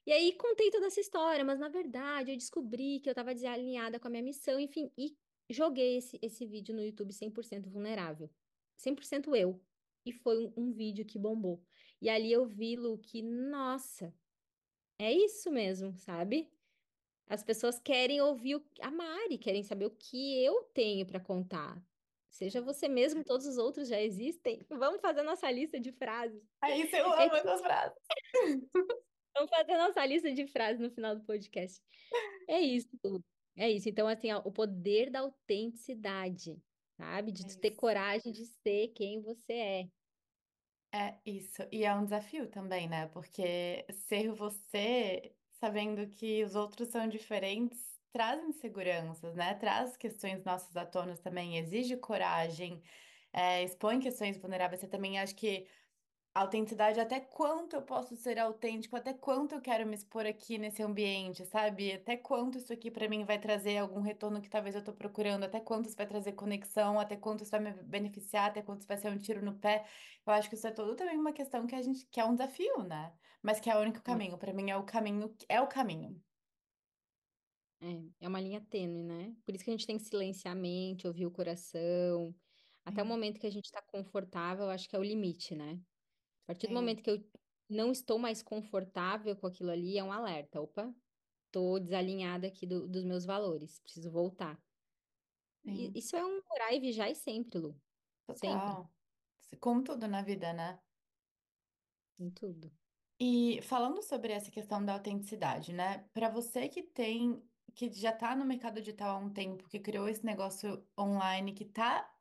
E 0.05 0.11
aí 0.11 0.33
contei 0.37 0.71
toda 0.71 0.87
essa 0.87 1.01
história, 1.01 1.43
mas 1.43 1.59
na 1.59 1.67
verdade 1.69 2.31
eu 2.31 2.37
descobri 2.37 3.01
que 3.01 3.09
eu 3.09 3.11
estava 3.11 3.35
desalinhada 3.35 3.99
com 3.99 4.07
a 4.07 4.11
minha 4.11 4.23
missão, 4.23 4.57
enfim, 4.59 4.89
e 4.97 5.15
joguei 5.49 5.97
esse, 5.97 6.19
esse 6.21 6.45
vídeo 6.45 6.75
no 6.75 6.83
YouTube 6.83 7.13
100% 7.13 7.67
vulnerável. 7.69 8.29
100% 8.77 9.35
eu. 9.35 9.61
E 10.05 10.11
foi 10.11 10.45
um, 10.45 10.53
um 10.55 10.71
vídeo 10.71 11.05
que 11.05 11.19
bombou. 11.19 11.63
E 12.01 12.09
ali 12.09 12.31
eu 12.31 12.45
vi, 12.45 12.75
Lu, 12.75 12.97
que, 12.97 13.21
nossa, 13.21 14.13
é 14.99 15.11
isso 15.11 15.51
mesmo, 15.51 15.95
sabe? 15.97 16.51
As 17.27 17.43
pessoas 17.43 17.77
querem 17.77 18.21
ouvir 18.21 18.55
o, 18.55 18.65
a 18.81 18.89
Mari, 18.89 19.37
querem 19.37 19.63
saber 19.63 19.85
o 19.85 19.91
que 19.91 20.43
eu 20.43 20.63
tenho 20.73 21.05
para 21.05 21.19
contar. 21.19 21.83
Seja 22.29 22.61
você 22.61 22.87
mesmo, 22.87 23.23
todos 23.23 23.45
os 23.45 23.57
outros 23.57 23.87
já 23.87 24.01
existem. 24.01 24.65
Vamos 24.69 25.01
fazer 25.01 25.23
nossa 25.23 25.49
lista 25.51 25.79
de 25.79 25.91
frases. 25.91 26.41
É 26.63 26.77
isso, 26.77 26.95
eu 26.95 27.13
É 27.13 27.25
amo 27.25 27.35
essas 27.35 27.61
frases. 27.61 27.97
Vamos 29.35 29.49
fazer 29.49 29.77
nossa 29.77 30.05
lista 30.05 30.31
de 30.31 30.47
frases 30.47 30.79
no 30.79 30.89
final 30.89 31.15
do 31.15 31.23
podcast. 31.23 31.81
É 32.47 32.59
isso, 32.59 32.89
tudo. 33.01 33.23
É 33.57 33.69
isso. 33.71 33.89
Então, 33.89 34.07
assim, 34.07 34.31
ó, 34.31 34.39
o 34.45 34.51
poder 34.51 35.09
da 35.11 35.19
autenticidade, 35.21 36.63
sabe? 36.97 37.31
De 37.31 37.45
É 37.45 37.47
tu 37.47 37.59
ter 37.59 37.71
isso. 37.71 37.75
coragem 37.75 38.31
de 38.31 38.45
ser 38.45 38.89
quem 38.89 39.21
você 39.21 39.53
é. 39.53 39.91
É 40.93 41.19
isso. 41.25 41.63
E 41.71 41.83
é 41.83 41.93
um 41.93 42.03
desafio 42.05 42.49
também, 42.49 42.87
né? 42.87 43.07
Porque 43.07 43.85
ser 43.91 44.31
você, 44.33 45.35
sabendo 45.51 46.07
que 46.09 46.43
os 46.43 46.55
outros 46.55 46.87
são 46.89 47.07
diferentes, 47.07 47.99
traz 48.11 48.41
inseguranças, 48.43 49.35
né? 49.35 49.53
Traz 49.55 49.97
questões 49.97 50.43
nossas 50.43 50.75
à 50.77 50.85
tona 50.85 51.15
também, 51.17 51.57
exige 51.57 51.97
coragem, 51.97 52.81
é, 53.33 53.63
expõe 53.63 53.99
questões 53.99 54.37
vulneráveis. 54.37 54.79
Você 54.81 54.87
também 54.87 55.19
acha 55.19 55.35
que 55.35 55.67
Autenticidade, 56.39 56.99
até 56.99 57.19
quanto 57.19 57.75
eu 57.75 57.81
posso 57.81 58.15
ser 58.15 58.37
autêntico, 58.37 58.95
até 58.95 59.11
quanto 59.13 59.55
eu 59.55 59.61
quero 59.61 59.87
me 59.87 59.95
expor 59.95 60.25
aqui 60.27 60.57
nesse 60.59 60.83
ambiente, 60.83 61.43
sabe? 61.45 61.91
Até 61.93 62.15
quanto 62.15 62.59
isso 62.59 62.71
aqui 62.71 62.91
para 62.91 63.09
mim 63.09 63.25
vai 63.25 63.39
trazer 63.39 63.77
algum 63.79 64.01
retorno 64.01 64.39
que 64.39 64.47
talvez 64.49 64.75
eu 64.75 64.83
tô 64.83 64.93
procurando, 64.93 65.45
até 65.45 65.59
quanto 65.59 65.87
isso 65.87 65.97
vai 65.97 66.05
trazer 66.05 66.33
conexão, 66.33 66.99
até 66.99 67.15
quanto 67.17 67.41
isso 67.41 67.49
vai 67.51 67.59
me 67.59 67.71
beneficiar, 67.83 68.49
até 68.51 68.61
quanto 68.61 68.81
isso 68.81 68.87
vai 68.87 68.97
ser 68.97 69.09
um 69.11 69.17
tiro 69.17 69.43
no 69.43 69.57
pé. 69.59 69.87
Eu 70.25 70.33
acho 70.33 70.47
que 70.47 70.55
isso 70.55 70.67
é 70.67 70.71
tudo 70.71 70.95
também 70.95 71.17
uma 71.17 71.33
questão 71.33 71.65
que 71.65 71.73
a 71.75 71.81
gente 71.81 72.05
que 72.05 72.19
é 72.19 72.25
um 72.25 72.33
desafio, 72.35 72.83
né? 72.83 73.17
Mas 73.41 73.59
que 73.59 73.69
é 73.69 73.75
o 73.75 73.79
único 73.81 74.01
caminho. 74.03 74.37
Para 74.37 74.53
mim 74.53 74.69
é 74.69 74.77
o 74.77 74.83
caminho, 74.85 75.35
é 75.49 75.59
o 75.61 75.67
caminho. 75.67 76.23
É, 77.79 78.25
é 78.25 78.27
uma 78.27 78.41
linha 78.41 78.59
tênue, 78.61 79.03
né? 79.03 79.35
Por 79.45 79.53
isso 79.55 79.63
que 79.63 79.69
a 79.69 79.73
gente 79.73 79.85
tem 79.85 79.97
que 79.97 80.03
silenciar 80.03 80.53
a 80.55 80.59
mente, 80.59 81.07
ouvir 81.07 81.25
o 81.27 81.31
coração. 81.31 82.35
Até 82.85 83.03
o 83.03 83.05
Sim, 83.05 83.07
momento 83.07 83.39
que 83.39 83.45
a 83.47 83.51
gente 83.51 83.65
está 83.65 83.81
confortável, 83.81 84.69
acho 84.69 84.89
que 84.89 84.95
é 84.95 84.99
o 84.99 85.03
limite, 85.03 85.55
né? 85.55 85.79
A 86.47 86.53
partir 86.53 86.67
do 86.67 86.73
sim, 86.73 86.75
momento 86.75 87.03
que 87.03 87.09
eu 87.11 87.29
não 87.69 87.91
estou 87.91 88.17
mais 88.19 88.41
confortável 88.43 89.35
com 89.37 89.47
aquilo 89.47 89.71
ali, 89.71 89.97
é 89.97 90.03
um 90.03 90.11
alerta. 90.11 90.61
Opa, 90.61 90.95
tô 91.51 91.79
desalinhada 91.79 92.47
aqui 92.47 92.67
do- 92.67 92.87
dos 92.87 93.03
meus 93.05 93.25
valores, 93.25 93.79
preciso 93.81 94.11
voltar. 94.11 94.63
E 95.65 95.91
sim. 95.91 95.99
isso 95.99 96.15
é 96.15 96.25
um 96.25 96.39
orar 96.51 96.73
e 96.73 96.79
vigiar 96.79 97.09
e 97.11 97.15
sempre, 97.15 97.59
Lu. 97.59 97.81
Sempre, 98.33 98.77
Total. 98.77 98.93
Como 99.61 99.83
tudo 99.83 100.07
na 100.07 100.21
vida, 100.23 100.53
né? 100.53 100.83
em 102.19 102.29
tudo. 102.31 102.71
E 103.19 103.61
falando 103.63 104.01
sobre 104.03 104.31
essa 104.33 104.51
questão 104.51 104.83
da 104.83 104.93
autenticidade, 104.93 105.73
né? 105.73 106.07
Para 106.13 106.29
você 106.29 106.69
que 106.69 106.83
tem, 106.83 107.49
que 107.75 107.91
já 107.91 108.11
está 108.11 108.35
no 108.35 108.45
mercado 108.45 108.79
digital 108.79 109.15
há 109.17 109.19
um 109.19 109.33
tempo, 109.33 109.67
que 109.69 109.79
criou 109.79 110.07
esse 110.07 110.23
negócio 110.25 110.87
online, 110.99 111.53
que 111.53 111.65
tá, 111.65 112.15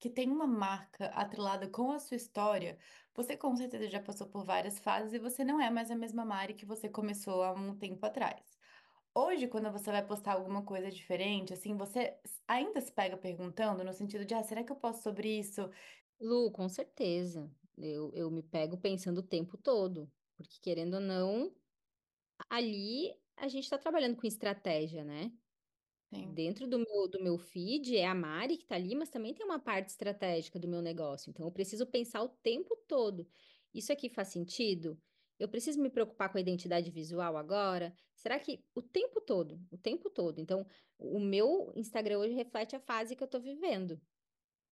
que 0.00 0.10
tem 0.10 0.30
uma 0.30 0.46
marca 0.46 1.06
atrelada 1.08 1.68
com 1.70 1.92
a 1.92 1.98
sua 2.00 2.16
história, 2.16 2.78
você 3.14 3.36
com 3.36 3.54
certeza 3.56 3.88
já 3.88 4.00
passou 4.00 4.26
por 4.26 4.44
várias 4.44 4.78
fases 4.78 5.12
e 5.12 5.18
você 5.18 5.44
não 5.44 5.60
é 5.60 5.70
mais 5.70 5.90
a 5.90 5.96
mesma 5.96 6.24
Mari 6.24 6.54
que 6.54 6.66
você 6.66 6.88
começou 6.88 7.42
há 7.42 7.52
um 7.52 7.76
tempo 7.76 8.04
atrás. 8.06 8.42
Hoje, 9.14 9.46
quando 9.46 9.70
você 9.70 9.90
vai 9.90 10.06
postar 10.06 10.32
alguma 10.32 10.64
coisa 10.64 10.90
diferente, 10.90 11.52
assim, 11.52 11.76
você 11.76 12.18
ainda 12.48 12.80
se 12.80 12.90
pega 12.90 13.16
perguntando 13.16 13.84
no 13.84 13.92
sentido 13.92 14.24
de, 14.24 14.34
ah, 14.34 14.42
será 14.42 14.64
que 14.64 14.72
eu 14.72 14.76
posto 14.76 15.02
sobre 15.02 15.38
isso? 15.38 15.68
Lu, 16.20 16.50
com 16.50 16.68
certeza. 16.68 17.50
Eu, 17.76 18.10
eu 18.14 18.30
me 18.30 18.42
pego 18.42 18.78
pensando 18.78 19.18
o 19.18 19.22
tempo 19.22 19.58
todo, 19.58 20.10
porque 20.36 20.58
querendo 20.62 20.94
ou 20.94 21.00
não, 21.00 21.54
ali 22.48 23.14
a 23.36 23.48
gente 23.48 23.64
está 23.64 23.78
trabalhando 23.78 24.16
com 24.16 24.26
estratégia, 24.26 25.04
né? 25.04 25.32
Sim. 26.12 26.34
Dentro 26.34 26.66
do 26.68 26.78
meu, 26.78 27.08
do 27.08 27.22
meu 27.22 27.38
feed 27.38 27.96
é 27.96 28.06
a 28.06 28.14
Mari 28.14 28.56
que 28.58 28.66
tá 28.66 28.74
ali, 28.76 28.94
mas 28.94 29.08
também 29.10 29.34
tem 29.34 29.44
uma 29.46 29.58
parte 29.58 29.88
estratégica 29.90 30.58
do 30.58 30.68
meu 30.68 30.82
negócio. 30.82 31.30
Então, 31.30 31.46
eu 31.46 31.52
preciso 31.52 31.86
pensar 31.86 32.22
o 32.22 32.28
tempo 32.28 32.76
todo. 32.86 33.26
Isso 33.74 33.92
aqui 33.92 34.08
faz 34.08 34.28
sentido? 34.28 35.00
Eu 35.38 35.48
preciso 35.48 35.80
me 35.80 35.90
preocupar 35.90 36.30
com 36.30 36.38
a 36.38 36.40
identidade 36.40 36.90
visual 36.90 37.36
agora? 37.36 37.94
Será 38.14 38.38
que 38.38 38.64
o 38.74 38.82
tempo 38.82 39.20
todo, 39.20 39.60
o 39.70 39.78
tempo 39.78 40.10
todo? 40.10 40.38
Então, 40.38 40.66
o 40.98 41.18
meu 41.18 41.72
Instagram 41.74 42.18
hoje 42.18 42.34
reflete 42.34 42.76
a 42.76 42.80
fase 42.80 43.16
que 43.16 43.22
eu 43.24 43.28
tô 43.28 43.40
vivendo. 43.40 44.00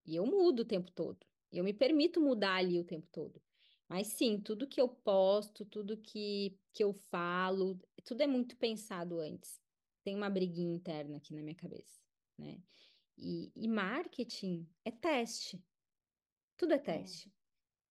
E 0.06 0.16
eu 0.16 0.26
mudo 0.26 0.60
o 0.60 0.64
tempo 0.64 0.90
todo. 0.92 1.26
Eu 1.52 1.64
me 1.64 1.72
permito 1.72 2.20
mudar 2.20 2.56
ali 2.56 2.78
o 2.78 2.84
tempo 2.84 3.08
todo. 3.10 3.42
Mas 3.88 4.08
sim, 4.08 4.40
tudo 4.40 4.68
que 4.68 4.80
eu 4.80 4.88
posto, 4.88 5.64
tudo 5.64 5.96
que, 5.96 6.58
que 6.72 6.84
eu 6.84 6.92
falo, 6.92 7.80
tudo 8.04 8.22
é 8.22 8.26
muito 8.26 8.56
pensado 8.56 9.20
antes. 9.20 9.60
Tem 10.10 10.16
uma 10.16 10.28
briguinha 10.28 10.74
interna 10.74 11.18
aqui 11.18 11.32
na 11.32 11.40
minha 11.40 11.54
cabeça, 11.54 12.02
né? 12.36 12.60
E, 13.16 13.52
e 13.54 13.68
marketing 13.68 14.68
é 14.84 14.90
teste. 14.90 15.64
Tudo 16.56 16.74
é 16.74 16.78
teste. 16.78 17.32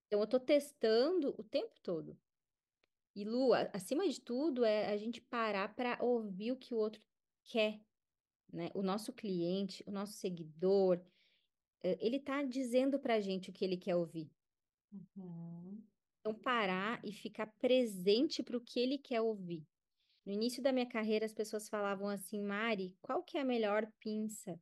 Então, 0.05 0.19
eu 0.19 0.27
tô 0.27 0.37
testando 0.37 1.33
o 1.37 1.43
tempo 1.45 1.79
todo. 1.81 2.19
E, 3.15 3.23
Lu, 3.23 3.53
acima 3.71 4.05
de 4.05 4.19
tudo, 4.19 4.65
é 4.65 4.91
a 4.91 4.97
gente 4.97 5.21
parar 5.21 5.73
para 5.73 5.97
ouvir 6.03 6.51
o 6.51 6.57
que 6.57 6.73
o 6.73 6.77
outro 6.77 7.01
quer, 7.45 7.79
né? 8.51 8.69
O 8.75 8.81
nosso 8.81 9.13
cliente, 9.13 9.81
o 9.87 9.91
nosso 9.91 10.11
seguidor, 10.11 11.01
eh, 11.81 11.97
ele 12.01 12.19
tá 12.19 12.43
dizendo 12.43 12.99
pra 12.99 13.21
gente 13.21 13.49
o 13.49 13.53
que 13.53 13.63
ele 13.63 13.77
quer 13.77 13.95
ouvir. 13.95 14.29
Uhum. 14.91 15.81
Então, 16.19 16.33
parar 16.33 16.99
e 17.01 17.13
ficar 17.13 17.47
presente 17.47 18.43
para 18.43 18.57
o 18.57 18.61
que 18.61 18.77
ele 18.77 18.97
quer 18.97 19.21
ouvir. 19.21 19.65
No 20.25 20.31
início 20.31 20.61
da 20.61 20.71
minha 20.71 20.85
carreira, 20.85 21.25
as 21.25 21.33
pessoas 21.33 21.67
falavam 21.69 22.07
assim, 22.07 22.41
Mari, 22.41 22.95
qual 23.01 23.23
que 23.23 23.37
é 23.37 23.41
a 23.41 23.45
melhor 23.45 23.91
pinça? 23.99 24.59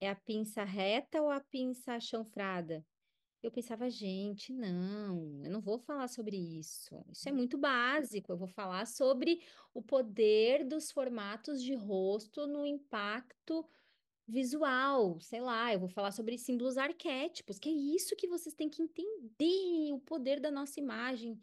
É 0.00 0.10
a 0.10 0.16
pinça 0.16 0.64
reta 0.64 1.22
ou 1.22 1.30
a 1.30 1.40
pinça 1.40 1.98
chanfrada? 2.00 2.84
Eu 3.42 3.50
pensava, 3.50 3.88
gente, 3.88 4.52
não, 4.52 5.44
eu 5.44 5.50
não 5.50 5.60
vou 5.60 5.78
falar 5.78 6.08
sobre 6.08 6.36
isso. 6.36 7.04
Isso 7.12 7.28
é 7.28 7.32
muito 7.32 7.56
básico. 7.56 8.32
Eu 8.32 8.36
vou 8.36 8.48
falar 8.48 8.86
sobre 8.86 9.40
o 9.72 9.80
poder 9.80 10.64
dos 10.66 10.90
formatos 10.90 11.62
de 11.62 11.74
rosto 11.74 12.46
no 12.46 12.66
impacto 12.66 13.64
visual, 14.26 15.20
sei 15.20 15.40
lá, 15.40 15.72
eu 15.72 15.78
vou 15.78 15.88
falar 15.88 16.10
sobre 16.10 16.36
símbolos 16.36 16.76
arquétipos, 16.76 17.58
que 17.58 17.68
é 17.68 17.72
isso 17.72 18.16
que 18.16 18.26
vocês 18.26 18.54
têm 18.54 18.68
que 18.68 18.82
entender, 18.82 19.92
o 19.92 20.00
poder 20.00 20.40
da 20.40 20.50
nossa 20.50 20.80
imagem. 20.80 21.40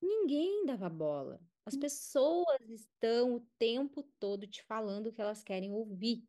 Ninguém 0.00 0.66
dava 0.66 0.88
bola. 0.88 1.40
As 1.64 1.76
pessoas 1.76 2.68
estão 2.68 3.36
o 3.36 3.40
tempo 3.58 4.02
todo 4.18 4.46
te 4.46 4.62
falando 4.64 5.06
o 5.06 5.12
que 5.12 5.20
elas 5.20 5.42
querem 5.42 5.72
ouvir. 5.72 6.26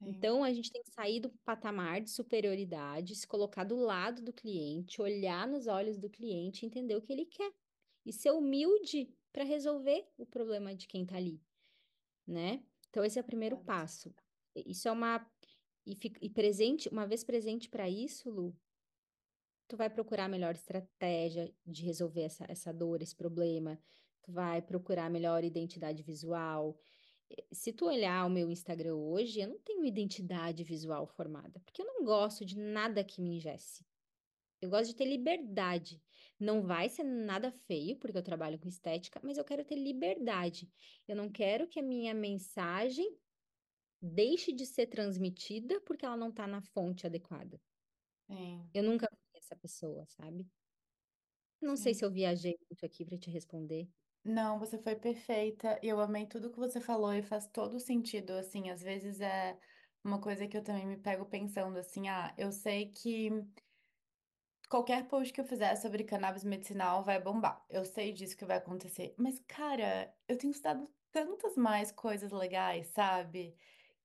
Então, 0.00 0.44
a 0.44 0.52
gente 0.52 0.70
tem 0.70 0.82
que 0.82 0.90
sair 0.90 1.20
do 1.20 1.30
patamar 1.44 2.00
de 2.00 2.10
superioridade, 2.10 3.14
se 3.14 3.26
colocar 3.26 3.64
do 3.64 3.76
lado 3.76 4.20
do 4.20 4.32
cliente, 4.32 5.00
olhar 5.00 5.46
nos 5.46 5.66
olhos 5.66 5.98
do 5.98 6.10
cliente, 6.10 6.66
entender 6.66 6.96
o 6.96 7.00
que 7.02 7.12
ele 7.12 7.24
quer 7.24 7.52
e 8.04 8.12
ser 8.12 8.32
humilde 8.32 9.08
para 9.32 9.44
resolver 9.44 10.06
o 10.18 10.26
problema 10.26 10.74
de 10.74 10.86
quem 10.86 11.02
está 11.04 11.16
ali, 11.16 11.40
né? 12.26 12.62
Então, 12.90 13.04
esse 13.04 13.18
é 13.18 13.22
o 13.22 13.24
primeiro 13.24 13.56
passo. 13.58 14.14
Isso 14.54 14.88
é 14.88 14.92
uma. 14.92 15.26
E, 15.86 15.96
e 16.22 16.30
presente, 16.30 16.88
uma 16.88 17.06
vez 17.06 17.24
presente 17.24 17.68
para 17.68 17.88
isso, 17.88 18.30
Lu, 18.30 18.56
tu 19.68 19.76
vai 19.76 19.90
procurar 19.90 20.26
a 20.26 20.28
melhor 20.28 20.54
estratégia 20.54 21.52
de 21.66 21.84
resolver 21.84 22.22
essa, 22.22 22.44
essa 22.48 22.72
dor, 22.72 23.02
esse 23.02 23.14
problema. 23.14 23.78
Tu 24.24 24.32
vai 24.32 24.62
procurar 24.62 25.10
melhor 25.10 25.44
identidade 25.44 26.02
visual. 26.02 26.78
Eh, 27.30 27.46
Se 27.52 27.72
tu 27.72 27.86
olhar 27.86 28.26
o 28.26 28.30
meu 28.30 28.50
Instagram 28.50 28.96
hoje, 28.96 29.40
eu 29.40 29.48
não 29.48 29.58
tenho 29.60 29.84
identidade 29.84 30.64
visual 30.64 31.06
formada, 31.06 31.60
porque 31.60 31.82
eu 31.82 31.86
não 31.86 32.04
gosto 32.04 32.44
de 32.44 32.58
nada 32.58 33.04
que 33.04 33.20
me 33.22 33.36
engesse. 33.36 33.86
Eu 34.60 34.70
gosto 34.70 34.88
de 34.90 34.96
ter 34.96 35.06
liberdade. 35.06 36.02
Não 36.40 36.62
vai 36.62 36.88
ser 36.88 37.04
nada 37.04 37.52
feio, 37.52 37.98
porque 37.98 38.18
eu 38.18 38.22
trabalho 38.22 38.58
com 38.60 38.68
estética, 38.68 39.20
mas 39.24 39.38
eu 39.38 39.44
quero 39.44 39.64
ter 39.64 39.76
liberdade. 39.76 40.70
Eu 41.08 41.16
não 41.16 41.30
quero 41.30 41.68
que 41.68 41.80
a 41.80 41.82
minha 41.82 42.14
mensagem 42.14 43.18
deixe 44.02 44.52
de 44.52 44.66
ser 44.66 44.86
transmitida 44.88 45.80
porque 45.82 46.06
ela 46.06 46.16
não 46.16 46.30
está 46.30 46.46
na 46.46 46.62
fonte 46.62 47.06
adequada. 47.06 47.60
Sim. 48.28 48.74
Eu 48.74 48.82
nunca 48.82 49.08
fui 49.10 49.38
essa 49.38 49.56
pessoa, 49.56 50.04
sabe? 50.06 50.50
Não 51.60 51.76
sei 51.76 51.92
Sim. 51.92 51.94
se 51.94 52.04
eu 52.04 52.10
viajei 52.12 52.54
muito 52.70 52.84
aqui 52.86 53.04
para 53.04 53.18
te 53.18 53.28
responder. 53.30 53.92
Não, 54.24 54.58
você 54.58 54.78
foi 54.78 54.96
perfeita. 54.96 55.78
Eu 55.82 56.00
amei 56.00 56.26
tudo 56.26 56.50
que 56.50 56.58
você 56.58 56.80
falou 56.80 57.12
e 57.12 57.22
faz 57.22 57.46
todo 57.46 57.78
sentido, 57.78 58.32
assim, 58.32 58.70
às 58.70 58.82
vezes 58.82 59.20
é 59.20 59.58
uma 60.02 60.20
coisa 60.20 60.46
que 60.48 60.56
eu 60.56 60.62
também 60.64 60.86
me 60.86 60.96
pego 60.96 61.26
pensando 61.26 61.78
assim, 61.78 62.08
ah, 62.08 62.34
eu 62.38 62.50
sei 62.52 62.90
que 62.90 63.30
qualquer 64.68 65.06
post 65.08 65.32
que 65.32 65.40
eu 65.40 65.44
fizer 65.44 65.74
sobre 65.76 66.04
cannabis 66.04 66.44
medicinal 66.44 67.02
vai 67.04 67.20
bombar. 67.20 67.64
Eu 67.70 67.84
sei 67.84 68.12
disso 68.12 68.36
que 68.36 68.44
vai 68.44 68.56
acontecer. 68.58 69.14
Mas, 69.18 69.38
cara, 69.46 70.14
eu 70.28 70.36
tenho 70.38 70.50
estudado 70.50 70.88
tantas 71.12 71.56
mais 71.56 71.92
coisas 71.92 72.32
legais, 72.32 72.88
sabe? 72.88 73.56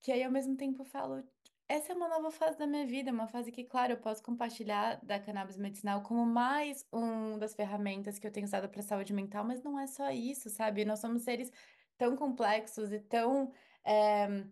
Que 0.01 0.11
aí 0.11 0.23
ao 0.23 0.31
mesmo 0.31 0.55
tempo 0.57 0.81
eu 0.81 0.85
falo, 0.85 1.23
essa 1.69 1.93
é 1.93 1.95
uma 1.95 2.09
nova 2.09 2.31
fase 2.31 2.57
da 2.57 2.65
minha 2.65 2.85
vida, 2.85 3.11
uma 3.11 3.27
fase 3.27 3.51
que, 3.51 3.63
claro, 3.63 3.93
eu 3.93 3.97
posso 3.97 4.23
compartilhar 4.23 4.99
da 5.03 5.19
cannabis 5.19 5.55
medicinal 5.55 6.01
como 6.01 6.25
mais 6.25 6.85
um 6.91 7.37
das 7.37 7.53
ferramentas 7.53 8.17
que 8.17 8.25
eu 8.25 8.31
tenho 8.31 8.47
usado 8.47 8.67
para 8.67 8.81
saúde 8.81 9.13
mental, 9.13 9.45
mas 9.45 9.61
não 9.61 9.79
é 9.79 9.85
só 9.85 10.09
isso, 10.09 10.49
sabe? 10.49 10.83
Nós 10.83 10.99
somos 10.99 11.21
seres 11.21 11.51
tão 11.97 12.15
complexos 12.15 12.91
e 12.91 12.99
tão 12.99 13.51
eh, 13.85 14.45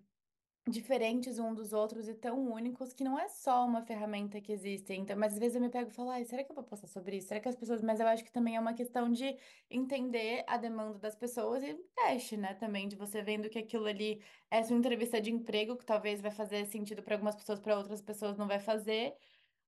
diferentes 0.69 1.39
um 1.39 1.53
dos 1.53 1.73
outros 1.73 2.07
e 2.07 2.13
tão 2.13 2.51
únicos 2.51 2.93
que 2.93 3.03
não 3.03 3.17
é 3.17 3.27
só 3.27 3.65
uma 3.65 3.81
ferramenta 3.81 4.39
que 4.41 4.51
existe. 4.51 4.93
Então, 4.93 5.17
mas 5.17 5.33
às 5.33 5.39
vezes 5.39 5.55
eu 5.55 5.61
me 5.61 5.69
pego 5.69 5.89
e 5.89 5.93
falo, 5.93 6.09
ai, 6.09 6.25
será 6.25 6.43
que 6.43 6.51
eu 6.51 6.55
vou 6.55 6.63
postar 6.63 6.87
sobre 6.87 7.17
isso? 7.17 7.27
Será 7.29 7.39
que 7.39 7.49
as 7.49 7.55
pessoas. 7.55 7.81
Mas 7.81 7.99
eu 7.99 8.07
acho 8.07 8.23
que 8.23 8.31
também 8.31 8.55
é 8.55 8.59
uma 8.59 8.73
questão 8.73 9.11
de 9.11 9.37
entender 9.69 10.43
a 10.47 10.57
demanda 10.57 10.97
das 10.99 11.15
pessoas 11.15 11.63
e 11.63 11.73
teste, 11.95 12.37
né? 12.37 12.53
Também, 12.55 12.87
de 12.87 12.95
você 12.95 13.21
vendo 13.21 13.49
que 13.49 13.59
aquilo 13.59 13.85
ali 13.85 14.21
é 14.51 14.63
sua 14.63 14.75
entrevista 14.77 15.21
de 15.21 15.31
emprego, 15.31 15.77
que 15.77 15.85
talvez 15.85 16.21
vai 16.21 16.31
fazer 16.31 16.65
sentido 16.65 17.01
para 17.03 17.15
algumas 17.15 17.35
pessoas, 17.35 17.59
para 17.59 17.77
outras 17.77 18.01
pessoas 18.01 18.37
não 18.37 18.47
vai 18.47 18.59
fazer. 18.59 19.13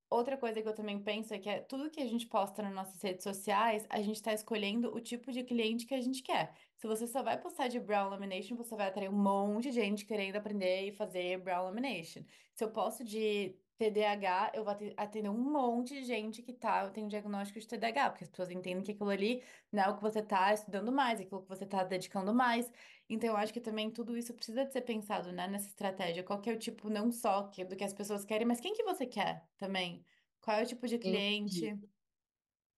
Outra 0.09 0.37
coisa 0.37 0.59
que 0.61 0.67
eu 0.67 0.73
também 0.73 1.03
penso 1.03 1.33
é 1.35 1.39
que 1.39 1.47
é 1.47 1.59
tudo 1.61 1.89
que 1.91 2.01
a 2.01 2.05
gente 2.05 2.25
posta 2.25 2.63
nas 2.63 2.73
nossas 2.73 2.99
redes 3.01 3.23
sociais, 3.23 3.85
a 3.91 4.01
gente 4.01 4.15
está 4.15 4.33
escolhendo 4.33 4.91
o 4.95 4.99
tipo 4.99 5.31
de 5.31 5.43
cliente 5.43 5.85
que 5.85 5.93
a 5.93 6.01
gente 6.01 6.23
quer. 6.23 6.55
Se 6.77 6.87
você 6.87 7.05
só 7.05 7.21
vai 7.21 7.39
postar 7.39 7.67
de 7.67 7.79
brown 7.79 8.09
lamination, 8.09 8.55
você 8.55 8.75
vai 8.75 8.87
atrair 8.87 9.07
um 9.09 9.13
monte 9.15 9.65
de 9.65 9.71
gente 9.73 10.05
querendo 10.05 10.35
aprender 10.35 10.87
e 10.87 10.91
fazer 10.91 11.37
brown 11.39 11.65
lamination. 11.65 12.23
Se 12.55 12.63
eu 12.63 12.71
posto 12.71 13.03
de 13.03 13.55
TDAH, 13.77 14.51
eu 14.55 14.63
vou 14.63 14.73
ate- 14.73 14.93
atender 14.97 15.29
um 15.29 15.37
monte 15.37 15.93
de 15.93 16.03
gente 16.03 16.41
que 16.41 16.53
tá, 16.53 16.89
tem 16.89 17.05
um 17.05 17.07
diagnóstico 17.07 17.59
de 17.59 17.67
TDAH, 17.67 18.09
porque 18.09 18.23
as 18.23 18.29
pessoas 18.31 18.49
entendem 18.49 18.83
que 18.83 18.91
aquilo 18.91 19.09
ali 19.11 19.43
não 19.71 19.83
é 19.83 19.89
o 19.89 19.95
que 19.95 20.01
você 20.01 20.23
tá 20.23 20.51
estudando 20.53 20.91
mais, 20.91 21.19
é 21.19 21.23
aquilo 21.23 21.43
que 21.43 21.47
você 21.47 21.65
tá 21.67 21.83
dedicando 21.83 22.33
mais. 22.33 22.69
Então, 23.09 23.29
eu 23.29 23.37
acho 23.37 23.51
que 23.53 23.59
também 23.61 23.91
tudo 23.91 24.15
isso 24.17 24.33
precisa 24.35 24.65
de 24.65 24.71
ser 24.71 24.81
pensado, 24.83 25.31
né, 25.31 25.47
nessa 25.47 25.67
estratégia. 25.67 26.23
Qual 26.23 26.39
que 26.41 26.49
é 26.49 26.53
o 26.53 26.59
tipo, 26.59 26.89
não 26.89 27.11
só 27.11 27.47
que, 27.49 27.65
do 27.65 27.75
que 27.75 27.83
as 27.83 27.93
pessoas 27.93 28.23
querem, 28.25 28.45
mas 28.47 28.61
quem 28.61 28.73
que 28.73 28.83
você 28.83 29.05
quer 29.07 29.49
também? 29.57 30.05
Qual 30.41 30.57
é 30.57 30.63
o 30.63 30.67
tipo 30.67 30.87
de 30.87 30.99
Entendi. 30.99 30.99
cliente? 30.99 31.79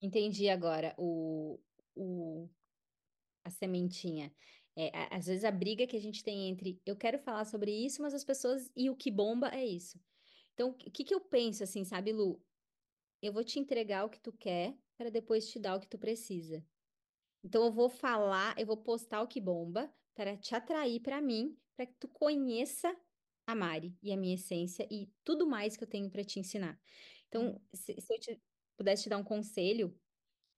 Entendi 0.01 0.49
agora 0.49 0.95
o, 0.97 1.63
o, 1.95 2.49
a 3.43 3.49
sementinha. 3.51 4.35
É, 4.75 4.89
a- 4.97 5.17
às 5.17 5.27
vezes 5.27 5.43
a 5.45 5.51
briga 5.51 5.87
que 5.87 5.97
a 5.97 6.01
gente 6.01 6.23
tem 6.23 6.49
entre 6.49 6.81
eu 6.85 6.97
quero 6.97 7.19
falar 7.19 7.45
sobre 7.45 7.71
isso, 7.73 8.01
mas 8.01 8.13
as 8.13 8.25
pessoas 8.25 8.71
e 8.75 8.89
o 8.89 8.95
que 8.97 9.11
bomba 9.11 9.49
é 9.49 9.65
isso. 9.65 9.99
Então, 10.53 10.71
o 10.71 10.75
que 10.75 11.03
que 11.05 11.13
eu 11.15 11.21
penso 11.21 11.63
assim, 11.63 11.83
sabe, 11.85 12.13
Lu? 12.13 12.45
Eu 13.21 13.33
vou 13.33 13.43
te 13.43 13.59
entregar 13.59 14.05
o 14.05 14.09
que 14.09 14.19
tu 14.21 14.33
quer 14.33 14.77
para 14.97 15.11
depois 15.11 15.49
te 15.51 15.59
dar 15.59 15.75
o 15.77 15.81
que 15.81 15.87
tu 15.89 15.99
precisa. 15.99 16.67
Então, 17.43 17.65
eu 17.65 17.71
vou 17.71 17.89
falar, 17.89 18.57
eu 18.59 18.65
vou 18.67 18.77
postar 18.83 19.21
o 19.23 19.27
que 19.27 19.41
bomba 19.41 19.93
para 20.15 20.37
te 20.37 20.55
atrair 20.55 21.01
para 21.01 21.21
mim, 21.21 21.57
para 21.75 21.85
que 21.87 21.95
tu 21.99 22.07
conheça 22.07 22.95
a 23.47 23.55
Mari 23.55 23.97
e 24.03 24.11
a 24.13 24.17
minha 24.17 24.35
essência 24.35 24.87
e 24.91 25.11
tudo 25.23 25.47
mais 25.47 25.75
que 25.77 25.83
eu 25.83 25.87
tenho 25.89 26.09
para 26.11 26.23
te 26.23 26.39
ensinar. 26.39 26.79
Então, 27.27 27.53
Sim, 27.53 27.67
se, 27.73 27.95
se 27.99 28.13
eu 28.13 28.19
te- 28.19 28.41
pudesse 28.77 29.03
te 29.03 29.09
dar 29.09 29.17
um 29.17 29.23
conselho 29.23 29.99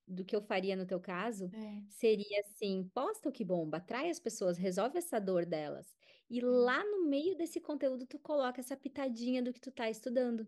do 0.07 0.25
que 0.25 0.35
eu 0.35 0.41
faria 0.41 0.75
no 0.75 0.85
teu 0.85 0.99
caso, 1.01 1.51
sim, 1.51 1.89
seria 1.89 2.41
assim: 2.41 2.89
posta 2.93 3.29
o 3.29 3.31
que 3.31 3.45
bomba, 3.45 3.77
atrai 3.77 4.09
as 4.09 4.19
pessoas, 4.19 4.57
resolve 4.57 4.97
essa 4.97 5.19
dor 5.19 5.45
delas. 5.45 5.95
E 6.29 6.41
sim, 6.47 6.65
lá 6.65 6.83
no 6.83 7.05
meio 7.07 7.35
desse 7.37 7.61
conteúdo, 7.61 8.05
tu 8.07 8.19
coloca 8.19 8.59
essa 8.61 8.77
pitadinha 8.77 9.41
do 9.43 9.53
que 9.53 9.61
tu 9.61 9.71
tá 9.71 9.89
estudando. 9.89 10.47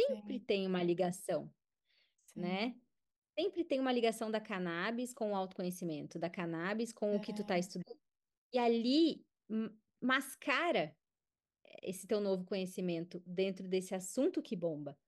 Sempre 0.00 0.40
tem 0.40 0.66
uma 0.66 0.82
ligação, 0.82 1.52
sim. 2.24 2.58
né? 2.58 2.80
Sempre 3.38 3.64
tem 3.64 3.80
uma 3.80 3.92
ligação 3.92 4.30
da 4.30 4.40
cannabis 4.40 5.14
com 5.14 5.32
o 5.32 5.36
autoconhecimento, 5.36 6.18
da 6.18 6.30
cannabis 6.30 6.92
com 6.92 7.16
o 7.16 7.20
que 7.20 7.32
tu 7.34 7.44
tá 7.44 7.58
É, 7.58 7.58
estudando. 7.58 7.98
E 8.52 8.58
ali 8.58 9.26
mascara 10.00 10.96
esse 11.82 12.06
teu 12.06 12.20
novo 12.20 12.44
conhecimento 12.44 13.22
dentro 13.26 13.68
desse 13.68 13.94
assunto 13.94 14.42
que 14.42 14.56
bomba, 14.56 14.98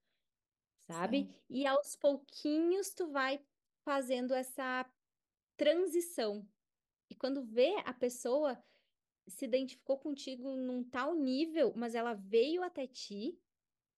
sim, 0.79 0.87
sabe? 0.87 1.35
E 1.49 1.65
aos 1.65 1.95
pouquinhos 1.95 2.93
tu 2.93 3.07
vai 3.11 3.43
fazendo 3.83 4.33
essa 4.33 4.89
transição. 5.57 6.47
E 7.09 7.15
quando 7.15 7.43
vê 7.43 7.75
a 7.85 7.93
pessoa 7.93 8.63
se 9.27 9.45
identificou 9.45 9.97
contigo 9.97 10.55
num 10.55 10.83
tal 10.83 11.13
nível, 11.15 11.73
mas 11.75 11.95
ela 11.95 12.13
veio 12.13 12.63
até 12.63 12.87
ti 12.87 13.39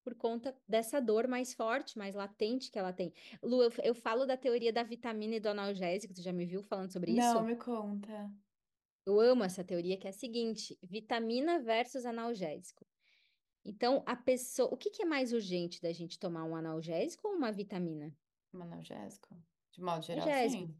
por 0.04 0.14
conta 0.14 0.56
dessa 0.68 1.00
dor 1.00 1.26
mais 1.26 1.54
forte, 1.54 1.96
mais 1.98 2.14
latente 2.14 2.70
que 2.70 2.78
ela 2.78 2.92
tem. 2.92 3.12
Lu, 3.42 3.62
eu, 3.62 3.70
eu 3.82 3.94
falo 3.94 4.26
da 4.26 4.36
teoria 4.36 4.72
da 4.72 4.82
vitamina 4.82 5.36
e 5.36 5.40
do 5.40 5.48
analgésico, 5.48 6.12
tu 6.14 6.22
já 6.22 6.32
me 6.32 6.44
viu 6.44 6.62
falando 6.62 6.92
sobre 6.92 7.12
isso? 7.12 7.34
Não, 7.34 7.42
me 7.42 7.56
conta. 7.56 8.30
Eu 9.06 9.20
amo 9.20 9.44
essa 9.44 9.62
teoria 9.62 9.96
que 9.96 10.06
é 10.06 10.10
a 10.10 10.14
seguinte: 10.14 10.78
vitamina 10.82 11.60
versus 11.60 12.06
analgésico. 12.06 12.86
Então, 13.64 14.02
a 14.06 14.14
pessoa. 14.14 14.72
O 14.72 14.76
que, 14.76 14.90
que 14.90 15.02
é 15.02 15.06
mais 15.06 15.32
urgente 15.32 15.80
da 15.80 15.92
gente 15.92 16.18
tomar 16.18 16.44
um 16.44 16.56
analgésico 16.56 17.28
ou 17.28 17.34
uma 17.34 17.50
vitamina? 17.50 18.14
Um 18.52 18.62
analgésico? 18.62 19.36
De 19.72 19.80
modo 19.80 20.04
geral, 20.04 20.26
Analgésico. 20.28 20.66
sim. 20.66 20.78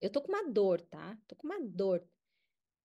Eu 0.00 0.10
tô 0.10 0.20
com 0.20 0.28
uma 0.28 0.50
dor, 0.50 0.80
tá? 0.82 1.18
Tô 1.26 1.34
com 1.34 1.46
uma 1.46 1.60
dor. 1.60 2.06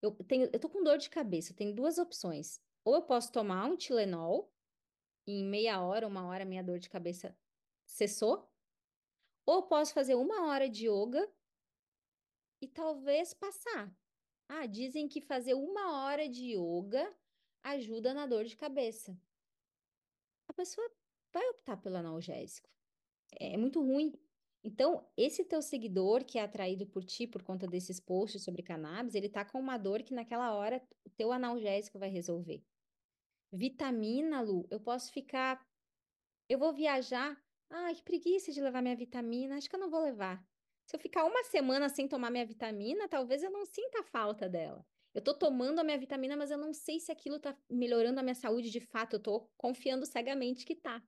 Eu 0.01 0.11
tenho, 0.23 0.49
eu 0.51 0.59
tô 0.59 0.69
com 0.69 0.83
dor 0.83 0.97
de 0.97 1.09
cabeça. 1.09 1.51
Eu 1.51 1.55
tenho 1.55 1.75
duas 1.75 1.97
opções. 1.97 2.61
Ou 2.83 2.95
eu 2.95 3.01
posso 3.03 3.31
tomar 3.31 3.65
um 3.65 3.75
Tilenol, 3.75 4.51
e 5.27 5.41
em 5.41 5.45
meia 5.45 5.81
hora, 5.81 6.07
uma 6.07 6.25
hora, 6.25 6.45
minha 6.45 6.63
dor 6.63 6.79
de 6.79 6.89
cabeça 6.89 7.37
cessou. 7.85 8.49
Ou 9.45 9.55
eu 9.55 9.63
posso 9.63 9.93
fazer 9.93 10.15
uma 10.15 10.47
hora 10.47 10.69
de 10.69 10.87
yoga 10.87 11.29
e 12.61 12.67
talvez 12.67 13.33
passar. 13.33 13.93
Ah, 14.49 14.65
dizem 14.65 15.07
que 15.07 15.21
fazer 15.21 15.53
uma 15.53 16.03
hora 16.03 16.27
de 16.27 16.55
yoga 16.55 17.15
ajuda 17.63 18.15
na 18.15 18.25
dor 18.25 18.45
de 18.45 18.57
cabeça. 18.57 19.15
A 20.47 20.53
pessoa 20.53 20.91
vai 21.31 21.47
optar 21.49 21.77
pelo 21.77 21.97
analgésico. 21.97 22.67
É, 23.39 23.53
é 23.53 23.57
muito 23.57 23.79
ruim. 23.79 24.11
Então, 24.63 25.07
esse 25.15 25.45
teu 25.45 25.61
seguidor 25.61 26.25
que 26.25 26.39
é 26.39 26.43
atraído 26.43 26.87
por 26.87 27.05
ti 27.05 27.27
por 27.27 27.43
conta 27.43 27.67
desses 27.67 27.99
posts 27.99 28.43
sobre 28.43 28.63
cannabis, 28.63 29.13
ele 29.13 29.29
tá 29.29 29.45
com 29.45 29.59
uma 29.59 29.77
dor 29.77 30.01
que 30.01 30.15
naquela 30.15 30.53
hora 30.55 30.83
o 31.05 31.09
teu 31.11 31.31
analgésico 31.31 31.99
vai 31.99 32.09
resolver. 32.09 32.65
Vitamina, 33.53 34.41
Lu, 34.41 34.67
eu 34.71 34.79
posso 34.79 35.11
ficar. 35.11 35.63
Eu 36.49 36.57
vou 36.57 36.73
viajar. 36.73 37.39
Ai, 37.69 37.93
que 37.93 38.03
preguiça 38.03 38.51
de 38.51 38.61
levar 38.61 38.81
minha 38.81 38.95
vitamina. 38.95 39.57
Acho 39.57 39.69
que 39.69 39.75
eu 39.75 39.79
não 39.79 39.91
vou 39.91 40.01
levar. 40.01 40.43
Se 40.89 40.95
eu 40.95 40.99
ficar 40.99 41.23
uma 41.23 41.43
semana 41.43 41.87
sem 41.87 42.07
tomar 42.07 42.31
minha 42.31 42.47
vitamina, 42.47 43.07
talvez 43.07 43.43
eu 43.43 43.51
não 43.51 43.63
sinta 43.63 44.01
falta 44.01 44.49
dela. 44.49 44.83
Eu 45.13 45.21
tô 45.23 45.35
tomando 45.35 45.77
a 45.77 45.83
minha 45.83 45.99
vitamina, 45.99 46.35
mas 46.35 46.49
eu 46.49 46.57
não 46.57 46.73
sei 46.73 46.99
se 46.99 47.11
aquilo 47.11 47.39
tá 47.39 47.55
melhorando 47.69 48.19
a 48.19 48.23
minha 48.23 48.33
saúde 48.33 48.71
de 48.71 48.79
fato. 48.79 49.17
Eu 49.17 49.19
tô 49.21 49.47
confiando 49.55 50.03
cegamente 50.07 50.65
que 50.65 50.75
tá. 50.75 50.99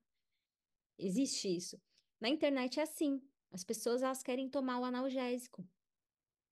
Existe 1.00 1.48
isso. 1.56 1.82
Na 2.20 2.30
internet 2.30 2.80
é 2.80 2.84
assim. 2.84 3.28
As 3.50 3.64
pessoas 3.64 4.04
elas 4.04 4.22
querem 4.22 4.48
tomar 4.48 4.80
o 4.80 4.86
analgésico. 4.86 5.68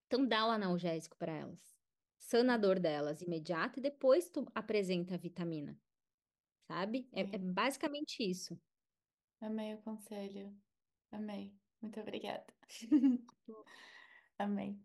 Então 0.08 0.26
dá 0.26 0.48
o 0.48 0.50
analgésico 0.50 1.16
para 1.16 1.32
elas. 1.32 1.78
Sana 2.18 2.56
a 2.56 2.58
dor 2.58 2.80
delas 2.80 3.22
imediata 3.22 3.78
e 3.78 3.84
depois 3.84 4.28
tu 4.32 4.44
apresenta 4.56 5.14
a 5.14 5.18
vitamina. 5.20 5.80
Sabe? 6.68 7.08
É, 7.14 7.22
é 7.22 7.38
basicamente 7.38 8.28
isso. 8.28 8.60
Amei 9.40 9.76
o 9.76 9.82
conselho. 9.84 10.52
Amei. 11.12 11.59
Muito 11.82 12.00
obrigada. 12.00 12.46
Amei. 14.38 14.78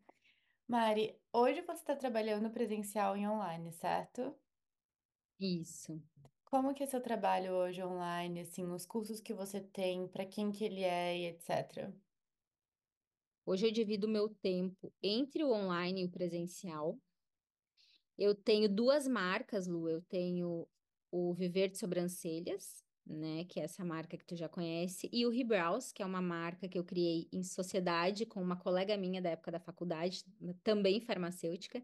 Mari, 0.67 1.15
hoje 1.33 1.61
você 1.63 1.81
está 1.81 1.95
trabalhando 1.95 2.51
presencial 2.51 3.17
e 3.17 3.27
online, 3.27 3.73
certo? 3.73 4.35
Isso. 5.39 6.01
Como 6.45 6.73
que 6.73 6.83
é 6.83 6.87
seu 6.87 7.03
trabalho 7.03 7.53
hoje 7.53 7.83
online, 7.83 8.41
assim, 8.41 8.65
os 8.65 8.87
cursos 8.87 9.21
que 9.21 9.35
você 9.35 9.61
tem, 9.61 10.07
para 10.09 10.25
quem 10.25 10.53
que 10.53 10.65
ele 10.65 10.83
é 10.83 11.19
e 11.19 11.27
etc. 11.27 11.93
Hoje 13.45 13.67
eu 13.67 13.73
divido 13.73 14.07
o 14.07 14.11
meu 14.11 14.29
tempo 14.29 14.93
entre 15.03 15.45
o 15.45 15.53
online 15.53 16.03
e 16.03 16.05
o 16.07 16.11
presencial. 16.11 16.99
Eu 18.17 18.35
tenho 18.35 18.69
duas 18.69 19.07
marcas, 19.07 19.67
Lu. 19.67 19.89
Eu 19.89 20.01
tenho 20.01 20.67
o 21.11 21.35
Viver 21.35 21.69
de 21.69 21.79
Sobrancelhas, 21.79 22.83
né, 23.07 23.45
que 23.45 23.61
é 23.61 23.65
essa 23.65 23.85
marca 23.85 24.17
que 24.17 24.25
tu 24.25 24.35
já 24.35 24.49
conhece, 24.49 25.09
e 25.13 25.27
o 25.27 25.31
Rebrows, 25.31 25.93
que 25.93 26.03
é 26.03 26.07
uma 26.07 26.23
marca 26.23 26.69
que 26.69 26.79
eu 26.79 26.85
criei 26.85 27.29
em 27.33 27.43
sociedade 27.43 28.25
com 28.25 28.43
uma 28.43 28.57
colega 28.57 28.97
minha 28.97 29.21
da 29.21 29.31
época 29.31 29.53
da 29.53 29.61
faculdade, 29.61 30.25
também 30.63 31.01
farmacêutica. 31.01 31.83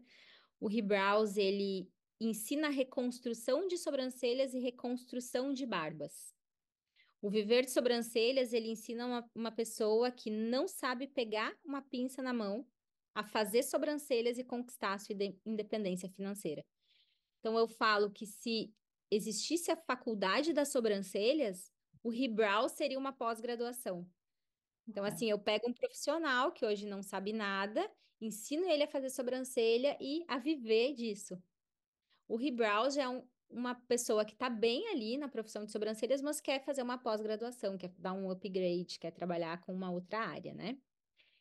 O 0.59 0.67
Rebrows, 0.67 1.37
ele 1.37 1.89
ensina 2.19 2.69
reconstrução 2.69 3.67
de 3.67 3.77
sobrancelhas 3.77 4.53
e 4.53 4.59
reconstrução 4.59 5.53
de 5.53 5.65
barbas. 5.65 6.33
O 7.21 7.29
Viver 7.29 7.65
de 7.65 7.71
Sobrancelhas, 7.71 8.51
ele 8.51 8.69
ensina 8.69 9.05
uma, 9.05 9.31
uma 9.35 9.51
pessoa 9.51 10.09
que 10.11 10.31
não 10.31 10.67
sabe 10.67 11.07
pegar 11.07 11.55
uma 11.63 11.81
pinça 11.81 12.21
na 12.21 12.33
mão 12.33 12.65
a 13.13 13.23
fazer 13.23 13.61
sobrancelhas 13.61 14.39
e 14.39 14.43
conquistar 14.43 14.93
a 14.93 14.97
sua 14.97 15.15
independência 15.45 16.09
financeira. 16.09 16.65
Então, 17.39 17.57
eu 17.57 17.67
falo 17.67 18.09
que 18.09 18.25
se 18.25 18.73
existisse 19.11 19.69
a 19.71 19.75
faculdade 19.75 20.53
das 20.53 20.69
sobrancelhas, 20.71 21.71
o 22.01 22.09
Rebrow 22.09 22.69
seria 22.69 22.97
uma 22.97 23.11
pós-graduação. 23.11 24.09
Então, 24.87 25.03
assim, 25.03 25.29
eu 25.29 25.37
pego 25.37 25.69
um 25.69 25.73
profissional 25.73 26.51
que 26.51 26.65
hoje 26.65 26.87
não 26.87 27.03
sabe 27.03 27.33
nada, 27.33 27.87
ensino 28.19 28.65
ele 28.67 28.83
a 28.83 28.87
fazer 28.87 29.09
sobrancelha 29.09 29.97
e 29.99 30.23
a 30.27 30.37
viver 30.37 30.93
disso. 30.93 31.41
O 32.27 32.35
Rebrow 32.35 32.89
já 32.89 33.03
é 33.03 33.09
um, 33.09 33.27
uma 33.49 33.75
pessoa 33.75 34.25
que 34.25 34.33
está 34.33 34.49
bem 34.49 34.87
ali 34.89 35.17
na 35.17 35.27
profissão 35.27 35.65
de 35.65 35.71
sobrancelhas, 35.71 36.21
mas 36.21 36.41
quer 36.41 36.63
fazer 36.63 36.81
uma 36.81 36.97
pós-graduação, 36.97 37.77
quer 37.77 37.93
dar 37.97 38.13
um 38.13 38.31
upgrade, 38.31 38.97
quer 38.99 39.11
trabalhar 39.11 39.61
com 39.61 39.73
uma 39.73 39.91
outra 39.91 40.19
área, 40.19 40.53
né? 40.53 40.77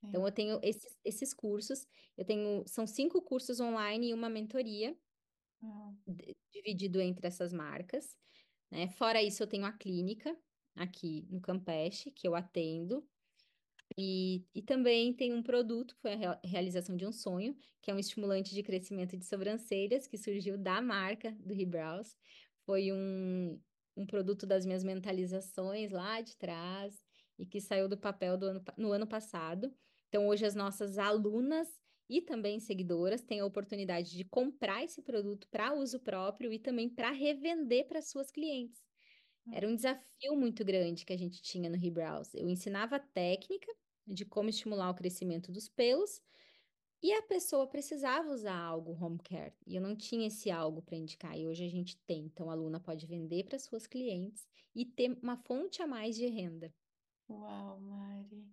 Então, 0.02 0.24
eu 0.24 0.32
tenho 0.32 0.58
esses, 0.62 0.98
esses 1.04 1.34
cursos, 1.34 1.86
eu 2.16 2.24
tenho, 2.24 2.64
são 2.66 2.86
cinco 2.86 3.20
cursos 3.20 3.60
online 3.60 4.08
e 4.08 4.14
uma 4.14 4.30
mentoria, 4.30 4.96
Dividido 6.52 7.00
entre 7.00 7.26
essas 7.26 7.52
marcas, 7.52 8.16
né? 8.70 8.88
Fora 8.88 9.22
isso, 9.22 9.42
eu 9.42 9.46
tenho 9.46 9.64
a 9.64 9.72
clínica 9.72 10.36
aqui 10.76 11.26
no 11.30 11.40
Campeche, 11.40 12.10
que 12.10 12.26
eu 12.26 12.34
atendo, 12.34 13.06
e, 13.98 14.46
e 14.54 14.62
também 14.62 15.12
tem 15.14 15.34
um 15.34 15.42
produto, 15.42 15.94
que 15.94 16.00
foi 16.00 16.12
a 16.12 16.40
realização 16.44 16.96
de 16.96 17.06
um 17.06 17.12
sonho, 17.12 17.56
que 17.82 17.90
é 17.90 17.94
um 17.94 17.98
estimulante 17.98 18.54
de 18.54 18.62
crescimento 18.62 19.16
de 19.16 19.26
sobrancelhas, 19.26 20.06
que 20.06 20.16
surgiu 20.16 20.56
da 20.56 20.80
marca 20.80 21.32
do 21.40 21.54
Rebrows. 21.54 22.16
Foi 22.64 22.92
um, 22.92 23.60
um 23.96 24.06
produto 24.06 24.46
das 24.46 24.64
minhas 24.64 24.84
mentalizações 24.84 25.90
lá 25.90 26.20
de 26.20 26.36
trás, 26.36 27.04
e 27.38 27.46
que 27.46 27.60
saiu 27.60 27.88
do 27.88 27.98
papel 27.98 28.36
do 28.36 28.46
ano, 28.46 28.62
no 28.76 28.92
ano 28.92 29.06
passado. 29.06 29.74
Então, 30.08 30.28
hoje 30.28 30.44
as 30.44 30.54
nossas 30.54 30.98
alunas 30.98 31.79
e 32.10 32.20
também 32.20 32.58
seguidoras 32.58 33.22
têm 33.22 33.38
a 33.38 33.46
oportunidade 33.46 34.16
de 34.16 34.24
comprar 34.24 34.82
esse 34.82 35.00
produto 35.00 35.46
para 35.48 35.72
uso 35.72 36.00
próprio 36.00 36.52
e 36.52 36.58
também 36.58 36.88
para 36.88 37.12
revender 37.12 37.86
para 37.86 38.02
suas 38.02 38.32
clientes. 38.32 38.82
Era 39.52 39.68
um 39.68 39.76
desafio 39.76 40.34
muito 40.36 40.64
grande 40.64 41.04
que 41.04 41.12
a 41.12 41.16
gente 41.16 41.40
tinha 41.40 41.70
no 41.70 41.76
Rebrows. 41.76 42.34
Eu 42.34 42.48
ensinava 42.48 42.96
a 42.96 42.98
técnica 43.00 43.72
de 44.04 44.24
como 44.24 44.50
estimular 44.50 44.90
o 44.90 44.94
crescimento 44.94 45.52
dos 45.52 45.68
pelos 45.68 46.20
e 47.00 47.12
a 47.12 47.22
pessoa 47.22 47.68
precisava 47.68 48.28
usar 48.28 48.58
algo 48.58 48.92
home 48.92 49.20
care 49.20 49.54
e 49.64 49.76
eu 49.76 49.80
não 49.80 49.94
tinha 49.94 50.26
esse 50.26 50.50
algo 50.50 50.82
para 50.82 50.96
indicar 50.96 51.38
e 51.38 51.46
hoje 51.46 51.64
a 51.64 51.68
gente 51.68 51.96
tem. 52.08 52.24
Então 52.24 52.50
a 52.50 52.54
aluna 52.54 52.80
pode 52.80 53.06
vender 53.06 53.44
para 53.44 53.58
suas 53.58 53.86
clientes 53.86 54.48
e 54.74 54.84
ter 54.84 55.16
uma 55.22 55.36
fonte 55.36 55.80
a 55.80 55.86
mais 55.86 56.16
de 56.16 56.26
renda. 56.26 56.74
Uau, 57.28 57.80
Mari. 57.80 58.48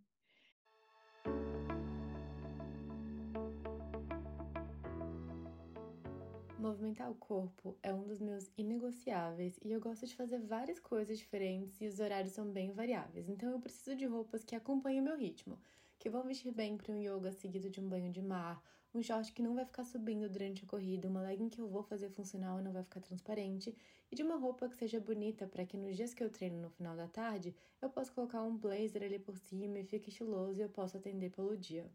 Movimentar 6.59 7.11
o 7.11 7.13
corpo 7.13 7.77
é 7.83 7.93
um 7.93 8.07
dos 8.07 8.19
meus 8.19 8.49
inegociáveis 8.57 9.59
e 9.63 9.71
eu 9.71 9.79
gosto 9.79 10.07
de 10.07 10.15
fazer 10.15 10.39
várias 10.39 10.79
coisas 10.79 11.19
diferentes 11.19 11.79
e 11.79 11.85
os 11.85 11.99
horários 11.99 12.33
são 12.33 12.49
bem 12.49 12.71
variáveis. 12.71 13.29
Então 13.29 13.51
eu 13.51 13.59
preciso 13.59 13.95
de 13.95 14.07
roupas 14.07 14.43
que 14.43 14.55
acompanhem 14.55 14.99
o 14.99 15.03
meu 15.03 15.15
ritmo, 15.15 15.59
que 15.99 16.09
vão 16.09 16.23
vestir 16.23 16.51
bem 16.51 16.75
para 16.75 16.91
um 16.91 16.97
yoga 16.97 17.31
seguido 17.31 17.69
de 17.69 17.79
um 17.79 17.87
banho 17.87 18.11
de 18.11 18.23
mar, 18.23 18.59
um 18.91 19.03
short 19.03 19.31
que 19.33 19.41
não 19.43 19.53
vai 19.53 19.65
ficar 19.65 19.83
subindo 19.83 20.27
durante 20.27 20.63
a 20.63 20.67
corrida, 20.67 21.07
uma 21.07 21.21
legging 21.21 21.47
que 21.47 21.61
eu 21.61 21.67
vou 21.67 21.83
fazer 21.83 22.09
funcional 22.09 22.59
e 22.59 22.63
não 22.63 22.73
vai 22.73 22.81
ficar 22.81 23.01
transparente, 23.01 23.77
e 24.11 24.15
de 24.15 24.23
uma 24.23 24.37
roupa 24.37 24.67
que 24.67 24.75
seja 24.75 24.99
bonita 24.99 25.45
para 25.45 25.63
que 25.63 25.77
nos 25.77 25.95
dias 25.95 26.11
que 26.11 26.23
eu 26.23 26.29
treino 26.31 26.59
no 26.59 26.71
final 26.71 26.95
da 26.95 27.07
tarde, 27.07 27.55
eu 27.79 27.89
possa 27.91 28.11
colocar 28.11 28.41
um 28.41 28.57
blazer 28.57 29.03
ali 29.03 29.19
por 29.19 29.37
cima 29.37 29.77
e 29.77 29.83
fique 29.83 30.09
estiloso 30.09 30.57
e 30.57 30.63
eu 30.63 30.69
possa 30.69 30.97
atender 30.97 31.29
pelo 31.29 31.55
dia. 31.55 31.87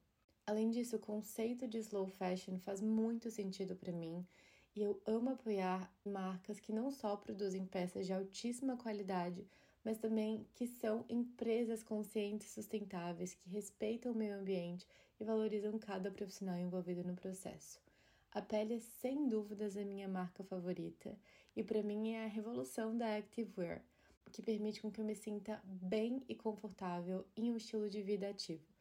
Além 0.47 0.71
disso, 0.71 0.97
o 0.97 1.01
conceito 1.01 1.67
de 1.69 1.79
slow 1.79 2.07
fashion 2.07 2.59
faz 2.59 2.81
muito 2.81 3.31
sentido 3.31 3.75
para 3.75 3.93
mim 3.93 4.25
e 4.75 4.83
eu 4.83 5.01
amo 5.07 5.31
apoiar 5.31 5.93
marcas 6.05 6.59
que 6.59 6.73
não 6.73 6.91
só 6.91 7.17
produzem 7.17 7.67
peças 7.67 8.07
de 8.07 8.13
altíssima 8.13 8.77
qualidade, 8.77 9.47
mas 9.85 9.99
também 9.99 10.47
que 10.55 10.67
são 10.67 11.05
empresas 11.09 11.83
conscientes 11.83 12.49
e 12.49 12.55
sustentáveis, 12.55 13.35
que 13.35 13.51
respeitam 13.51 14.13
o 14.13 14.15
meio 14.15 14.37
ambiente 14.37 14.87
e 15.21 15.25
valorizam 15.25 15.79
cada 15.79 16.11
profissional 16.11 16.59
envolvido 16.59 17.05
no 17.05 17.15
processo. 17.15 17.81
A 18.33 18.41
pele 18.41 18.75
é 18.75 18.81
sem 18.81 19.29
dúvidas 19.29 19.77
a 19.77 19.85
minha 19.85 20.09
marca 20.09 20.43
favorita 20.43 21.15
e 21.55 21.63
para 21.63 21.83
mim 21.83 22.13
é 22.13 22.25
a 22.25 22.29
revolução 22.29 22.97
da 22.97 23.17
activewear, 23.17 23.85
que 24.31 24.41
permite 24.41 24.81
com 24.81 24.91
que 24.91 25.01
eu 25.01 25.05
me 25.05 25.15
sinta 25.15 25.61
bem 25.65 26.23
e 26.27 26.35
confortável 26.35 27.27
em 27.37 27.53
um 27.53 27.57
estilo 27.57 27.91
de 27.91 28.01
vida 28.01 28.31
ativo. 28.31 28.72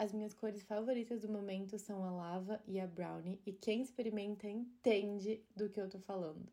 As 0.00 0.14
minhas 0.14 0.32
cores 0.32 0.62
favoritas 0.62 1.20
do 1.20 1.28
momento 1.28 1.78
são 1.78 2.02
a 2.02 2.10
lava 2.10 2.58
e 2.66 2.80
a 2.80 2.86
brownie, 2.86 3.38
e 3.44 3.52
quem 3.52 3.82
experimenta 3.82 4.48
entende 4.48 5.44
do 5.54 5.68
que 5.68 5.78
eu 5.78 5.90
tô 5.90 5.98
falando. 5.98 6.50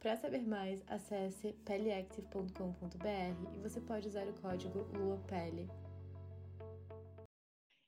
Para 0.00 0.16
saber 0.16 0.44
mais, 0.44 0.82
acesse 0.88 1.52
peleactive.com.br 1.64 3.54
e 3.54 3.58
você 3.60 3.80
pode 3.80 4.08
usar 4.08 4.26
o 4.26 4.32
código 4.32 4.80
LUAPELE. 4.98 5.70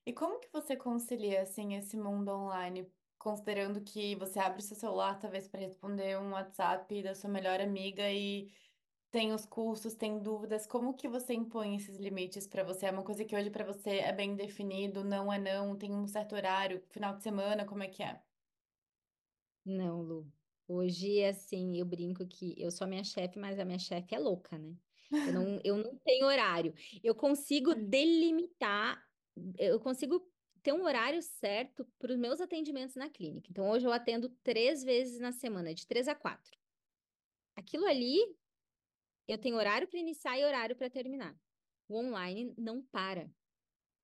E 0.06 0.12
como 0.12 0.38
que 0.38 0.52
você 0.52 0.76
concilia 0.76 1.42
assim 1.42 1.74
esse 1.74 1.96
mundo 1.96 2.28
online, 2.28 2.88
considerando 3.18 3.80
que 3.80 4.14
você 4.14 4.38
abre 4.38 4.62
seu 4.62 4.76
celular 4.76 5.18
talvez 5.18 5.48
para 5.48 5.58
responder 5.58 6.20
um 6.20 6.30
WhatsApp 6.30 7.02
da 7.02 7.16
sua 7.16 7.30
melhor 7.30 7.60
amiga 7.60 8.08
e 8.12 8.48
tem 9.14 9.32
os 9.32 9.46
cursos, 9.46 9.94
tem 9.94 10.18
dúvidas, 10.18 10.66
como 10.66 10.92
que 10.92 11.06
você 11.06 11.34
impõe 11.34 11.76
esses 11.76 11.98
limites 11.98 12.48
para 12.48 12.64
você? 12.64 12.86
É 12.86 12.90
uma 12.90 13.04
coisa 13.04 13.24
que 13.24 13.36
hoje 13.36 13.48
para 13.48 13.64
você 13.64 13.98
é 13.98 14.12
bem 14.12 14.34
definido, 14.34 15.04
não 15.04 15.32
é 15.32 15.38
não, 15.38 15.76
tem 15.76 15.94
um 15.94 16.04
certo 16.04 16.34
horário, 16.34 16.82
final 16.90 17.14
de 17.14 17.22
semana, 17.22 17.64
como 17.64 17.84
é 17.84 17.86
que 17.86 18.02
é? 18.02 18.20
Não, 19.64 20.02
Lu. 20.02 20.26
Hoje, 20.66 21.22
assim, 21.22 21.78
eu 21.78 21.86
brinco 21.86 22.26
que 22.26 22.60
eu 22.60 22.72
sou 22.72 22.86
a 22.86 22.88
minha 22.88 23.04
chefe, 23.04 23.38
mas 23.38 23.56
a 23.60 23.64
minha 23.64 23.78
chefe 23.78 24.16
é 24.16 24.18
louca, 24.18 24.58
né? 24.58 24.74
Eu 25.12 25.32
não, 25.32 25.60
eu 25.62 25.76
não 25.76 25.96
tenho 25.98 26.26
horário. 26.26 26.74
Eu 27.00 27.14
consigo 27.14 27.72
delimitar, 27.72 29.00
eu 29.56 29.78
consigo 29.78 30.28
ter 30.60 30.72
um 30.72 30.82
horário 30.82 31.22
certo 31.22 31.86
para 32.00 32.10
os 32.10 32.18
meus 32.18 32.40
atendimentos 32.40 32.96
na 32.96 33.08
clínica. 33.08 33.46
Então, 33.48 33.70
hoje 33.70 33.86
eu 33.86 33.92
atendo 33.92 34.28
três 34.42 34.82
vezes 34.82 35.20
na 35.20 35.30
semana, 35.30 35.72
de 35.72 35.86
três 35.86 36.08
a 36.08 36.16
quatro. 36.16 36.58
Aquilo 37.54 37.86
ali, 37.86 38.18
eu 39.26 39.38
tenho 39.38 39.56
horário 39.56 39.88
para 39.88 39.98
iniciar 39.98 40.38
e 40.38 40.44
horário 40.44 40.76
para 40.76 40.90
terminar. 40.90 41.36
O 41.88 41.98
online 41.98 42.54
não 42.56 42.82
para. 42.82 43.30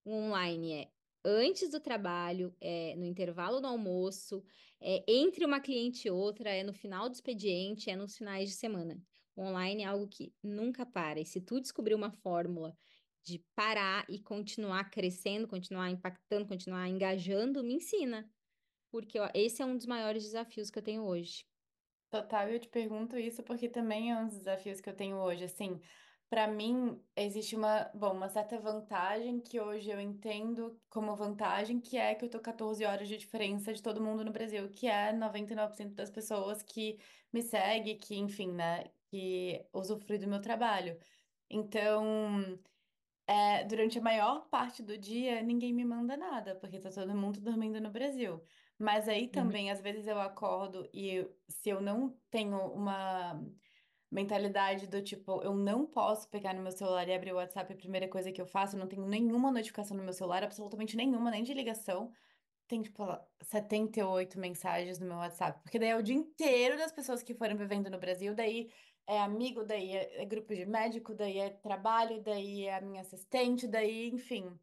O 0.05 0.13
online 0.13 0.73
é 0.73 0.91
antes 1.25 1.71
do 1.71 1.81
trabalho, 1.81 2.55
é 2.61 2.95
no 2.97 3.05
intervalo 3.05 3.61
do 3.61 3.67
almoço, 3.67 4.43
é 4.81 5.05
entre 5.07 5.45
uma 5.45 5.61
cliente 5.61 6.09
e 6.09 6.11
outra, 6.11 6.51
é 6.51 6.63
no 6.63 6.73
final 6.73 7.09
do 7.09 7.15
expediente, 7.15 7.91
é 7.91 7.97
nos 7.97 8.17
finais 8.17 8.49
de 8.49 8.55
semana. 8.55 9.01
O 9.37 9.43
online 9.43 9.83
é 9.83 9.87
algo 9.87 10.09
que 10.09 10.33
nunca 10.43 10.85
para. 10.85 11.21
E 11.21 11.27
se 11.27 11.41
tu 11.41 11.61
descobrir 11.61 11.95
uma 11.95 12.11
fórmula 12.11 12.77
de 13.25 13.39
parar 13.55 14.05
e 14.09 14.19
continuar 14.19 14.91
crescendo, 14.91 15.47
continuar 15.47 15.91
impactando, 15.91 16.47
continuar 16.47 16.89
engajando, 16.89 17.63
me 17.63 17.75
ensina. 17.75 18.29
Porque 18.91 19.19
ó, 19.19 19.29
esse 19.35 19.63
é 19.63 19.65
um 19.65 19.77
dos 19.77 19.87
maiores 19.87 20.25
desafios 20.25 20.71
que 20.71 20.79
eu 20.79 20.83
tenho 20.83 21.05
hoje. 21.05 21.45
Total, 22.11 22.49
eu 22.51 22.59
te 22.59 22.69
pergunto 22.69 23.17
isso 23.17 23.43
porque 23.45 23.69
também 23.69 24.11
é 24.11 24.17
um 24.17 24.27
dos 24.27 24.39
desafios 24.39 24.81
que 24.81 24.89
eu 24.91 24.97
tenho 24.97 25.17
hoje. 25.19 25.45
Assim, 25.45 25.81
para 26.29 26.49
mim, 26.49 27.01
existe 27.15 27.55
uma, 27.55 27.85
bom, 27.95 28.13
uma 28.13 28.29
certa 28.29 28.59
vantagem 28.59 29.41
que 29.41 29.61
hoje 29.61 29.91
eu 29.91 30.01
entendo 30.01 30.81
como 30.91 31.15
vantagem, 31.15 31.81
que 31.81 31.97
é 31.97 32.15
que 32.17 32.25
eu 32.25 32.31
tô 32.31 32.41
14 32.41 32.85
horas 32.85 33.09
de 33.09 33.17
diferença 33.17 33.73
de 33.73 33.81
todo 33.81 34.03
mundo 34.03 34.25
no 34.25 34.33
Brasil, 34.33 34.69
que 34.71 34.89
é 34.89 35.13
99% 35.13 35.95
das 35.95 36.11
pessoas 36.11 36.63
que 36.65 36.99
me 37.33 37.43
seguem, 37.43 37.97
que, 37.97 38.17
enfim, 38.17 38.51
né, 38.53 38.93
que 39.09 39.69
usufrui 39.73 40.19
do 40.19 40.27
meu 40.27 40.41
trabalho. 40.41 40.99
Então, 41.49 42.61
é, 43.27 43.65
durante 43.65 43.99
a 43.99 44.03
maior 44.03 44.49
parte 44.49 44.83
do 44.83 44.99
dia, 44.99 45.43
ninguém 45.43 45.73
me 45.73 45.85
manda 45.85 46.17
nada, 46.17 46.57
porque 46.57 46.81
tá 46.81 46.91
todo 46.91 47.15
mundo 47.17 47.41
dormindo 47.41 47.81
no 47.81 47.91
Brasil. 47.91 48.45
Mas 48.81 49.09
aí 49.09 49.25
Uhum. 49.27 49.31
também, 49.31 49.71
às 49.71 49.81
vezes 49.83 50.07
eu 50.07 50.19
acordo 50.21 50.89
e 50.93 51.11
eu- 51.11 51.37
se 51.49 51.69
eu 51.69 51.81
não 51.83 52.19
tenho 52.31 52.59
uma 52.73 53.43
mentalidade 54.11 54.87
do 54.89 55.03
tipo, 55.03 55.43
eu 55.43 55.55
não 55.55 55.87
posso 55.87 56.29
pegar 56.31 56.55
no 56.55 56.63
meu 56.63 56.73
celular 56.73 57.09
e 57.09 57.15
abrir 57.15 57.33
o 57.33 57.37
WhatsApp, 57.37 57.73
a 57.73 57.77
primeira 57.77 58.09
coisa 58.09 58.33
que 58.33 58.41
eu 58.41 58.47
faço, 58.47 58.77
eu 58.77 58.81
não 58.81 58.89
tenho 58.89 59.07
nenhuma 59.07 59.53
notificação 59.53 59.97
no 59.97 60.03
meu 60.05 60.13
celular, 60.15 60.43
absolutamente 60.45 60.97
nenhuma, 60.97 61.31
nem 61.31 61.43
de 61.45 61.55
ligação. 61.55 62.13
Tem, 62.69 62.83
tipo, 62.83 63.05
78 63.43 64.39
mensagens 64.39 64.99
no 65.01 65.07
meu 65.07 65.19
WhatsApp, 65.19 65.61
porque 65.63 65.79
daí 65.79 65.91
é 65.91 65.97
o 65.97 66.03
dia 66.03 66.17
inteiro 66.17 66.77
das 66.79 66.93
pessoas 66.93 67.23
que 67.23 67.35
foram 67.35 67.57
vivendo 67.57 67.91
no 67.91 67.99
Brasil, 68.01 68.35
daí 68.35 68.71
é 69.07 69.19
amigo, 69.21 69.65
daí 69.65 69.93
é, 69.97 70.23
é 70.23 70.27
grupo 70.27 70.55
de 70.55 70.67
médico, 70.67 71.15
daí 71.15 71.39
é 71.39 71.51
trabalho, 71.51 72.23
daí 72.23 72.65
é 72.67 72.77
a 72.77 72.81
minha 72.81 73.03
assistente, 73.03 73.69
daí, 73.69 74.09
enfim. 74.11 74.59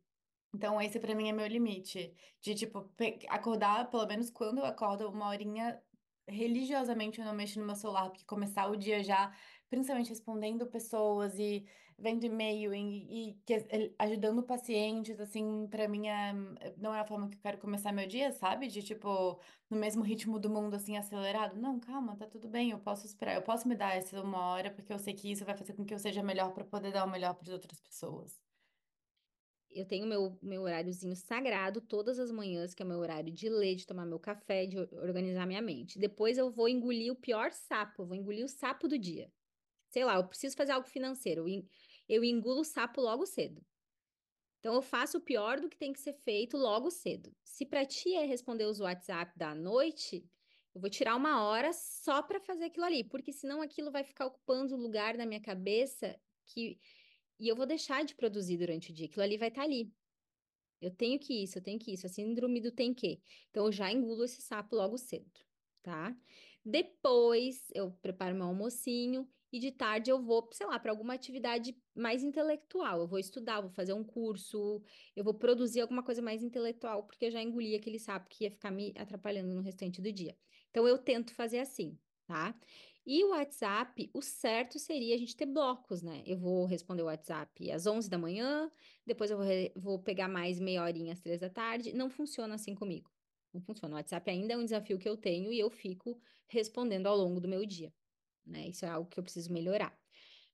Então, 0.53 0.81
esse 0.81 0.99
pra 0.99 1.13
mim 1.15 1.29
é 1.29 1.33
meu 1.33 1.47
limite. 1.47 2.13
De, 2.41 2.55
tipo, 2.55 2.91
acordar, 3.29 3.89
pelo 3.89 4.07
menos 4.07 4.29
quando 4.29 4.59
eu 4.59 4.65
acordo, 4.65 5.09
uma 5.09 5.27
horinha 5.29 5.81
religiosamente 6.27 7.19
eu 7.19 7.25
não 7.25 7.33
mexo 7.33 7.59
no 7.59 7.65
meu 7.65 7.75
celular, 7.75 8.09
porque 8.09 8.25
começar 8.25 8.67
o 8.69 8.75
dia 8.75 9.01
já, 9.03 9.33
principalmente 9.69 10.09
respondendo 10.09 10.67
pessoas 10.67 11.37
e 11.39 11.65
vendo 11.97 12.23
e-mail 12.25 12.73
e, 12.75 13.29
e 13.31 13.33
que- 13.45 13.53
eh, 13.53 13.93
ajudando 13.97 14.43
pacientes, 14.43 15.19
assim, 15.19 15.67
pra 15.69 15.87
mim 15.87 16.07
é, 16.07 16.33
não 16.77 16.93
é 16.93 16.99
a 16.99 17.05
forma 17.05 17.29
que 17.29 17.37
eu 17.37 17.41
quero 17.41 17.57
começar 17.59 17.91
meu 17.91 18.07
dia, 18.07 18.31
sabe? 18.31 18.67
De, 18.67 18.83
tipo, 18.83 19.39
no 19.69 19.77
mesmo 19.77 20.03
ritmo 20.03 20.37
do 20.39 20.49
mundo, 20.49 20.75
assim, 20.75 20.97
acelerado. 20.97 21.55
Não, 21.59 21.79
calma, 21.79 22.15
tá 22.17 22.27
tudo 22.27 22.47
bem, 22.49 22.71
eu 22.71 22.79
posso 22.79 23.05
esperar, 23.05 23.35
eu 23.35 23.41
posso 23.43 23.67
me 23.67 23.75
dar 23.75 23.95
essa 23.95 24.21
uma 24.21 24.39
hora, 24.53 24.69
porque 24.71 24.91
eu 24.93 24.99
sei 24.99 25.13
que 25.13 25.31
isso 25.31 25.45
vai 25.45 25.55
fazer 25.57 25.73
com 25.73 25.85
que 25.85 25.93
eu 25.93 25.99
seja 25.99 26.21
melhor 26.23 26.53
pra 26.53 26.63
poder 26.65 26.91
dar 26.91 27.05
o 27.05 27.09
melhor 27.09 27.33
para 27.35 27.53
outras 27.53 27.79
pessoas. 27.79 28.46
Eu 29.77 29.85
tenho 29.85 30.07
meu, 30.07 30.39
meu 30.41 30.63
horáriozinho 30.63 31.15
sagrado 31.15 31.79
todas 31.81 32.17
as 32.17 32.31
manhãs, 32.31 32.73
que 32.73 32.81
é 32.81 32.85
meu 32.85 32.97
horário 32.97 33.31
de 33.31 33.47
ler, 33.47 33.75
de 33.75 33.85
tomar 33.85 34.05
meu 34.07 34.19
café, 34.19 34.65
de 34.65 34.79
or- 34.79 34.89
organizar 34.93 35.45
minha 35.45 35.61
mente. 35.61 35.99
Depois 35.99 36.37
eu 36.37 36.49
vou 36.49 36.67
engolir 36.67 37.11
o 37.13 37.15
pior 37.15 37.51
sapo, 37.51 38.01
eu 38.01 38.07
vou 38.07 38.15
engolir 38.15 38.43
o 38.43 38.49
sapo 38.49 38.87
do 38.87 38.97
dia. 38.97 39.31
Sei 39.89 40.03
lá, 40.03 40.15
eu 40.15 40.27
preciso 40.27 40.57
fazer 40.57 40.71
algo 40.71 40.87
financeiro, 40.87 41.45
eu 42.09 42.23
engulo 42.23 42.61
o 42.61 42.65
sapo 42.65 43.01
logo 43.01 43.25
cedo. 43.25 43.63
Então 44.59 44.73
eu 44.73 44.81
faço 44.81 45.19
o 45.19 45.21
pior 45.21 45.59
do 45.59 45.69
que 45.69 45.77
tem 45.77 45.93
que 45.93 45.99
ser 45.99 46.13
feito 46.13 46.57
logo 46.57 46.89
cedo. 46.89 47.35
Se 47.43 47.65
para 47.65 47.85
ti 47.85 48.15
é 48.15 48.25
responder 48.25 48.65
os 48.65 48.79
WhatsApp 48.79 49.31
da 49.37 49.53
noite, 49.53 50.27
eu 50.73 50.81
vou 50.81 50.89
tirar 50.89 51.15
uma 51.15 51.43
hora 51.43 51.71
só 51.73 52.21
para 52.23 52.39
fazer 52.39 52.65
aquilo 52.65 52.85
ali, 52.85 53.03
porque 53.03 53.31
senão 53.31 53.61
aquilo 53.61 53.91
vai 53.91 54.03
ficar 54.03 54.25
ocupando 54.25 54.75
o 54.75 54.79
lugar 54.79 55.15
na 55.15 55.25
minha 55.25 55.41
cabeça 55.41 56.19
que 56.45 56.79
e 57.39 57.47
eu 57.47 57.55
vou 57.55 57.65
deixar 57.65 58.03
de 58.05 58.15
produzir 58.15 58.57
durante 58.57 58.91
o 58.91 58.93
dia. 58.93 59.07
Aquilo 59.07 59.23
ali 59.23 59.37
vai 59.37 59.49
estar 59.49 59.63
ali. 59.63 59.93
Eu 60.79 60.91
tenho 60.91 61.19
que 61.19 61.43
isso, 61.43 61.57
eu 61.57 61.63
tenho 61.63 61.79
que 61.79 61.91
isso. 61.93 62.05
A 62.05 62.09
síndrome 62.09 62.61
do 62.61 62.71
tem 62.71 62.93
que. 62.93 63.21
Então 63.49 63.65
eu 63.65 63.71
já 63.71 63.91
engulo 63.91 64.23
esse 64.23 64.41
sapo 64.41 64.75
logo 64.75 64.97
cedo, 64.97 65.31
tá? 65.81 66.15
Depois 66.63 67.67
eu 67.73 67.91
preparo 67.91 68.35
meu 68.35 68.45
almocinho 68.47 69.27
e 69.51 69.59
de 69.59 69.71
tarde 69.71 70.11
eu 70.11 70.21
vou, 70.21 70.49
sei 70.51 70.67
lá, 70.67 70.77
para 70.79 70.91
alguma 70.91 71.13
atividade 71.13 71.81
mais 71.95 72.23
intelectual. 72.23 72.99
Eu 72.99 73.07
vou 73.07 73.17
estudar, 73.17 73.61
vou 73.61 73.71
fazer 73.71 73.93
um 73.93 74.03
curso, 74.03 74.83
eu 75.15 75.23
vou 75.23 75.33
produzir 75.33 75.81
alguma 75.81 76.03
coisa 76.03 76.21
mais 76.21 76.43
intelectual, 76.43 77.07
porque 77.07 77.25
eu 77.25 77.31
já 77.31 77.41
engoli 77.41 77.75
aquele 77.75 77.99
sapo 77.99 78.29
que 78.29 78.43
ia 78.43 78.51
ficar 78.51 78.71
me 78.71 78.93
atrapalhando 78.97 79.53
no 79.53 79.61
restante 79.61 80.01
do 80.01 80.11
dia. 80.11 80.37
Então 80.69 80.87
eu 80.87 80.97
tento 80.97 81.33
fazer 81.33 81.59
assim, 81.59 81.97
tá? 82.25 82.59
E 83.09 83.23
o 83.23 83.29
WhatsApp, 83.29 84.09
o 84.13 84.21
certo 84.21 84.77
seria 84.77 85.15
a 85.15 85.17
gente 85.17 85.33
ter 85.33 85.45
blocos, 85.45 86.01
né? 86.01 86.21
Eu 86.25 86.37
vou 86.37 86.65
responder 86.65 87.03
o 87.03 87.05
WhatsApp 87.05 87.71
às 87.71 87.87
11 87.87 88.09
da 88.09 88.17
manhã, 88.17 88.69
depois 89.05 89.31
eu 89.31 89.37
vou, 89.37 89.47
vou 89.77 89.99
pegar 89.99 90.27
mais 90.27 90.59
meia 90.59 90.83
horinha 90.83 91.13
às 91.13 91.21
três 91.21 91.39
da 91.39 91.49
tarde. 91.49 91.93
Não 91.93 92.09
funciona 92.09 92.55
assim 92.55 92.75
comigo. 92.75 93.09
Não 93.53 93.61
funciona. 93.61 93.95
O 93.95 93.97
WhatsApp 93.97 94.29
ainda 94.29 94.55
é 94.55 94.57
um 94.57 94.65
desafio 94.65 94.99
que 94.99 95.07
eu 95.07 95.15
tenho 95.15 95.53
e 95.53 95.57
eu 95.57 95.69
fico 95.69 96.19
respondendo 96.49 97.07
ao 97.07 97.15
longo 97.15 97.39
do 97.39 97.47
meu 97.47 97.65
dia, 97.65 97.93
né? 98.45 98.67
Isso 98.67 98.85
é 98.85 98.89
algo 98.89 99.09
que 99.09 99.17
eu 99.17 99.23
preciso 99.23 99.53
melhorar. 99.53 99.97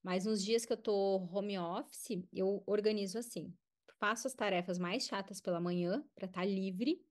Mas 0.04 0.26
nos 0.26 0.44
dias 0.44 0.64
que 0.64 0.74
eu 0.74 0.78
tô 0.78 1.28
home 1.34 1.58
office, 1.58 2.24
eu 2.32 2.62
organizo 2.68 3.18
assim. 3.18 3.52
Faço 4.00 4.28
as 4.28 4.36
tarefas 4.36 4.78
mais 4.78 5.08
chatas 5.08 5.42
pela 5.42 5.60
manhã 5.60 6.06
para 6.14 6.28
estar 6.28 6.46
livre 6.46 7.04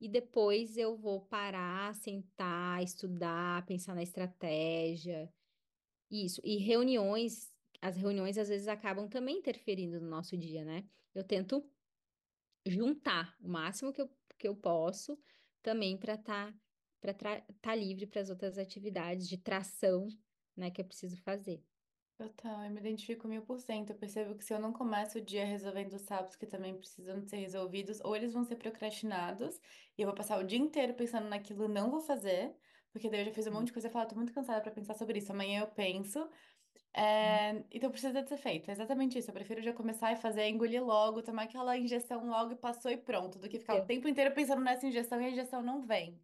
e 0.00 0.08
depois 0.08 0.76
eu 0.76 0.96
vou 0.96 1.26
parar, 1.26 1.94
sentar, 1.94 2.82
estudar, 2.82 3.64
pensar 3.66 3.94
na 3.94 4.02
estratégia. 4.02 5.32
Isso. 6.10 6.40
E 6.44 6.58
reuniões, 6.58 7.52
as 7.80 7.96
reuniões 7.96 8.38
às 8.38 8.48
vezes 8.48 8.68
acabam 8.68 9.08
também 9.08 9.38
interferindo 9.38 10.00
no 10.00 10.08
nosso 10.08 10.36
dia, 10.36 10.64
né? 10.64 10.84
Eu 11.14 11.24
tento 11.24 11.68
juntar 12.66 13.36
o 13.40 13.48
máximo 13.48 13.92
que 13.92 14.02
eu, 14.02 14.10
que 14.38 14.48
eu 14.48 14.56
posso 14.56 15.18
também 15.62 15.96
para 15.96 16.14
estar 16.14 16.54
para 17.00 17.38
estar 17.48 17.74
livre 17.76 18.06
para 18.06 18.20
as 18.20 18.30
outras 18.30 18.58
atividades 18.58 19.28
de 19.28 19.38
tração, 19.38 20.08
né, 20.56 20.70
que 20.70 20.80
eu 20.80 20.84
preciso 20.84 21.16
fazer. 21.18 21.62
Total, 22.16 22.64
eu 22.64 22.70
me 22.70 22.80
identifico 22.80 23.28
mil 23.28 23.42
por 23.42 23.60
cento. 23.60 23.90
Eu 23.90 23.96
percebo 23.96 24.34
que 24.36 24.44
se 24.44 24.52
eu 24.54 24.58
não 24.58 24.72
começo 24.72 25.18
o 25.18 25.20
dia 25.20 25.44
resolvendo 25.44 25.92
os 25.92 26.02
sapos 26.02 26.34
que 26.34 26.46
também 26.46 26.74
precisam 26.76 27.22
ser 27.28 27.36
resolvidos, 27.36 28.00
ou 28.02 28.16
eles 28.16 28.32
vão 28.32 28.42
ser 28.42 28.56
procrastinados, 28.56 29.60
e 29.98 30.02
eu 30.02 30.06
vou 30.06 30.14
passar 30.14 30.38
o 30.38 30.44
dia 30.44 30.58
inteiro 30.58 30.94
pensando 30.94 31.28
naquilo 31.28 31.68
não 31.68 31.90
vou 31.90 32.00
fazer, 32.00 32.54
porque 32.90 33.10
daí 33.10 33.20
eu 33.20 33.26
já 33.26 33.32
fiz 33.32 33.46
um 33.46 33.52
monte 33.52 33.66
de 33.66 33.74
coisa 33.74 33.88
e 33.88 33.90
falo, 33.90 34.08
tô 34.08 34.14
muito 34.16 34.32
cansada 34.32 34.62
pra 34.62 34.70
pensar 34.72 34.94
sobre 34.94 35.18
isso. 35.18 35.30
Amanhã 35.30 35.60
eu 35.60 35.66
penso. 35.66 36.26
É... 36.94 37.62
Então 37.70 37.90
precisa 37.90 38.22
de 38.22 38.28
ser 38.28 38.38
feito. 38.38 38.70
É 38.70 38.72
exatamente 38.72 39.18
isso. 39.18 39.28
Eu 39.30 39.34
prefiro 39.34 39.60
já 39.62 39.74
começar 39.74 40.12
e 40.12 40.16
fazer, 40.16 40.48
engolir 40.48 40.82
logo, 40.82 41.22
tomar 41.22 41.42
aquela 41.42 41.76
injeção 41.76 42.26
logo 42.26 42.52
e 42.52 42.56
passou 42.56 42.90
e 42.90 42.96
pronto, 42.96 43.38
do 43.38 43.48
que 43.48 43.58
ficar 43.58 43.76
o 43.76 43.84
tempo 43.86 44.08
inteiro 44.08 44.34
pensando 44.34 44.62
nessa 44.62 44.86
injeção 44.86 45.20
e 45.20 45.26
a 45.26 45.30
injeção 45.30 45.62
não 45.62 45.82
vem. 45.82 46.18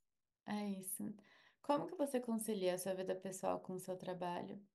É 0.48 0.68
isso. 0.72 1.16
Como 1.62 1.86
que 1.88 1.96
você 1.96 2.20
concilia 2.20 2.74
a 2.74 2.78
sua 2.80 2.94
vida 2.96 3.16
pessoal 3.16 3.60
com 3.62 3.74
o 3.74 3.80
seu 3.80 3.96
trabalho? 3.98 4.66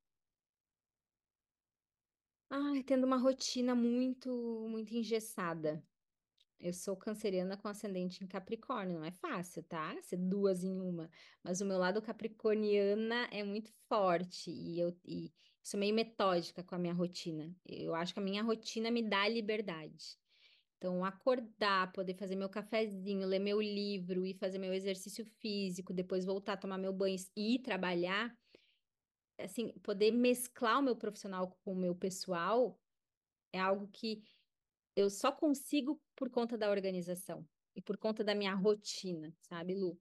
Ai, 2.50 2.82
tendo 2.82 3.04
uma 3.06 3.16
rotina 3.16 3.74
muito, 3.74 4.30
muito 4.68 4.94
engessada. 4.94 5.86
Eu 6.60 6.72
sou 6.74 6.96
canceriana 6.96 7.56
com 7.56 7.68
ascendente 7.68 8.24
em 8.24 8.28
Capricórnio, 8.28 8.98
não 8.98 9.06
é 9.06 9.12
fácil, 9.12 9.62
tá? 9.64 10.00
Ser 10.02 10.18
duas 10.18 10.64
em 10.64 10.80
uma. 10.80 11.10
Mas 11.44 11.60
o 11.60 11.66
meu 11.66 11.78
lado 11.78 12.02
capricorniana 12.02 13.26
é 13.32 13.44
muito 13.44 13.72
forte 13.88 14.50
e 14.50 14.80
eu 14.80 14.98
e 15.06 15.34
sou 15.62 15.80
meio 15.80 15.94
metódica 15.94 16.64
com 16.64 16.74
a 16.76 16.78
minha 16.78 16.94
rotina. 16.94 17.56
Eu 17.66 17.94
acho 17.94 18.14
que 18.14 18.20
a 18.20 18.24
minha 18.24 18.42
rotina 18.44 18.90
me 18.90 19.02
dá 19.02 19.28
liberdade. 19.28 20.21
Então, 20.82 21.04
acordar, 21.04 21.92
poder 21.92 22.14
fazer 22.14 22.34
meu 22.34 22.48
cafezinho, 22.48 23.24
ler 23.28 23.38
meu 23.38 23.62
livro 23.62 24.26
e 24.26 24.34
fazer 24.34 24.58
meu 24.58 24.74
exercício 24.74 25.24
físico, 25.24 25.94
depois 25.94 26.24
voltar 26.24 26.56
tomar 26.56 26.76
meu 26.76 26.92
banho 26.92 27.14
e 27.36 27.54
ir 27.54 27.60
trabalhar, 27.60 28.36
assim, 29.38 29.68
poder 29.78 30.10
mesclar 30.10 30.80
o 30.80 30.82
meu 30.82 30.96
profissional 30.96 31.56
com 31.64 31.72
o 31.72 31.76
meu 31.76 31.94
pessoal 31.94 32.76
é 33.52 33.60
algo 33.60 33.86
que 33.92 34.24
eu 34.96 35.08
só 35.08 35.30
consigo 35.30 36.02
por 36.16 36.28
conta 36.28 36.58
da 36.58 36.68
organização 36.68 37.48
e 37.76 37.80
por 37.80 37.96
conta 37.96 38.24
da 38.24 38.34
minha 38.34 38.52
rotina, 38.52 39.32
sabe, 39.38 39.76
Lu? 39.76 39.96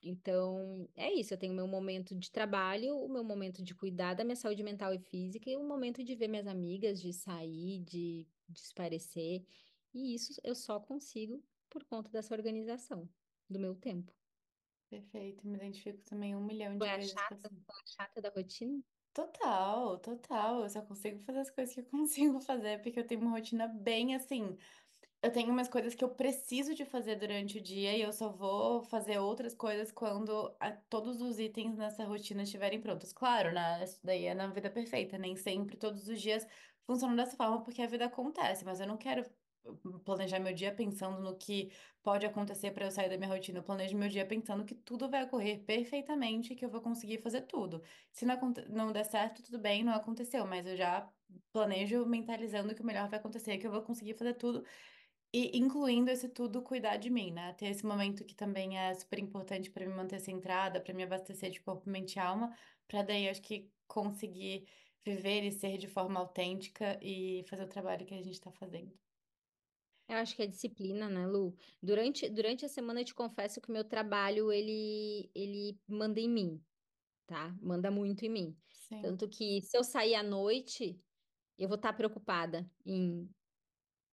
Então, 0.00 0.88
é 0.94 1.12
isso. 1.12 1.34
Eu 1.34 1.38
tenho 1.38 1.52
o 1.52 1.56
meu 1.56 1.66
momento 1.66 2.14
de 2.14 2.30
trabalho, 2.30 2.96
o 2.96 3.08
meu 3.08 3.24
momento 3.24 3.60
de 3.60 3.74
cuidar 3.74 4.14
da 4.14 4.22
minha 4.22 4.36
saúde 4.36 4.62
mental 4.62 4.94
e 4.94 5.00
física, 5.00 5.50
e 5.50 5.56
o 5.56 5.64
momento 5.64 6.04
de 6.04 6.14
ver 6.14 6.28
minhas 6.28 6.46
amigas, 6.46 7.02
de 7.02 7.12
sair, 7.12 7.80
de, 7.80 8.24
de 8.48 8.60
esparecer. 8.60 9.44
E 9.96 10.14
isso 10.14 10.40
eu 10.44 10.54
só 10.54 10.78
consigo 10.80 11.44
por 11.70 11.84
conta 11.84 12.10
dessa 12.12 12.34
organização 12.34 13.12
do 13.48 13.58
meu 13.58 13.74
tempo. 13.74 14.12
Perfeito, 14.90 15.46
me 15.46 15.54
identifico 15.56 16.02
também 16.02 16.34
um 16.36 16.44
milhão 16.44 16.76
Tu 16.78 16.84
de 16.84 16.90
é 16.90 16.94
a 16.94 17.00
vezes 17.00 17.22
com 17.22 17.36
chata, 17.36 17.48
tu 17.50 17.72
é 17.72 17.80
a 17.82 17.86
chata 17.86 18.22
da 18.22 18.30
rotina? 18.30 18.82
Total, 19.12 19.98
total. 20.00 20.62
Eu 20.62 20.68
só 20.70 20.82
consigo 20.82 21.18
fazer 21.24 21.38
as 21.40 21.50
coisas 21.50 21.74
que 21.74 21.80
eu 21.80 21.86
consigo 21.90 22.40
fazer 22.40 22.82
porque 22.82 23.00
eu 23.00 23.06
tenho 23.06 23.20
uma 23.22 23.30
rotina 23.30 23.66
bem 23.66 24.14
assim. 24.14 24.56
Eu 25.22 25.32
tenho 25.32 25.50
umas 25.52 25.68
coisas 25.68 25.94
que 25.94 26.04
eu 26.04 26.14
preciso 26.14 26.74
de 26.74 26.84
fazer 26.86 27.16
durante 27.16 27.58
o 27.58 27.62
dia 27.62 27.96
e 27.96 28.02
eu 28.02 28.12
só 28.12 28.30
vou 28.30 28.82
fazer 28.82 29.18
outras 29.18 29.54
coisas 29.54 29.92
quando 29.92 30.56
a- 30.60 30.72
todos 30.72 31.20
os 31.22 31.38
itens 31.40 31.76
nessa 31.76 32.04
rotina 32.04 32.42
estiverem 32.44 32.80
prontos. 32.80 33.12
Claro, 33.12 33.52
né? 33.52 33.84
Isso 33.84 34.00
daí 34.04 34.26
é 34.26 34.34
na 34.34 34.48
vida 34.48 34.70
perfeita. 34.70 35.18
Nem 35.18 35.36
sempre, 35.36 35.76
todos 35.76 36.08
os 36.08 36.20
dias 36.20 36.46
funcionam 36.86 37.16
dessa 37.16 37.36
forma 37.36 37.62
porque 37.64 37.82
a 37.82 37.86
vida 37.88 38.06
acontece, 38.06 38.64
mas 38.64 38.80
eu 38.80 38.86
não 38.88 38.98
quero 38.98 39.24
planejar 40.04 40.38
meu 40.38 40.52
dia 40.54 40.72
pensando 40.74 41.20
no 41.20 41.36
que 41.36 41.72
pode 42.02 42.24
acontecer 42.26 42.70
para 42.72 42.86
eu 42.86 42.90
sair 42.90 43.08
da 43.08 43.16
minha 43.16 43.28
rotina. 43.28 43.58
Eu 43.58 43.62
planejo 43.62 43.96
meu 43.96 44.08
dia 44.08 44.24
pensando 44.26 44.64
que 44.64 44.74
tudo 44.74 45.08
vai 45.10 45.24
ocorrer 45.24 45.64
perfeitamente, 45.64 46.54
que 46.54 46.64
eu 46.64 46.70
vou 46.70 46.80
conseguir 46.80 47.18
fazer 47.22 47.42
tudo. 47.42 47.82
Se 48.12 48.24
não, 48.24 48.38
não 48.68 48.92
der 48.92 49.04
certo, 49.04 49.42
tudo 49.42 49.58
bem, 49.58 49.84
não 49.84 49.94
aconteceu, 49.94 50.46
mas 50.46 50.66
eu 50.66 50.76
já 50.76 51.10
planejo 51.52 52.06
mentalizando 52.06 52.74
que 52.74 52.82
o 52.82 52.86
melhor 52.86 53.08
vai 53.08 53.18
acontecer, 53.18 53.58
que 53.58 53.66
eu 53.66 53.70
vou 53.70 53.82
conseguir 53.82 54.14
fazer 54.14 54.34
tudo. 54.34 54.64
E 55.32 55.58
incluindo 55.58 56.10
esse 56.10 56.28
tudo, 56.28 56.62
cuidar 56.62 56.96
de 56.96 57.10
mim, 57.10 57.30
né? 57.32 57.52
Ter 57.54 57.66
esse 57.66 57.84
momento 57.84 58.24
que 58.24 58.34
também 58.34 58.78
é 58.78 58.94
super 58.94 59.18
importante 59.18 59.70
para 59.70 59.86
me 59.86 59.92
manter 59.94 60.20
centrada, 60.20 60.80
para 60.80 60.94
me 60.94 61.02
abastecer 61.02 61.50
de 61.50 61.60
corpo, 61.60 61.88
mente 61.90 62.14
e 62.16 62.18
alma, 62.20 62.56
para 62.88 63.02
daí 63.02 63.28
acho 63.28 63.42
que 63.42 63.70
conseguir 63.86 64.66
viver 65.04 65.42
e 65.44 65.52
ser 65.52 65.78
de 65.78 65.88
forma 65.88 66.18
autêntica 66.20 66.98
e 67.02 67.44
fazer 67.48 67.64
o 67.64 67.68
trabalho 67.68 68.06
que 68.06 68.14
a 68.14 68.18
gente 68.18 68.32
está 68.32 68.50
fazendo. 68.50 69.05
Eu 70.08 70.16
acho 70.18 70.36
que 70.36 70.42
é 70.42 70.46
disciplina, 70.46 71.08
né, 71.08 71.26
Lu? 71.26 71.56
Durante, 71.82 72.28
durante 72.30 72.64
a 72.64 72.68
semana 72.68 73.00
eu 73.00 73.04
te 73.04 73.14
confesso 73.14 73.60
que 73.60 73.68
o 73.68 73.72
meu 73.72 73.84
trabalho, 73.84 74.52
ele, 74.52 75.30
ele 75.34 75.80
manda 75.88 76.20
em 76.20 76.28
mim, 76.28 76.64
tá? 77.26 77.56
Manda 77.62 77.90
muito 77.90 78.24
em 78.24 78.30
mim. 78.30 78.58
Sim, 78.72 79.00
Tanto 79.00 79.28
que 79.28 79.62
se 79.62 79.76
eu 79.78 79.84
sair 79.84 80.14
à 80.16 80.22
noite, 80.22 81.02
eu 81.58 81.68
vou 81.68 81.76
estar 81.76 81.92
preocupada 81.94 82.70
em 82.86 83.30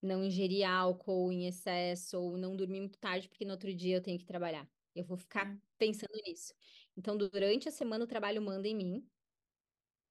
não 0.02 0.24
ingerir 0.24 0.66
álcool 0.70 1.32
em 1.32 1.48
excesso 1.48 2.20
ou 2.22 2.38
não 2.38 2.56
dormir 2.58 2.82
muito 2.82 3.00
tarde, 3.00 3.30
porque 3.30 3.46
no 3.46 3.52
outro 3.54 3.74
dia 3.76 3.98
eu 3.98 4.02
tenho 4.04 4.20
que 4.20 4.26
trabalhar. 4.26 4.70
Eu 4.96 5.06
vou 5.06 5.18
ficar 5.18 5.60
pensando 5.78 6.12
nisso. 6.28 6.54
Então, 6.98 7.18
durante 7.18 7.70
a 7.70 7.72
semana 7.72 8.04
o 8.06 8.08
trabalho 8.08 8.42
manda 8.42 8.68
em 8.68 8.76
mim 8.76 9.10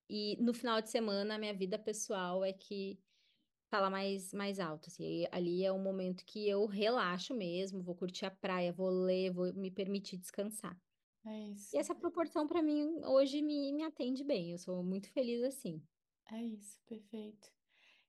e 0.08 0.36
no 0.42 0.52
final 0.54 0.80
de 0.82 0.90
semana 0.90 1.34
a 1.34 1.38
minha 1.38 1.54
vida 1.54 1.78
pessoal 1.78 2.44
é 2.44 2.52
que 2.52 3.00
fala 3.72 3.90
mais, 3.90 4.32
mais 4.34 4.60
alto, 4.60 4.88
assim, 4.90 5.04
e 5.24 5.28
ali 5.32 5.64
é 5.64 5.72
um 5.72 5.82
momento 5.82 6.24
que 6.26 6.48
eu 6.48 6.66
relaxo 6.66 7.34
mesmo, 7.34 7.82
vou 7.82 7.96
curtir 7.96 8.26
a 8.26 8.30
praia, 8.30 8.72
vou 8.72 8.90
ler, 8.90 9.32
vou 9.32 9.52
me 9.54 9.70
permitir 9.70 10.18
descansar. 10.18 10.78
é 11.26 11.38
E 11.72 11.78
isso. 11.78 11.78
essa 11.78 11.94
proporção 11.94 12.46
para 12.46 12.62
mim 12.62 13.00
hoje 13.04 13.42
me, 13.42 13.72
me 13.72 13.82
atende 13.84 14.24
bem, 14.24 14.52
eu 14.52 14.58
sou 14.58 14.82
muito 14.84 15.10
feliz 15.12 15.42
assim. 15.44 15.86
É 16.32 16.42
isso, 16.42 16.80
perfeito. 16.84 17.52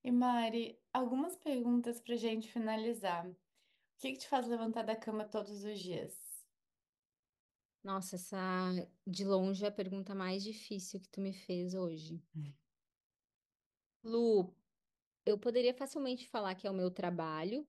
E 0.03 0.11
Mari, 0.11 0.81
algumas 0.93 1.37
perguntas 1.37 2.01
pra 2.01 2.15
gente 2.15 2.51
finalizar. 2.51 3.27
O 3.29 3.37
que 3.99 4.13
que 4.13 4.19
te 4.19 4.29
faz 4.29 4.47
levantar 4.47 4.83
da 4.83 4.95
cama 4.95 5.25
todos 5.29 5.63
os 5.63 5.79
dias? 5.79 6.45
Nossa, 7.83 8.15
essa 8.15 8.37
de 9.05 9.23
longe 9.25 9.63
é 9.65 9.67
a 9.67 9.71
pergunta 9.71 10.13
mais 10.15 10.43
difícil 10.43 10.99
que 11.01 11.07
tu 11.09 11.19
me 11.21 11.33
fez 11.33 11.73
hoje. 11.73 12.21
Lu, 14.03 14.55
eu 15.25 15.37
poderia 15.37 15.73
facilmente 15.73 16.27
falar 16.27 16.55
que 16.55 16.67
é 16.67 16.71
o 16.71 16.73
meu 16.73 16.91
trabalho, 16.91 17.67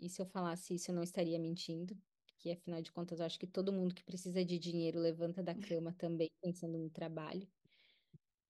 e 0.00 0.08
se 0.08 0.20
eu 0.22 0.26
falasse 0.26 0.74
isso 0.74 0.90
eu 0.90 0.94
não 0.94 1.02
estaria 1.02 1.38
mentindo, 1.38 2.00
que 2.38 2.50
afinal 2.52 2.80
de 2.82 2.92
contas 2.92 3.20
eu 3.20 3.26
acho 3.26 3.38
que 3.38 3.46
todo 3.46 3.72
mundo 3.72 3.94
que 3.94 4.04
precisa 4.04 4.44
de 4.44 4.58
dinheiro 4.58 4.98
levanta 4.98 5.42
da 5.42 5.54
cama 5.54 5.92
também 5.92 6.30
pensando 6.40 6.78
no 6.78 6.90
trabalho. 6.90 7.48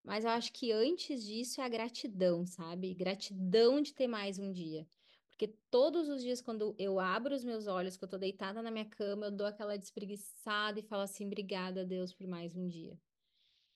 Mas 0.04 0.24
eu 0.24 0.30
acho 0.30 0.52
que 0.52 0.72
antes 0.72 1.24
disso 1.24 1.60
é 1.60 1.64
a 1.64 1.68
gratidão, 1.68 2.46
sabe? 2.46 2.94
Gratidão 2.94 3.80
de 3.80 3.92
ter 3.92 4.06
mais 4.06 4.38
um 4.38 4.50
dia. 4.50 4.88
Porque 5.28 5.48
todos 5.70 6.08
os 6.08 6.22
dias, 6.22 6.40
quando 6.40 6.74
eu 6.78 6.98
abro 6.98 7.34
os 7.34 7.44
meus 7.44 7.66
olhos, 7.66 7.96
que 7.96 8.04
eu 8.04 8.08
tô 8.08 8.18
deitada 8.18 8.62
na 8.62 8.70
minha 8.70 8.84
cama, 8.86 9.26
eu 9.26 9.30
dou 9.30 9.46
aquela 9.46 9.76
despreguiçada 9.78 10.80
e 10.80 10.82
falo 10.82 11.02
assim: 11.02 11.26
obrigada, 11.26 11.84
Deus, 11.84 12.12
por 12.12 12.26
mais 12.26 12.56
um 12.56 12.66
dia. 12.66 12.98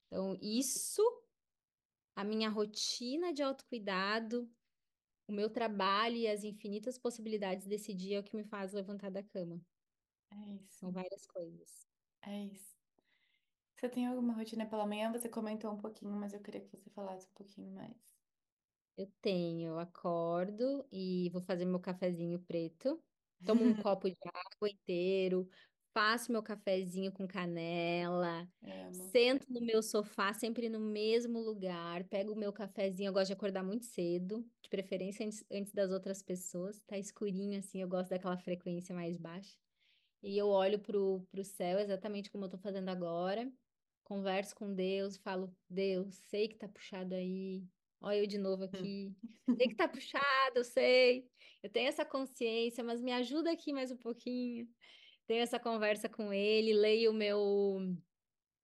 Então, 0.06 0.36
isso, 0.42 1.02
a 2.16 2.24
minha 2.24 2.48
rotina 2.50 3.32
de 3.32 3.42
autocuidado, 3.42 4.52
o 5.28 5.32
meu 5.32 5.50
trabalho 5.50 6.16
e 6.16 6.28
as 6.28 6.44
infinitas 6.44 6.98
possibilidades 6.98 7.66
desse 7.66 7.94
dia 7.94 8.18
é 8.18 8.20
o 8.20 8.24
que 8.24 8.36
me 8.36 8.44
faz 8.44 8.72
levantar 8.72 9.10
da 9.10 9.22
cama. 9.24 9.62
É 10.30 10.36
isso, 10.56 10.82
São 10.82 10.92
várias 10.92 11.24
coisas. 11.26 11.88
é 12.22 12.44
isso. 12.46 12.76
Você 13.76 13.88
tem 13.90 14.06
alguma 14.06 14.32
rotina 14.34 14.66
pela 14.68 14.86
manhã? 14.86 15.12
Você 15.12 15.28
comentou 15.28 15.70
um 15.72 15.76
pouquinho, 15.78 16.12
mas 16.16 16.32
eu 16.32 16.42
queria 16.42 16.60
que 16.62 16.68
você 16.74 16.88
falasse 16.90 17.28
um 17.28 17.34
pouquinho 17.34 17.70
mais. 17.74 18.16
Eu 18.96 19.10
tenho, 19.22 19.68
eu 19.70 19.78
acordo 19.78 20.86
e 20.92 21.30
vou 21.30 21.40
fazer 21.42 21.64
meu 21.64 21.80
cafezinho 21.80 22.42
preto. 22.44 23.02
Tomo 23.44 23.64
um 23.64 23.74
copo 23.76 24.08
de 24.08 24.16
água 24.28 24.68
inteiro, 24.70 25.48
faço 25.92 26.32
meu 26.32 26.42
cafezinho 26.42 27.12
com 27.12 27.26
canela, 27.26 28.48
Amo. 28.62 29.10
sento 29.10 29.46
no 29.52 29.60
meu 29.60 29.82
sofá, 29.82 30.32
sempre 30.32 30.68
no 30.68 30.80
mesmo 30.80 31.40
lugar, 31.40 32.04
pego 32.04 32.32
o 32.32 32.38
meu 32.38 32.52
cafezinho. 32.52 33.08
Eu 33.08 33.12
gosto 33.12 33.28
de 33.28 33.32
acordar 33.34 33.62
muito 33.62 33.84
cedo, 33.84 34.44
de 34.62 34.68
preferência 34.68 35.24
antes, 35.26 35.44
antes 35.50 35.72
das 35.72 35.90
outras 35.90 36.22
pessoas. 36.22 36.80
Tá 36.86 36.98
escurinho 36.98 37.58
assim, 37.58 37.80
eu 37.80 37.88
gosto 37.88 38.10
daquela 38.10 38.36
frequência 38.36 38.94
mais 38.94 39.16
baixa. 39.16 39.56
E 40.22 40.38
eu 40.38 40.48
olho 40.48 40.78
pro, 40.78 41.26
pro 41.30 41.44
céu 41.44 41.78
exatamente 41.78 42.30
como 42.30 42.44
eu 42.44 42.48
tô 42.48 42.58
fazendo 42.58 42.88
agora. 42.88 43.50
Converso 44.04 44.54
com 44.54 44.72
Deus, 44.74 45.16
falo, 45.18 45.54
Deus, 45.68 46.14
sei 46.28 46.48
que 46.48 46.56
tá 46.56 46.68
puxado 46.68 47.14
aí. 47.14 47.64
Olha 48.00 48.18
eu 48.18 48.26
de 48.26 48.38
novo 48.38 48.64
aqui. 48.64 49.14
Sei 49.56 49.68
que 49.68 49.74
tá 49.76 49.86
puxado, 49.88 50.56
eu 50.56 50.64
sei. 50.64 51.28
Eu 51.62 51.70
tenho 51.70 51.88
essa 51.88 52.04
consciência, 52.04 52.82
mas 52.82 53.00
me 53.00 53.12
ajuda 53.12 53.52
aqui 53.52 53.72
mais 53.72 53.92
um 53.92 53.96
pouquinho. 53.96 54.66
Tenho 55.32 55.44
essa 55.44 55.58
conversa 55.58 56.10
com 56.10 56.30
ele, 56.30 56.74
leio 56.74 57.10
o 57.10 57.14
meu 57.14 57.96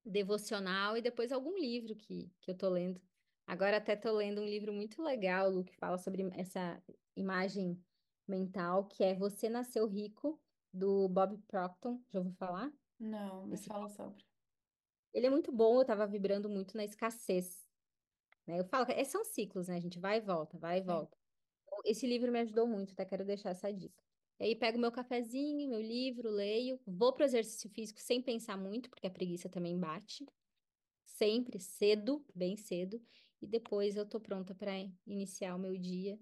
devocional 0.04 0.98
e 0.98 1.00
depois 1.00 1.32
algum 1.32 1.56
livro 1.56 1.96
que, 1.96 2.30
que 2.42 2.50
eu 2.50 2.54
tô 2.54 2.68
lendo. 2.68 3.00
Agora 3.46 3.78
até 3.78 3.96
tô 3.96 4.12
lendo 4.12 4.42
um 4.42 4.44
livro 4.44 4.70
muito 4.70 5.02
legal, 5.02 5.48
Lu, 5.48 5.64
que 5.64 5.74
fala 5.74 5.96
sobre 5.96 6.28
essa 6.38 6.84
imagem 7.16 7.82
mental, 8.26 8.86
que 8.86 9.02
é 9.02 9.14
Você 9.14 9.48
Nasceu 9.48 9.86
Rico, 9.86 10.38
do 10.70 11.08
Bob 11.08 11.38
Proctor. 11.48 11.98
Já 12.12 12.18
ouviu 12.18 12.34
falar? 12.34 12.70
Não, 13.00 13.44
me 13.46 13.56
Esse, 13.56 13.66
fala 13.66 13.88
sobre. 13.88 14.24
ele 15.12 15.26
é 15.26 15.30
muito 15.30 15.50
bom, 15.52 15.80
eu 15.80 15.86
tava 15.86 16.06
vibrando 16.06 16.48
muito 16.48 16.76
na 16.76 16.84
escassez, 16.84 17.66
né? 18.46 18.60
Eu 18.60 18.64
falo 18.66 18.86
que 18.86 18.92
é- 18.92 19.04
são 19.04 19.24
ciclos, 19.24 19.68
né? 19.68 19.76
A 19.76 19.80
gente 19.80 19.98
vai 20.00 20.18
e 20.18 20.20
volta, 20.20 20.58
vai 20.58 20.78
e 20.80 20.82
Sim, 20.84 20.84
volta. 20.84 21.18
Então, 21.66 21.80
Esse 21.86 22.06
livro 22.06 22.32
me 22.32 22.40
ajudou 22.40 22.66
muito, 22.68 22.92
até 22.94 23.04
quero 23.06 23.24
deixar 23.24 23.50
essa 23.50 23.72
dica. 23.72 24.02
E 24.40 24.44
aí 24.44 24.56
pego 24.56 24.78
meu 24.78 24.92
cafezinho, 24.92 25.68
meu 25.68 25.80
livro, 25.80 26.30
leio, 26.30 26.80
vou 26.86 27.12
pro 27.12 27.24
exercício 27.24 27.68
físico 27.70 28.00
sem 28.00 28.22
pensar 28.22 28.56
muito, 28.56 28.88
porque 28.90 29.06
a 29.06 29.10
preguiça 29.10 29.48
também 29.48 29.78
bate. 29.78 30.26
sempre 31.04 31.58
cedo, 31.60 32.24
bem 32.34 32.56
cedo, 32.56 33.02
e 33.42 33.46
depois 33.46 33.96
eu 33.96 34.06
tô 34.08 34.20
pronta 34.20 34.54
para 34.54 34.72
iniciar 35.06 35.54
o 35.56 35.58
meu 35.58 35.76
dia. 35.76 36.18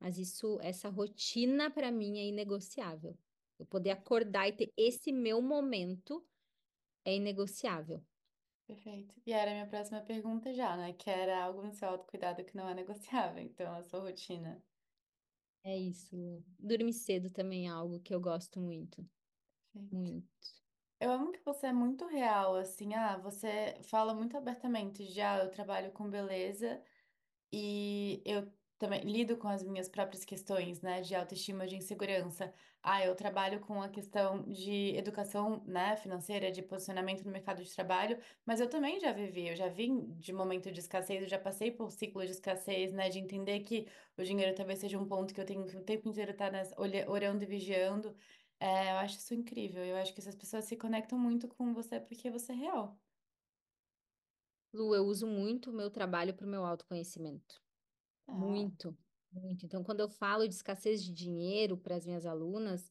Mas 0.00 0.18
isso, 0.18 0.58
essa 0.62 0.88
rotina 0.90 1.70
para 1.70 1.92
mim 1.92 2.18
é 2.18 2.26
inegociável. 2.26 3.18
Eu 3.58 3.66
poder 3.66 3.90
acordar 3.92 4.48
e 4.48 4.52
ter 4.52 4.72
esse 4.76 5.12
meu 5.12 5.42
momento 5.42 6.26
é 7.04 7.16
inegociável. 7.16 8.04
Perfeito. 8.66 9.14
E 9.26 9.32
era 9.32 9.50
a 9.52 9.54
minha 9.54 9.66
próxima 9.68 10.00
pergunta 10.00 10.52
já, 10.54 10.76
né? 10.76 10.92
Que 10.94 11.08
era 11.10 11.44
algo 11.44 11.62
no 11.62 11.72
seu 11.72 11.88
autocuidado 11.88 12.44
que 12.44 12.56
não 12.56 12.68
é 12.68 12.74
negociável, 12.74 13.40
então, 13.42 13.72
a 13.74 13.82
sua 13.84 14.00
rotina. 14.00 14.60
É 15.64 15.76
isso. 15.78 16.44
Dormir 16.58 16.92
cedo 16.92 17.30
também 17.30 17.66
é 17.66 17.70
algo 17.70 18.00
que 18.00 18.12
eu 18.14 18.20
gosto 18.20 18.60
muito. 18.60 19.08
Perfeito. 19.72 19.88
Muito. 19.90 20.28
Eu 21.00 21.10
amo 21.12 21.32
que 21.32 21.40
você 21.44 21.68
é 21.68 21.72
muito 21.72 22.06
real, 22.06 22.56
assim, 22.56 22.94
ah, 22.94 23.18
você 23.18 23.80
fala 23.82 24.14
muito 24.14 24.36
abertamente, 24.36 25.04
já 25.06 25.38
eu 25.44 25.50
trabalho 25.50 25.92
com 25.92 26.08
beleza 26.10 26.82
e 27.52 28.22
eu 28.26 28.52
também 28.82 29.00
lido 29.02 29.36
com 29.36 29.48
as 29.48 29.62
minhas 29.62 29.88
próprias 29.88 30.24
questões, 30.24 30.80
né, 30.82 31.00
de 31.00 31.14
autoestima, 31.14 31.66
de 31.66 31.76
insegurança. 31.76 32.52
Ah, 32.82 33.04
eu 33.04 33.14
trabalho 33.14 33.60
com 33.60 33.80
a 33.80 33.88
questão 33.88 34.42
de 34.50 34.96
educação, 34.96 35.62
né, 35.66 35.96
financeira, 35.96 36.50
de 36.50 36.62
posicionamento 36.62 37.24
no 37.24 37.30
mercado 37.30 37.62
de 37.62 37.72
trabalho, 37.72 38.18
mas 38.44 38.60
eu 38.60 38.68
também 38.68 38.98
já 39.00 39.12
vivi, 39.12 39.48
eu 39.48 39.54
já 39.56 39.68
vim 39.68 40.12
de 40.18 40.32
momento 40.32 40.70
de 40.72 40.80
escassez, 40.80 41.22
eu 41.22 41.28
já 41.28 41.38
passei 41.38 41.70
por 41.70 41.92
ciclo 41.92 42.24
de 42.24 42.32
escassez, 42.32 42.92
né, 42.92 43.08
de 43.08 43.18
entender 43.20 43.60
que 43.60 43.86
o 44.18 44.22
dinheiro 44.24 44.54
talvez 44.54 44.80
seja 44.80 44.98
um 44.98 45.06
ponto 45.06 45.32
que 45.34 45.40
eu 45.40 45.44
tenho 45.46 45.64
que 45.66 45.76
o 45.76 45.84
tempo 45.84 46.08
inteiro 46.08 46.32
estar 46.32 46.52
olha- 46.76 47.08
orando 47.10 47.44
e 47.44 47.46
vigiando. 47.46 48.16
É, 48.60 48.92
eu 48.92 48.96
acho 48.98 49.18
isso 49.18 49.34
incrível. 49.34 49.84
Eu 49.84 49.96
acho 49.96 50.12
que 50.14 50.20
essas 50.20 50.34
pessoas 50.36 50.64
se 50.64 50.76
conectam 50.76 51.18
muito 51.18 51.48
com 51.48 51.72
você 51.74 52.00
porque 52.00 52.30
você 52.30 52.52
é 52.52 52.54
real. 52.56 53.00
Lu, 54.70 54.94
eu 54.94 55.06
uso 55.06 55.26
muito 55.26 55.70
o 55.70 55.72
meu 55.72 55.90
trabalho 55.90 56.34
para 56.34 56.46
o 56.46 56.50
meu 56.50 56.64
autoconhecimento. 56.66 57.61
Muito, 58.34 58.98
muito. 59.30 59.66
Então, 59.66 59.84
quando 59.84 60.00
eu 60.00 60.08
falo 60.08 60.48
de 60.48 60.54
escassez 60.54 61.02
de 61.04 61.12
dinheiro 61.12 61.76
para 61.78 61.96
as 61.96 62.06
minhas 62.06 62.24
alunas, 62.26 62.90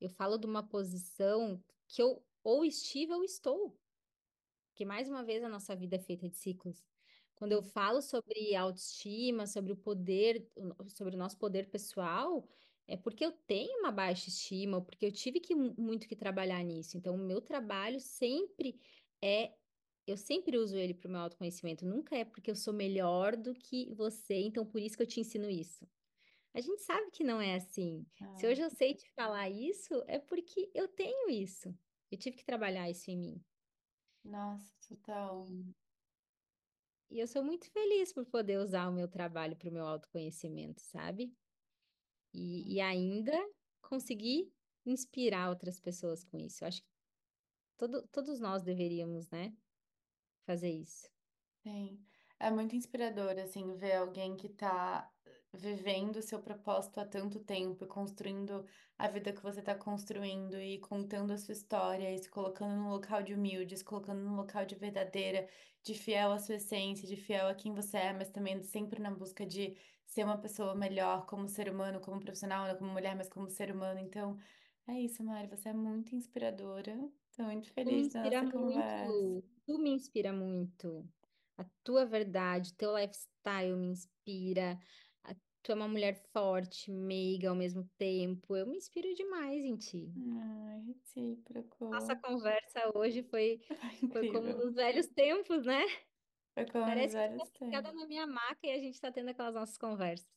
eu 0.00 0.08
falo 0.10 0.36
de 0.38 0.46
uma 0.46 0.66
posição 0.68 1.64
que 1.86 2.02
eu 2.02 2.26
ou 2.42 2.64
estive 2.64 3.12
ou 3.14 3.24
estou. 3.24 3.80
Porque, 4.70 4.84
mais 4.84 5.08
uma 5.08 5.24
vez, 5.24 5.42
a 5.44 5.48
nossa 5.48 5.76
vida 5.76 5.96
é 5.96 5.98
feita 5.98 6.28
de 6.28 6.36
ciclos. 6.36 6.86
Quando 7.34 7.52
eu 7.52 7.62
falo 7.62 8.02
sobre 8.02 8.54
autoestima, 8.56 9.46
sobre 9.46 9.72
o 9.72 9.76
poder, 9.76 10.50
sobre 10.88 11.14
o 11.16 11.18
nosso 11.18 11.38
poder 11.38 11.70
pessoal, 11.70 12.48
é 12.86 12.96
porque 12.96 13.24
eu 13.24 13.32
tenho 13.32 13.80
uma 13.80 13.92
baixa 13.92 14.28
estima, 14.28 14.78
ou 14.78 14.84
porque 14.84 15.06
eu 15.06 15.12
tive 15.12 15.40
que 15.40 15.54
mu- 15.54 15.74
muito 15.78 16.08
que 16.08 16.16
trabalhar 16.16 16.62
nisso. 16.64 16.96
Então, 16.96 17.14
o 17.14 17.18
meu 17.18 17.40
trabalho 17.42 18.00
sempre 18.00 18.80
é, 19.22 19.58
eu 20.06 20.16
sempre 20.16 20.58
uso 20.58 20.76
ele 20.76 20.94
para 20.94 21.08
o 21.08 21.10
meu 21.10 21.20
autoconhecimento. 21.20 21.86
Nunca 21.86 22.16
é 22.16 22.24
porque 22.24 22.50
eu 22.50 22.56
sou 22.56 22.74
melhor 22.74 23.36
do 23.36 23.54
que 23.54 23.92
você, 23.94 24.34
então 24.42 24.66
por 24.66 24.80
isso 24.80 24.96
que 24.96 25.02
eu 25.02 25.06
te 25.06 25.20
ensino 25.20 25.48
isso. 25.50 25.88
A 26.54 26.60
gente 26.60 26.82
sabe 26.82 27.10
que 27.12 27.24
não 27.24 27.40
é 27.40 27.56
assim. 27.56 28.06
Se 28.34 28.46
Ah, 28.46 28.48
hoje 28.48 28.62
eu 28.62 28.70
sei 28.70 28.94
te 28.94 29.10
falar 29.14 29.50
isso, 29.50 30.02
é 30.08 30.18
porque 30.18 30.70
eu 30.74 30.88
tenho 30.88 31.30
isso. 31.30 31.76
Eu 32.10 32.18
tive 32.18 32.36
que 32.36 32.44
trabalhar 32.44 32.90
isso 32.90 33.10
em 33.10 33.18
mim. 33.18 33.44
nossa, 34.24 34.74
total. 34.88 35.48
E 35.48 35.74
e 37.10 37.20
eu 37.20 37.26
sou 37.28 37.44
muito 37.44 37.70
feliz 37.70 38.12
por 38.12 38.24
poder 38.26 38.58
usar 38.58 38.88
o 38.88 38.92
meu 38.92 39.06
trabalho 39.08 39.56
para 39.56 39.68
o 39.68 39.72
meu 39.72 39.86
autoconhecimento, 39.86 40.80
sabe? 40.82 41.36
E, 42.32 42.74
e 42.76 42.80
ainda 42.80 43.32
conseguir 43.82 44.52
inspirar 44.86 45.50
outras 45.50 45.80
pessoas 45.80 46.24
com 46.24 46.38
isso. 46.38 46.64
Eu 46.64 46.68
acho 46.68 46.82
que 46.82 46.88
todo, 47.78 48.06
todos 48.08 48.40
nós 48.40 48.62
deveríamos, 48.62 49.28
né, 49.30 49.56
fazer 50.46 50.70
isso. 50.70 51.08
Sim. 51.64 52.04
É 52.40 52.50
muito 52.50 52.74
inspirador, 52.74 53.38
assim, 53.38 53.76
ver 53.76 53.94
alguém 53.96 54.36
que 54.36 54.48
tá 54.48 55.12
vivendo 55.52 56.16
o 56.16 56.22
seu 56.22 56.42
propósito 56.42 56.98
há 56.98 57.04
tanto 57.06 57.38
tempo, 57.44 57.84
e 57.84 57.86
construindo 57.86 58.66
a 58.98 59.06
vida 59.06 59.32
que 59.32 59.40
você 59.42 59.62
tá 59.62 59.74
construindo 59.74 60.58
e 60.60 60.80
contando 60.80 61.32
a 61.32 61.38
sua 61.38 61.52
história 61.52 62.12
e 62.12 62.18
se 62.18 62.28
colocando 62.28 62.74
num 62.74 62.88
local 62.88 63.22
de 63.22 63.32
humilde, 63.34 63.76
se 63.76 63.84
colocando 63.84 64.20
num 64.22 64.34
local 64.34 64.64
de 64.64 64.74
verdadeira, 64.74 65.48
de 65.84 65.94
fiel 65.94 66.32
à 66.32 66.38
sua 66.38 66.56
essência, 66.56 67.06
de 67.06 67.16
fiel 67.16 67.46
a 67.48 67.54
quem 67.54 67.72
você 67.74 67.96
é, 67.98 68.12
mas 68.12 68.30
também 68.30 68.60
sempre 68.64 69.00
na 69.00 69.10
busca 69.10 69.46
de 69.46 69.76
ser 70.06 70.24
uma 70.24 70.40
pessoa 70.40 70.74
melhor 70.74 71.26
como 71.26 71.46
ser 71.48 71.68
humano, 71.70 72.00
como 72.00 72.18
profissional, 72.20 72.66
não 72.66 72.76
como 72.76 72.90
mulher, 72.92 73.14
mas 73.14 73.28
como 73.28 73.48
ser 73.48 73.70
humano. 73.70 74.00
Então, 74.00 74.36
é 74.88 74.94
isso, 75.00 75.22
Mari, 75.22 75.46
você 75.48 75.68
é 75.68 75.72
muito 75.74 76.14
inspiradora. 76.16 76.96
Tô 77.36 77.42
muito 77.44 77.72
Tu 77.84 77.90
me 77.92 78.00
feliz 78.00 78.08
da 78.10 78.20
inspira 78.22 78.42
nossa 78.42 78.46
muito, 78.46 78.58
conversa. 78.58 79.04
Lu. 79.04 79.42
Tu 79.66 79.78
me 79.78 79.90
inspira 79.90 80.32
muito. 80.32 81.08
A 81.56 81.64
tua 81.84 82.04
verdade, 82.06 82.74
teu 82.76 82.96
lifestyle 82.96 83.76
me 83.76 83.88
inspira. 83.88 84.78
A- 85.24 85.34
tu 85.62 85.72
é 85.72 85.74
uma 85.74 85.88
mulher 85.88 86.14
forte, 86.32 86.90
meiga 86.90 87.50
ao 87.50 87.56
mesmo 87.56 87.88
tempo. 87.98 88.56
Eu 88.56 88.66
me 88.66 88.76
inspiro 88.76 89.14
demais 89.14 89.64
em 89.64 89.76
ti. 89.76 90.12
Ai, 90.16 90.80
Nossa 91.90 92.14
recíproco. 92.14 92.16
conversa 92.16 92.90
hoje 92.96 93.22
foi, 93.22 93.60
Foi 93.68 93.78
foi 94.12 94.26
como 94.26 94.48
incrível. 94.48 94.56
nos 94.56 94.74
velhos 94.74 95.08
tempos, 95.08 95.64
né? 95.64 95.82
Foi 96.54 96.66
como 96.66 96.86
nos 96.96 97.14
Parece 97.14 97.16
que 97.16 97.60
tu 97.60 97.70
tá 97.82 97.82
tempos. 97.82 97.92
na 97.94 98.06
minha 98.06 98.26
maca 98.26 98.60
e 98.66 98.70
a 98.72 98.78
gente 98.78 99.00
tá 99.00 99.10
tendo 99.12 99.30
aquelas 99.30 99.54
nossas 99.54 99.78
conversas. 99.78 100.28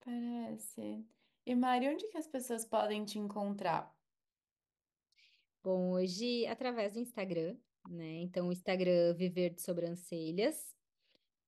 Parece. 0.00 1.08
E 1.46 1.54
Mari, 1.54 1.86
onde 1.88 2.08
que 2.08 2.16
as 2.16 2.26
pessoas 2.26 2.64
podem 2.64 3.04
te 3.04 3.18
encontrar? 3.18 3.94
Bom, 5.62 5.92
hoje 5.92 6.46
através 6.46 6.94
do 6.94 7.00
Instagram, 7.00 7.56
né? 7.88 8.20
Então, 8.22 8.48
o 8.48 8.52
Instagram 8.52 9.14
Viver 9.14 9.50
de 9.54 9.62
Sobrancelhas. 9.62 10.74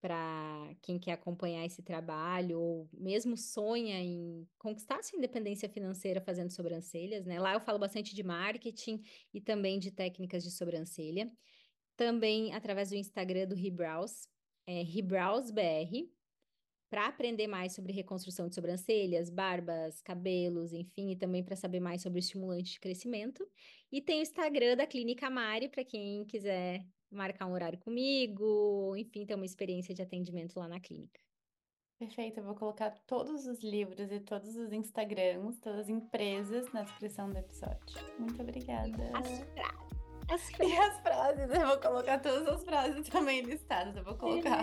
para 0.00 0.74
quem 0.82 0.98
quer 0.98 1.12
acompanhar 1.12 1.64
esse 1.66 1.82
trabalho 1.82 2.60
ou 2.60 2.90
mesmo 2.92 3.36
sonha 3.36 4.00
em 4.00 4.48
conquistar 4.58 5.02
sua 5.02 5.18
independência 5.18 5.68
financeira 5.68 6.20
fazendo 6.20 6.50
sobrancelhas, 6.50 7.26
né? 7.26 7.40
Lá 7.40 7.54
eu 7.54 7.60
falo 7.60 7.78
bastante 7.78 8.14
de 8.14 8.22
marketing 8.22 9.02
e 9.34 9.40
também 9.40 9.78
de 9.78 9.90
técnicas 9.92 10.44
de 10.44 10.50
sobrancelha. 10.52 11.30
Também 11.96 12.54
através 12.54 12.90
do 12.90 12.96
Instagram 12.96 13.48
do 13.48 13.54
Rebrows, 13.54 14.28
é 14.66 14.82
RebrowsBR, 14.82 16.10
para 16.92 17.06
aprender 17.06 17.46
mais 17.46 17.72
sobre 17.72 17.90
reconstrução 17.90 18.50
de 18.50 18.54
sobrancelhas, 18.54 19.30
barbas, 19.30 20.02
cabelos, 20.02 20.74
enfim, 20.74 21.12
e 21.12 21.16
também 21.16 21.42
para 21.42 21.56
saber 21.56 21.80
mais 21.80 22.02
sobre 22.02 22.18
estimulante 22.18 22.72
de 22.72 22.80
crescimento. 22.80 23.48
E 23.90 24.02
tem 24.02 24.18
o 24.18 24.22
Instagram 24.22 24.76
da 24.76 24.86
Clínica 24.86 25.30
Mari, 25.30 25.70
para 25.70 25.86
quem 25.86 26.22
quiser 26.26 26.84
marcar 27.10 27.46
um 27.46 27.54
horário 27.54 27.78
comigo, 27.78 28.94
enfim, 28.94 29.24
ter 29.24 29.34
uma 29.34 29.46
experiência 29.46 29.94
de 29.94 30.02
atendimento 30.02 30.58
lá 30.58 30.68
na 30.68 30.78
clínica. 30.78 31.18
Perfeito, 31.98 32.40
eu 32.40 32.44
vou 32.44 32.54
colocar 32.54 32.90
todos 33.06 33.46
os 33.46 33.64
livros 33.64 34.12
e 34.12 34.20
todos 34.20 34.54
os 34.54 34.70
Instagrams, 34.70 35.58
todas 35.60 35.80
as 35.80 35.88
empresas 35.88 36.70
na 36.74 36.82
descrição 36.82 37.30
do 37.30 37.38
episódio. 37.38 37.96
Muito 38.18 38.42
obrigada. 38.42 39.10
As 39.14 39.40
frases, 39.40 40.60
as 40.60 40.60
E 40.60 40.76
as 40.76 41.00
frases, 41.00 41.58
eu 41.58 41.66
vou 41.68 41.80
colocar 41.80 42.18
todas 42.18 42.46
as 42.48 42.62
frases 42.62 43.08
também 43.08 43.40
listadas, 43.40 43.96
eu 43.96 44.04
vou 44.04 44.14
colocar. 44.14 44.62